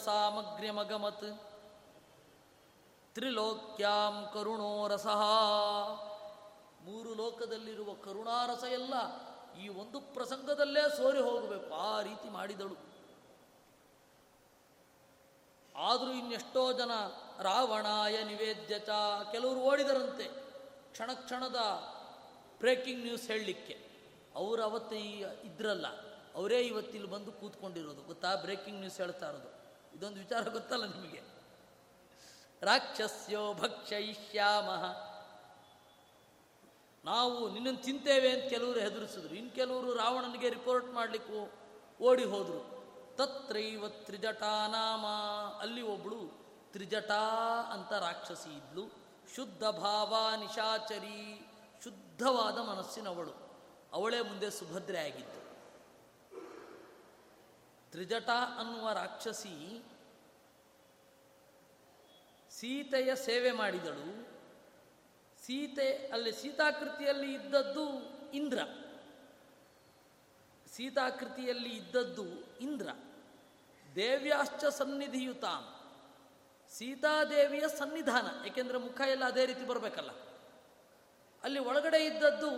ತ್ರಿಲೋಕ್ಯಾಂ 3.14 4.30
ಕರುಣೋರಸಃ 4.34 5.22
ಮೂರು 6.86 7.14
ಲೋಕದಲ್ಲಿರುವ 7.14 7.92
ಕರುಣಾರಸ 7.94 8.64
ಎಲ್ಲ 8.64 8.94
ಈ 9.60 9.68
ಒಂದು 9.68 10.00
ಪ್ರಸಂಗದಲ್ಲೇ 10.00 10.82
ಸೋರಿ 10.96 11.18
ಹೋಗಬೇಕು. 11.18 11.74
ಆ 11.74 12.02
ರೀತಿ 12.02 12.28
ಮಾಡಿದಳು. 12.28 12.76
ಆದರೂ 15.74 16.12
ಇನ್ನೆಷ್ಟೋ 16.12 16.72
ಜನ 16.72 16.92
ರಾವಣಾಯ 17.42 18.24
ನಿವೇದ್ಯತ 18.24 18.90
ಕೆಲವರು 19.32 19.60
ಓಡಿದರಂತೆ. 19.60 20.26
ಕ್ಷಣ 20.92 21.10
ಕ್ಷಣದ 21.14 21.58
ಬ್ರೇಕಿಂಗ್ 22.58 23.02
ನ್ಯೂಸ್ 23.04 23.26
ಹೇಳಲಿಕ್ಕೆ. 23.26 23.74
ಅವರು 24.34 24.62
ಅವತ್ತು 24.62 24.94
ಈ 24.94 25.24
ಇದ್ರಲ್ಲ, 25.44 25.86
ಅವರೇ 26.34 26.60
ಇವತ್ತಿಲ್ಲಿ 26.60 27.08
ಬಂದು 27.10 27.32
ಕೂತ್ಕೊಂಡಿರೋದು. 27.32 28.02
ಗೊತ್ತಾ? 28.02 28.34
ಬ್ರೇಕಿಂಗ್ 28.34 28.80
ನ್ಯೂಸ್ 28.80 28.96
ಹೇಳ್ತಾ 28.96 29.28
ಇರೋದು. 29.28 29.50
ಇದೊಂದು 29.96 30.18
ವಿಚಾರ 30.18 30.48
ಗೊತ್ತಲ್ಲ 30.48 30.84
ನಿಮಗೆ? 30.84 31.22
ರಾಕ್ಷಸ್ಯೋ 32.62 33.54
ಭಕ್ಷಯಿಷ್ಯಾಮ. 33.54 34.70
ನಾವು 37.06 37.52
ನಿನ್ನನ್ನು 37.52 37.84
ತಿಂತೇವೆ 37.84 38.30
ಅಂತ 38.30 38.50
ಕೆಲವರು 38.50 38.80
ಹೆದರಿಸಿದ್ರು. 38.80 39.34
ಇನ್ನು 39.34 39.54
ಕೆಲವರು 39.54 39.94
ರಾವಣನಿಗೆ 39.94 40.48
ರಿಪೋರ್ಟ್ 40.48 40.86
ಮಾಡಲಿಕ್ಕೆ 40.86 41.52
ಓಡಿ 42.02 42.24
ಹೋದರು. 42.24 42.76
ತತ್ರೈವ 43.16 43.88
ತ್ರಿಜಟಾನಾಮ 43.88 45.06
ಅಲ್ಲಿ 45.60 45.82
ಒಬ್ಬಳು 45.82 46.46
ತ್ರಿಜಟಾ 46.72 47.22
ಅಂತ 47.72 47.92
ರಾಕ್ಷಸಿ 47.92 48.56
ಇದ್ಲು. 48.56 49.06
ಶುದ್ಧ 49.36 49.64
ಭಾವ 49.64 50.14
ನಿಶಾಚರಿ, 50.36 51.48
ಶುದ್ಧವಾದ 51.84 52.58
ಮನಸ್ಸಿನವಳು. 52.58 53.50
ಅವಳೇ 53.92 54.20
ಮುಂದೆ 54.20 54.50
ಸುಭದ್ರೆ 54.50 54.98
ಆಗಿದ್ದು. 54.98 55.46
ತ್ರಿಜಟ 57.90 58.28
ಅನ್ನುವ 58.58 58.92
ರಾಕ್ಷಸಿ 58.92 59.84
ಸೀತೆಯ 62.50 63.16
ಸೇವೆ 63.16 63.50
ಮಾಡಿದಳು. 63.50 64.25
ಸೀತೆ 65.46 66.10
ಅಲ್ಲಿ 66.12 66.32
ಸೀತಾಕೃತಿಯಲ್ಲಿ 66.32 67.34
ಇದ್ದದ್ದು 67.34 67.88
ಇಂದ್ರ. 68.32 68.58
ಸೀತಾಕೃತಿಯಲ್ಲಿ 70.72 71.76
ಇದ್ದದ್ದು 71.76 72.58
ಇಂದ್ರ. 72.60 72.88
ದೇವ್ಯಾಶ್ಚ 73.94 74.64
ಸನ್ನಿಧಿಯುತಾಂ. 74.64 75.74
ಸೀತಾದೇವಿಯ 76.72 77.68
ಸನ್ನಿಧಾನ, 77.68 78.46
ಏಕೆಂದರೆ 78.46 78.78
ಮುಖ 78.78 79.00
ಎಲ್ಲ 79.00 79.24
ಅದೇ 79.24 79.46
ರೀತಿ 79.46 79.66
ಬರಬೇಕಲ್ಲ. 79.66 80.10
ಅಲ್ಲಿ 81.42 81.58
ಒಳಗಡೆ 81.58 82.04
ಇದ್ದದ್ದು 82.04 82.50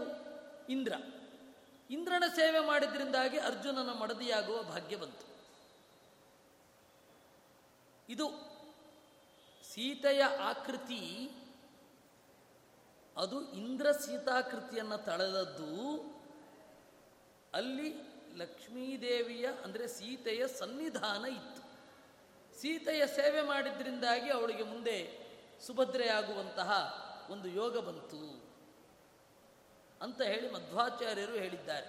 ಇಂದ್ರ. 0.69 0.93
ಇಂದ್ರನ 1.91 2.25
ಸೇವೆ 2.35 2.59
ಮಾಡಿದ್ರಿಂದಾಗಿ 2.59 3.39
ಅರ್ಜುನನ 3.39 3.93
ಮಡದಿಯಾಗುವ 3.93 4.63
ಭಾಗ್ಯ 4.63 4.97
ಬಂತು. 4.97 5.29
ಇದು 8.09 8.31
ಸೀತೆಯ 9.75 10.23
ಆಕೃತಿ 10.25 11.31
ಅದು 13.19 13.53
ಇಂದ್ರ 13.53 13.93
ಸೀತಾಕೃತಿಯನ್ನು 13.93 15.05
ತಳೆದದ್ದು 15.05 15.73
ಅಲ್ಲಿ 17.55 17.95
ಲಕ್ಷ್ಮೀದೇವಿಯ 18.37 19.49
ಅಂದರೆ 19.65 19.89
ಸೀತೆಯ 19.89 20.49
ಸನ್ನಿಧಾನ 20.49 21.25
ಇತ್ತು. 21.25 21.63
ಸೀತೆಯ 22.61 23.07
ಸೇವೆ 23.07 23.43
ಮಾಡಿದ್ರಿಂದಾಗಿ 23.43 24.31
ಅವಳಿಗೆ 24.31 24.63
ಮುಂದೆ 24.63 25.29
ಸುಭದ್ರೆಯಾಗುವಂತಹ 25.67 26.71
ಒಂದು 27.31 27.49
ಯೋಗ 27.49 27.79
ಬಂತು 27.79 28.49
ಅಂತ 30.03 30.23
ಹೇಳಿ 30.23 30.53
ಮಧ್ವಾಚಾರ್ಯರು 30.53 31.33
ಹೇಳಿದ್ದಾರೆ. 31.33 31.89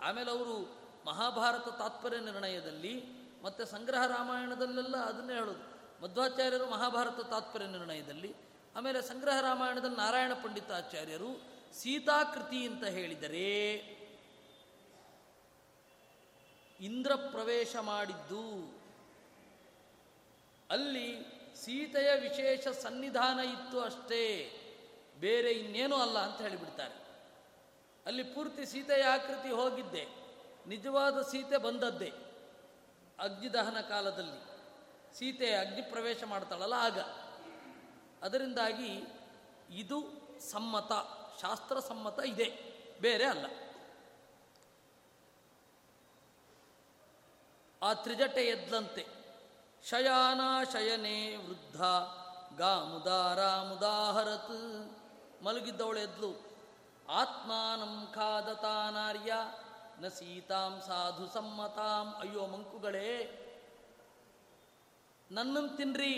ಆಮೇಲೆ 0.00 0.30
ಅವರು 0.30 0.78
ಮಹಾಭಾರತ 1.06 1.68
ತಾತ್ಪರ್ಯ 1.68 2.20
ನಿರ್ಣಯದಲ್ಲಿ 2.20 3.04
ಮತ್ತು 3.42 3.64
ಸಂಗ್ರಹ 3.64 4.06
ರಾಮಾಯಣದಲ್ಲೆಲ್ಲ 4.06 4.96
ಅದನ್ನೇ 4.96 5.34
ಹೇಳೋದು. 5.34 5.78
ಮಧ್ವಾಚಾರ್ಯರು 6.02 6.66
ಮಹಾಭಾರತ 6.66 7.26
ತಾತ್ಪರ್ಯ 7.26 7.66
ನಿರ್ಣಯದಲ್ಲಿ 7.66 8.47
ಆಮೇಲೆ 8.76 9.02
ಸಂಗ್ರಹ 9.02 9.40
ರಾಮಾಯಣದ 9.40 9.84
ನಾರಾಯಣ 9.84 10.32
ಪಂಡಿತಾಚಾರ್ಯರು 10.32 11.30
ಸೀತಾಕೃತಿ 11.74 12.66
ಅಂತ 12.66 12.84
ಹೇಳಿದರೆ, 12.84 13.48
ಇಂದ್ರ 16.80 17.14
ಪ್ರವೇಶ 17.14 17.76
ಮಾಡಿದ್ದು, 17.76 18.44
ಅಲ್ಲಿ 20.70 21.08
ಸೀತೆಯ 21.56 22.10
ವಿಶೇಷ 22.20 22.68
ಸನ್ನಿಧಾನ 22.68 23.38
ಇತ್ತು 23.38 23.80
ಅಷ್ಟೇ, 23.80 24.24
ಬೇರೆ 25.18 25.52
ಇನ್ನೇನೂ 25.52 25.96
ಅಲ್ಲ 25.96 26.18
ಅಂತ 26.18 26.40
ಹೇಳಿಬಿಡ್ತಾರೆ. 26.40 26.94
ಅಲ್ಲಿ 28.06 28.22
ಪೂರ್ತಿ 28.22 28.66
ಸೀತೆಯ 28.66 29.04
ಆಕೃತಿ 29.04 29.50
ಹೋಗಿದ್ದೆ, 29.50 30.04
ನಿಜವಾದ 30.66 31.22
ಸೀತೆ 31.22 31.56
ಬಂದದ್ದೇ, 31.56 32.12
ಅಗ್ನಿದಹನ 33.18 33.80
ಕಾಲದಲ್ಲಿ. 33.80 34.48
ಸೀತೆ 35.18 35.54
ಅಗ್ನಿ 35.54 35.82
ಪ್ರವೇಶ 35.82 36.24
ಮಾಡ್ತಾಳಲ್ಲ 36.24 36.74
ಆಗ. 36.78 36.98
ಅದರಿಂದಾಗಿ 38.22 38.92
ಇದು 39.70 39.98
ಸಮ್ಮತ, 40.50 40.92
ಶಾಸ್ತ್ರ 41.40 41.80
ಸಮ್ಮತ 41.80 42.18
ಇದೆ, 42.24 42.48
ಬೇರೆ 43.00 43.24
ಅಲ್ಲ. 43.24 43.46
ಆ 47.82 47.92
ತ್ರಿಜಟೆ 47.92 48.44
ಎದ್ದಂತೆ 48.44 49.06
ಶಯಾನ 49.84 50.40
ಶಯನೆ 50.72 51.36
ವೃದ್ಧ 51.36 51.80
ಗಾಮುದಾರ 52.58 53.40
ಮುದಾಹರತ್ 53.62 54.56
ಮಲಗಿದ್ದವಳು 55.44 55.98
ಎದ್ಲು. 55.98 56.30
ಆತ್ಮಾನಂ 57.08 58.12
ಖಾದತಾನಾರ್ಯ, 58.14 59.32
ನ 60.00 60.08
ಸೀತಾಂ 60.08 60.80
ಸಾಧು 60.86 61.26
ಸಮ್ಮತಾಂ. 61.26 62.14
ಅಯ್ಯೋ 62.14 62.46
ಮಂಕುಗಳೇ 62.46 63.12
ನನ್ನನ್ನು 65.30 65.76
ತಿನ್ರಿ 65.76 66.14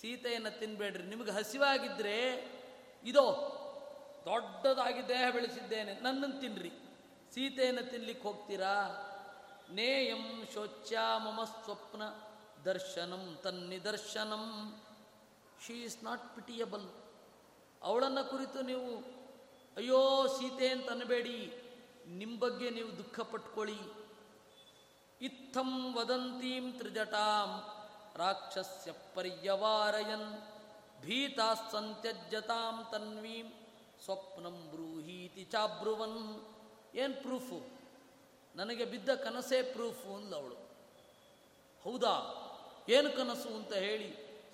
ಸೀತೆಯನ್ನು 0.00 0.58
ತಿನ್ನಬೇಡ್ರಿ 0.58 1.02
ನಿಮಗೆ 1.02 1.30
ಹಸಿವಾಗಿದ್ದರೆ 1.30 2.16
ಇದೋ, 3.04 3.54
ದೊಡ್ಡದಾಗಿ 4.24 5.08
ದೇಹ 5.08 5.30
ಬೆಳೆಸಿದ್ದೇನೆ, 5.30 5.94
ನನ್ನನ್ನು 5.94 6.40
ತಿನ್ರಿ. 6.40 6.70
ಸೀತೆಯನ್ನು 7.34 7.90
ತಿನ್ಲಿಕ್ಕೆ 7.90 8.28
ಹೋಗ್ತೀರಾ? 8.28 9.04
ನೇಯಂ 9.70 10.48
ಶೋಚ್ಯ 10.54 10.98
ಮಮ 11.16 11.44
ಸ್ವಪ್ನ 11.44 12.02
ದರ್ಶನಂ 12.62 13.38
ತನ್ನಿದರ್ಶನಂ. 13.42 14.76
ಶೀ 15.66 15.72
ಈಸ್ 15.72 16.04
ನಾಟ್ 16.04 16.34
ಪಿಟಿಯಬಲ್ 16.34 16.88
ಅವಳನ್ನು 17.82 18.30
ಕುರಿತು 18.30 18.62
ನೀವು, 18.62 19.18
ಅಯ್ಯೋ 19.76 20.26
ಸೀತೆ 20.26 20.68
ಅಂತ 20.68 20.90
ಅನ್ನಬೇಡಿ. 20.90 21.62
ನಿಮ್ಮ 22.06 22.38
ಬಗ್ಗೆ 22.38 22.70
ನೀವು 22.70 22.98
ದುಃಖ 22.98 23.20
ಪಟ್ಕೊಳ್ಳಿ 23.20 23.78
ಇತ್ತಂ 25.20 25.94
ವದಂತೀಂ 25.94 26.72
ತ್ರಿಜಟಾಂ. 26.72 27.77
ರಾಕ್ಷಸ್ಯ 28.16 28.92
ಪರ್ಯವಾರಯನ್ 29.14 30.28
ಭೀತಾಸ್ಸಂತ್ಯಜ್ಯತಾಂ 31.00 32.88
ತನ್ವೀಂ 32.92 33.52
ಸ್ವಪ್ನಂ 34.04 34.70
ಬ್ರೂಹೀತಿ 34.70 35.44
ಚಾಬ್ರುವನ್. 35.44 36.18
ಏನು 36.94 37.22
ಪ್ರೂಫು? 37.22 37.58
ನನಗೆ 38.56 38.84
ಬಿದ್ದ 38.84 39.08
ಕನಸೇ 39.14 39.62
ಪ್ರೂಫು 39.62 40.16
ಅಂದವಳು. 40.16 40.56
ಹೌದಾ? 41.84 42.14
ಏನು 42.88 43.16
ಕನಸು 43.16 43.48
ಅಂತ 43.48 43.72
ಹೇಳಿ 43.72 44.08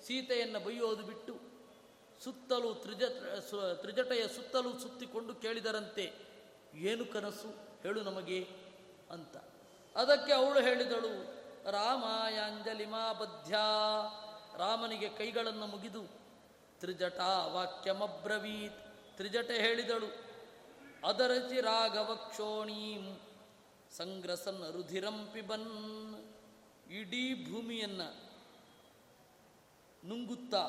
ಸೀತೆಯನ್ನು 0.07 0.59
ಬೈಯೋದು 0.59 1.03
ಬಿಟ್ಟು 1.03 1.39
ಸುತ್ತಲೂ 2.23 2.73
ತ್ರಿಜ 2.73 3.03
ತ್ರಿಜಟೆಯ 3.73 4.27
ಸುತ್ತಲೂ 4.27 4.79
ಸುತ್ತಿಕೊಂಡು 4.79 5.35
ಕೇಳಿದರಂತೆ, 5.35 6.13
ಏನು 6.73 7.05
ಕನಸು? 7.05 7.49
ಹೇಳು 7.83 8.01
ನಮಗೆ 8.01 8.47
ಅಂತ. 9.11 9.37
ಅದಕ್ಕೆ 9.95 10.33
ಅವಳು 10.33 10.61
ಹೇಳಿದಳು 10.61 11.44
ರಾಮಾಯಾಂಜಲಿಮಾ 11.71 13.13
ಬದ್ಧ್ಯ 13.13 13.55
ರಾಮನಿಗೆ 14.57 15.09
ಕೈಗಳನ್ನು 15.09 15.67
ಮುಗಿದು 15.67 16.03
ತ್ರಿಜಟ 16.79 17.19
ವಾಕ್ಯಮಬ್ರವೀತ್ 17.45 18.79
ತ್ರಿಜಟೆ 19.15 19.57
ಹೇಳಿದಳು 19.57 20.25
ಅದರಚಿ 21.05 21.61
ರಾಘವಕ್ಷೋಣೀಂ 21.61 23.19
ಸಂಗ್ರಸನ್ 23.91 24.73
ರುಧಿರಂ 24.73 25.29
ಪಿಬನ್ 25.33 25.69
ಇಡೀ 26.91 27.51
ಭೂಮಿಯನ್ನು 27.51 28.25
ನುಂಗುತ್ತಾ 30.07 30.63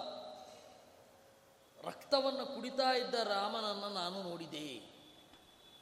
ರಕ್ತವನ್ನು 1.85 2.47
ಕುಡಿತಾ 2.47 2.93
ಇದ್ದ 2.93 3.15
ರಾಮನನ್ನು 3.15 3.95
ನಾನು 3.95 4.23
ನೋಡಿದೆ. 4.23 4.69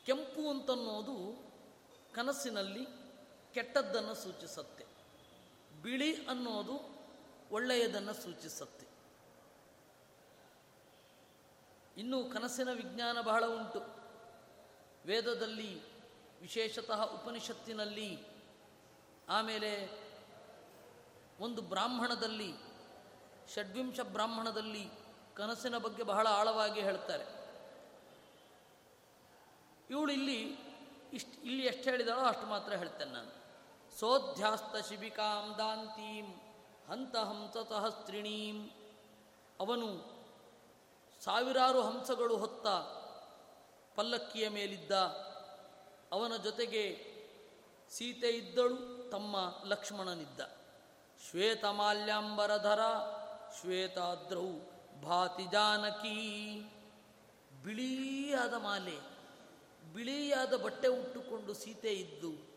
ಕೆಂಪು 0.07 0.51
ಅಂತನ್ನೋದು 0.51 1.47
ಕನಸಿನಲ್ಲಿ 2.13 2.85
ಕೆಟ್ಟದ್ದನ್ನು 3.55 4.15
ಸೂಚಿಸುತ್ತೆ. 4.15 4.74
ಬಿಳಿ 5.85 6.27
ಅನ್ನೋದು 6.27 6.77
ಒಳ್ಳೆಯದನ್ನು 7.51 8.15
ಸೂಚಿಸುತ್ತೆ. 8.15 8.87
ಇನ್ನು 11.97 12.25
ಕನಸಿನ 12.25 12.73
ವಿಜ್ಞಾನ 12.73 13.21
ಬಹಳ 13.21 13.47
ಉಂಟು. 13.47 13.81
ವೇದದಲ್ಲಿ 15.07 15.83
ವಿಶೇಷತಃ 16.41 17.03
ಉಪನಿಷತ್ತಿನಲ್ಲಿ 17.03 18.27
ಆಮೇಲೆ 19.29 20.05
ಒಂದು 21.41 21.63
ಬ್ರಾಹ್ಮಣದಲ್ಲಿ, 21.63 22.55
ಷಡ್ವಿಂಶ 23.55 24.01
ಬ್ರಾಹ್ಮಣದಲ್ಲಿ 24.01 24.91
ಕನಸಿನ 25.35 25.79
ಬಗ್ಗೆ 25.79 26.03
ಬಹಳ 26.03 26.27
ಆಳವಾಗಿ 26.27 26.81
ಹೇಳ್ತಾರೆ. 26.81 27.25
ಇವಳು 29.91 30.13
ಇಲ್ಲಿ 30.13 30.59
ಇಷ್ಟು, 31.13 31.43
ಇಲ್ಲಿ 31.43 31.67
ಎಷ್ಟು 31.67 31.91
ಹೇಳಿದಾಳೋ 31.91 32.21
ಅಷ್ಟು 32.21 32.47
ಮಾತ್ರ 32.47 32.73
ಹೇಳ್ತೇನೆ 32.73 33.11
ನಾನು. 33.11 33.44
ಸೋಧ್ಯಾಸ್ತ 34.01 34.89
ಶಿಬಿಕಾಂ 34.89 35.55
ದಾಂತೀಂ 35.59 36.27
ಹಂತ 36.89 37.17
ಹಂಸತಃ 37.17 37.89
ಸ್ತ್ರೀಣೀಂ 37.89 38.71
ಅವನು 39.61 40.15
ಸಾವಿರಾರು 41.21 41.83
ಹಂಸಗಳು 41.83 42.37
ಹೊತ್ತ 42.37 42.67
ಪಲ್ಲಕ್ಕಿಯ 43.97 44.49
ಮೇಲಿದ್ದ. 44.49 44.91
ಅವನ 46.13 46.37
ಜೊತೆಗೆ 46.37 47.15
ಸೀತೆ 47.91 48.29
ಇದ್ದಳು, 48.29 49.11
ತಮ್ಮ 49.11 49.37
ಲಕ್ಷ್ಮಣನಿದ್ದ. 49.65 50.41
ಶ್ವೇತಮಾಲ್ಯಾಂಬರಧರ, 51.31 52.81
ಶ್ವೇತಾದ್ರೌ 53.61 54.49
ಭಾತಿ 55.03 55.45
ಜಾನಕಿ. 55.45 56.17
ಬಿಳಿಯಾದ 57.63 58.55
ಮಾಲೆ, 58.55 58.99
ಬಿಳಿಯಾದ 59.93 60.57
ಬಟ್ಟೆ 60.57 60.89
ಉಟ್ಟುಕೊಂಡು 60.89 61.55
ಸೀತೆ 61.55 61.93
ಇದ್ದು 61.93 62.54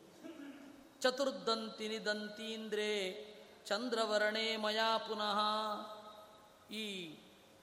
ಚತುರ್ದಂತಿನಿ 1.02 2.06
ದಂತೀಂದ್ರೆ 2.06 3.28
ಚಂದ್ರವರ್ಣೇ 3.66 4.58
ಮಯಾ 4.58 4.98
ಪುನಃ. 4.98 5.40
ಈ 6.74 7.18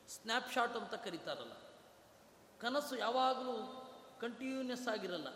ಸ್ನ್ಯಾಪ್ಶಾಟ್ 0.08 0.76
ಅಂತ 0.76 0.94
ಕರೀತಾರಲ್ಲ. 0.94 1.52
ಕನಸು 2.60 2.96
ಯಾವಾಗಲೂ 2.96 3.80
ಕಂಟಿನ್ಯೂಸ್ 4.20 4.88
ಆಗಿರಲ್ಲ. 4.88 5.28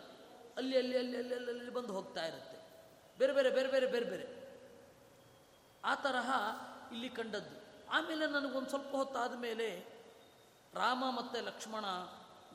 ಅಲ್ಲಿ 0.57 0.77
ಅಲ್ಲಿ 0.77 0.97
ಅಲ್ಲಿ 0.97 1.17
ಅಲ್ಲಿ 1.17 1.35
ಅಲ್ಲಿ 1.35 1.51
ಅಲ್ಲಿ 1.51 1.69
ಬಂದು 1.69 1.93
ಹೋಗ್ತಾ 1.93 2.25
ಇರುತ್ತೆ. 2.27 2.57
ಬೇರೆ 3.17 3.33
ಬೇರೆ 3.33 3.49
ಬೇರೆ 3.49 3.67
ಬೇರೆ 3.67 3.85
ಬೇರೆ 3.85 4.05
ಬೇರೆ. 4.05 4.39
ಆ 5.83 5.95
ತರಹ 5.95 6.31
ಇಲ್ಲಿ 6.91 7.09
ಕಂಡದ್ದು. 7.09 7.59
ಆಮೇಲೆ 7.91 8.27
ನನಗೊಂದು 8.27 8.69
ಸ್ವಲ್ಪ 8.69 8.95
ಹೊತ್ತಾದ 8.95 9.35
ಮೇಲೆ 9.35 9.99
ರಾಮ 10.73 11.03
ಮತ್ತು 11.09 11.45
ಲಕ್ಷ್ಮಣ 11.45 11.85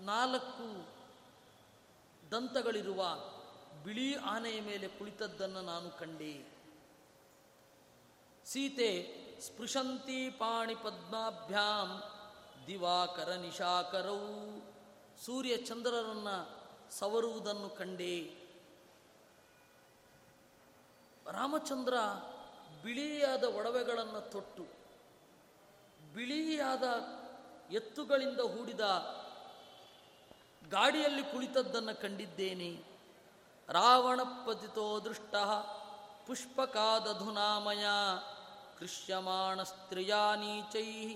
ನಾಲ್ಕು 0.05 0.95
ದಂತಗಳಿರುವ 2.30 3.07
ಬಿಳಿ 3.85 4.14
ಆನೆಯ 4.14 4.61
ಮೇಲೆ 4.61 4.89
ಕುಳಿತದ್ದನ್ನು 4.89 5.62
ನಾನು 5.62 5.91
ಕಂಡೆ. 5.91 6.47
ಸೀತೆ, 8.45 8.91
ಸ್ಪೃಶಂತಿ 9.41 10.30
ಪಾಣಿ 10.30 10.74
ಪದ್ಮಾಭ್ಯಾಂ, 10.74 11.91
ದಿವಾಕರ 12.66 13.35
ನಿಶಾಕರವು 13.35 14.62
ಸೂರ್ಯ 15.24 15.57
ಚಂದ್ರರನ್ನ 15.57 16.28
ಸವರುವುದನ್ನು 16.91 17.68
ಕಂಡೆ. 17.70 18.16
ರಾಮಚಂದ್ರ 21.32 21.95
ಬಿಳಿಯಾದ 22.82 23.45
ಒಡವೆಗಳನ್ನು 23.45 24.30
ತೊಟ್ಟು, 24.30 24.64
ಬಿಳಿಯಾದ 26.14 26.85
ಎತ್ತುಗಳಿಂದ 27.74 28.41
ಹೂಡಿದ 28.41 28.80
ಗಾಡಿಯಲ್ಲಿ 30.70 31.22
ಕುಳಿತದ್ದನ್ನು 31.22 32.01
ಕಂಡಿದ್ದೇನೆ. 32.01 32.93
ರಾವಣ 33.69 34.23
ಪತಿತೋ 34.23 35.01
ದೃಷ್ಟ 35.01 35.35
ಪುಷ್ಪಕಾದಧುನಾಮಯ 36.27 37.87
ಸ್ತ್ರೀಯಾ 39.65 40.35
ನೀಚೈ 40.35 41.15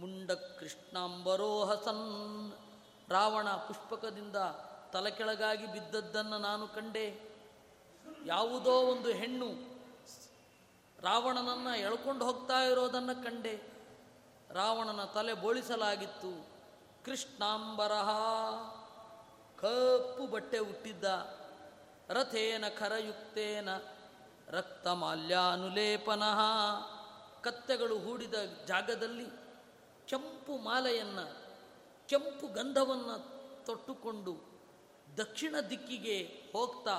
ಮುಂಡ 0.00 0.30
ಕೃಷ್ಣಾಂಬರೋಹಸನ್ 0.30 2.52
ರಾವಣ 3.08 3.50
ಪುಷ್ಪಕದಿಂದ 3.50 4.36
ತಲೆ 4.92 5.10
ಕೆಳಗಾಗಿ 5.10 5.66
ಬಿದ್ದದ್ದನ್ನು 5.66 6.38
ನಾನು 6.38 6.68
ಕಂಡೆ. 6.68 7.32
ಯಾವುದೋ 8.26 8.70
ಒಂದು 8.70 9.08
ಹೆಣ್ಣು 9.08 9.72
ರಾವಣನನ್ನು 11.02 11.78
ಎಳ್ಕೊಂಡು 11.78 12.24
ಹೋಗ್ತಾ 12.24 12.60
ಇರೋದನ್ನು 12.60 13.24
ಕಂಡೆ. 13.24 13.62
ರಾವಣನ 14.50 15.04
ತಲೆ 15.04 15.34
ಬೋಳಿಸಲಾಗಿತ್ತು. 15.34 16.48
ಕೃಷ್ಣಾಂಬರಹ 17.04 18.10
ಕಪ್ಪು 19.56 20.26
ಬಟ್ಟೆ 20.26 20.58
ಹುಟ್ಟಿದ್ದ 20.58 21.04
ರಥೇನ 22.08 22.64
ಖರಯುಕ್ತೇನ 22.78 23.68
ರಕ್ತಮಾಲ್ಯಾನುಲೇಪನಃ. 24.48 26.40
ಕತ್ತೆಗಳು 27.40 27.98
ಹೂಡಿದ 27.98 28.34
ಜಾಗದಲ್ಲಿ 28.66 29.26
ಕೆಂಪು 30.06 30.58
ಮಾಲೆಯನ್ನು, 30.58 31.36
ಕೆಂಪು 32.08 32.46
ಗಂಧವನ್ನು 32.46 33.32
ತೊಟ್ಟುಕೊಂಡು 33.66 34.52
ದಕ್ಷಿಣ 35.16 35.54
ದಿಕ್ಕಿಗೆ 35.70 36.48
ಹೋಗ್ತಾ 36.52 36.98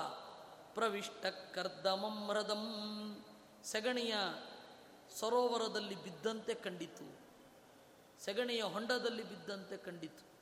ಪ್ರವಿಷ್ಟ 0.74 1.26
ಕರ್ದಮಂ 1.54 3.24
ಸೆಗಣಿಯ 3.64 4.14
ಸರೋವರದಲ್ಲಿ 5.20 6.04
ಬಿದ್ದಂತೆ 6.04 6.54
ಕಂಡಿತು. 6.54 7.18
ಸೆಗಣಿಯ 8.24 8.62
ಹೊಂಡದಲ್ಲಿ 8.62 9.22
ಬಿದ್ದಂತೆ 9.22 9.76
ಕಂಡಿತು. 9.76 10.34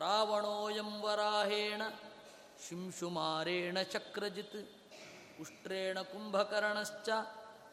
ರಾವಣೋಯಂ 0.00 1.00
ವರಾಹೇಣ 1.00 1.82
ಶಿಂಶುಮಾರೇಣ 2.64 3.78
ಚಕ್ರಜಿತ್ 3.94 4.60
ಉಷ್ಟ್ರೇಣ 5.42 5.98
ಕುಂಭಕರ್ಣಶ್ಚ 6.12 7.08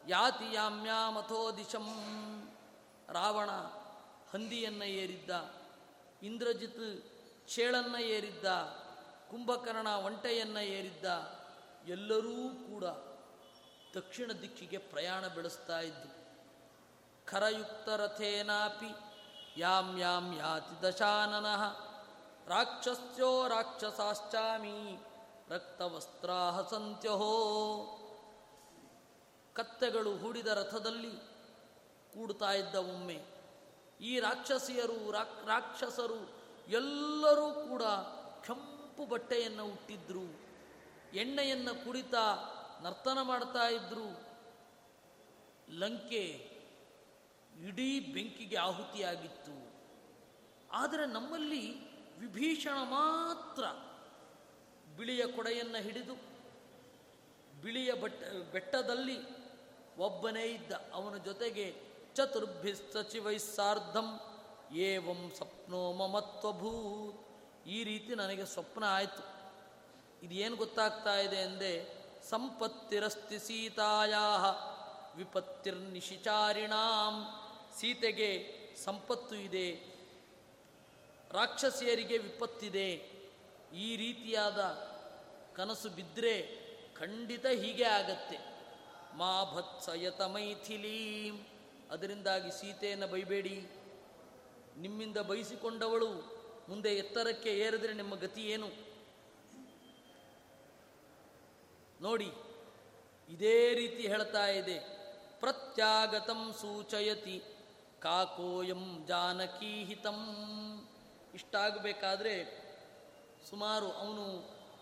ಯಾತಿ 0.07 0.47
ಯಾಮ್ಯಾಮಥೋ 0.53 1.41
ದಿಶಂ 1.57 1.87
ರಾವಣ 3.09 3.51
ಹಂದಿಯನ್ನು 4.31 4.87
ಏರಿದ್ದ, 5.01 5.31
ಇಂದ್ರಜಿತ್ 6.27 6.83
ಚೇಳನ್ನು 7.53 7.99
ಏರಿದ್ದ, 8.15 8.45
ಕುಂಭಕರ್ಣ 9.31 9.89
ಒಂಟೆಯನ್ನು 10.07 10.63
ಏರಿದ್ದ, 10.77 11.05
ಎಲ್ಲರೂ 11.95 12.35
ಕೂಡ 12.67 12.85
ದಕ್ಷಿಣ 13.95 14.31
ದಿಕ್ಕಿಗೆ 14.41 14.79
ಪ್ರಯಾಣ 14.91 15.23
ಬೆಳೆಸ್ತಾ 15.27 15.79
ಇದ್ದು 15.81 16.09
ಖರಯುಕ್ತ 17.27 17.89
ರಥೇನಾಪಿ 18.01 18.91
ಯಾಂ 19.57 19.87
ಯಾಂ 19.99 20.25
ಯಾತಿ 20.37 20.75
ದಶಾನನಃ. 20.83 21.63
ರಾಕ್ಷಸ್ಯೋ 22.47 23.47
ರಾಕ್ಷಸಾಶ್ಚಾಮಿ 23.47 25.05
ರಕ್ತವಸ್ತ್ರಾಹ 25.49 26.69
ಸಂತ್ಯಹೋ. 26.69 27.33
ಕತ್ತೆಗಳು 29.53 30.17
ಹೂಡಿದ 30.17 30.47
ರಥದಲ್ಲಿ 30.47 31.15
ಕೂಡ್ತಾ 32.13 32.51
ಇದ್ದ 32.51 32.75
ಒಮ್ಮೆ 32.75 33.21
ಈ 34.01 34.19
ರಾಕ್ಷಸಿಯರು, 34.19 35.11
ರಾಕ್, 35.11 35.47
ರಾಕ್ಷಸರು 35.47 36.29
ಎಲ್ಲರೂ 36.67 37.67
ಕೂಡ 37.69 37.83
ಕೆಂಪು 38.45 39.05
ಬಟ್ಟೆಯನ್ನು 39.05 39.63
ಹುಟ್ಟಿದ್ರು 39.63 40.41
ಎಣ್ಣೆಯನ್ನು 41.13 41.85
ಕುಡಿತಾ 41.85 42.35
ನರ್ತನ 42.81 43.21
ಮಾಡ್ತಾ 43.21 43.67
ಇದ್ರು. 43.67 44.33
ಲಂಕೆ 45.69 46.53
ಇಡೀ 47.59 47.99
ಬೆಂಕಿಗೆ 47.99 48.55
ಆಹುತಿಯಾಗಿತ್ತು. 48.55 49.73
ಆದರೆ 50.71 51.05
ನಮ್ಮಲ್ಲಿ 51.05 51.92
ವಿಭೀಷಣ 52.19 52.73
ಮಾತ್ರ 52.73 53.63
ಬಿಳಿಯ 54.97 55.27
ಕೊಡೆಯನ್ನು 55.27 55.83
ಹಿಡಿದು 55.83 56.15
ಬಿಳಿಯ 57.61 57.93
ಬಟ್ಟ 57.93 58.23
ಬೆಟ್ಟದಲ್ಲಿ 58.51 59.43
ಒಬ್ಬನೇ 59.97 60.43
ಇದ್ದ 60.43 60.71
ಅವನ 60.71 61.17
ಜೊತೆಗೆ 61.17 61.75
ಚತುರ್ಭಿ 62.15 62.93
ಸಚಿವೈಸಾರ್ಧಂ 62.93 64.19
ಏವಂ 64.75 65.31
ಸ್ವಪ್ನೋ 65.37 65.93
ಮಮತ್ವಭೂತ್. 65.93 67.27
ಈ 67.67 67.83
ರೀತಿ 67.83 68.15
ನನಗೆ 68.15 68.45
ಸ್ವಪ್ನ 68.45 68.85
ಆಯಿತು. 68.85 69.23
ಇದೇನು 70.25 70.55
ಗೊತ್ತಾಗ್ತಾ 70.55 71.15
ಇದೆ 71.15 71.35
ಎಂದೆ 71.35 72.03
ಸಂಪತ್ತಿರಸ್ತಿ 72.29 73.39
ಸೀತಾಯಾ 73.39 74.21
ವಿಪತ್ತಿರ್ನಿಶಿಚಾರಿಣಾಂ. 75.15 77.25
ಸೀತೆಗೆ 77.79 78.59
ಸಂಪತ್ತು 78.83 79.35
ಇದೆ 79.35 79.92
ರಾಕ್ಷಸಿಯರಿಗೆ 81.33 82.17
ವಿಪತ್ತಿದೆ. 82.17 82.89
ಈ 83.75 83.95
ರೀತಿಯಾದ 83.95 84.59
ಕನಸು 85.55 85.89
ಬಿದ್ದರೆ 85.89 86.63
ಖಂಡಿತ 86.99 87.45
ಹೀಗೆ 87.45 87.83
ಆಗತ್ತೆ. 87.83 88.37
ಮಾ 89.17 89.43
ಭತ್ಸಯತ 89.43 90.21
ಮೈಥಿಲೀಂ. 90.21 91.47
ಅದರಿಂದಾಗಿ 91.91 92.51
ಸೀತೆಯನ್ನು 92.51 93.07
ಬೈಬೇಡಿ. 93.07 93.67
ನಿಮ್ಮಿಂದ 94.77 95.17
ಬಯಸಿಕೊಂಡವಳು 95.17 96.09
ಮುಂದೆ 96.69 96.89
ಎತ್ತರಕ್ಕೆ 96.89 97.59
ಏರಿದ್ರೆ 97.59 97.93
ನಿಮ್ಮ 97.93 98.15
ಗತಿ 98.15 98.41
ಏನು? 98.49 98.69
ನೋಡಿ, 102.01 102.31
ಇದೇ 103.29 103.73
ರೀತಿ 103.73 104.07
ಹೇಳ್ತಾ 104.07 104.47
ಇದೆ. 104.47 104.79
ಪ್ರತ್ಯಾಗತಂ 105.39 106.53
ಸೂಚಯತಿ. 106.61 107.43
ಕಾಕೋಯಂ 107.99 109.05
ಜಾನಕೀಹಿತಂ. 109.07 110.19
ಇಷ್ಟಾಗಬೇಕಾದ್ರೆ 111.33 112.63
ಸುಮಾರು 113.49 113.91
ಅವನು 113.91 114.39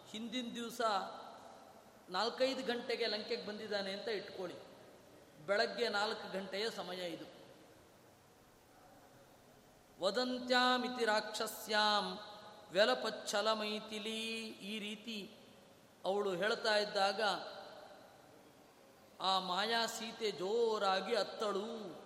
ಹಿಂದಿನ 0.09 0.53
ದಿವಸ 0.53 0.81
ನಾಲ್ಕೈದು 2.09 2.63
ಗಂಟೆಗೆ 2.63 3.07
ಲಂಕೆಗೆ 3.07 3.45
ಬಂದಿದ್ದಾನೆ 3.45 3.91
ಅಂತ 3.91 4.07
ಇಟ್ಕೊಳ್ಳಿ. 4.07 4.55
ಬೆಳಗ್ಗೆ 5.45 5.89
ನಾಲ್ಕು 5.89 6.31
ಗಂಟೆಯ 6.33 6.69
ಸಮಯ 6.69 6.97
ಇದು. 6.97 7.25
ವದಂತ್ಯಾಮಿತಿ 9.99 11.05
ರಾಕ್ಷಸ್ಯಾಂ 11.05 12.19
ವ್ಯಲಪಚ್ಛಲ 12.71 13.53
ಮೈಥಿಲಿ 13.53 14.47
ಈ 14.47 14.79
ರೀತಿ 14.79 15.31
ಅವಳು 16.05 16.35
ಹೇಳ್ತಾ 16.35 16.77
ಇದ್ದಾಗ 16.77 17.21
ಆ 19.21 19.39
ಮಾಯಾ 19.39 19.85
ಸೀತೆ 19.85 20.31
ಜೋರಾಗಿ 20.31 21.15
ಅತ್ತಳು. 21.15 22.01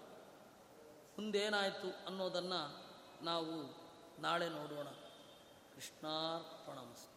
ಮುಂದೇನಾಯಿತು 1.17 2.05
ಅನ್ನೋದನ್ನು 2.05 2.85
ನಾವು 3.23 3.84
ನಾಳೆ 4.20 4.49
ನೋಡೋಣ. 4.49 4.88
ಕೃಷ್ಣಾರ್ಪಣಮಸ್ತು. 5.76 7.14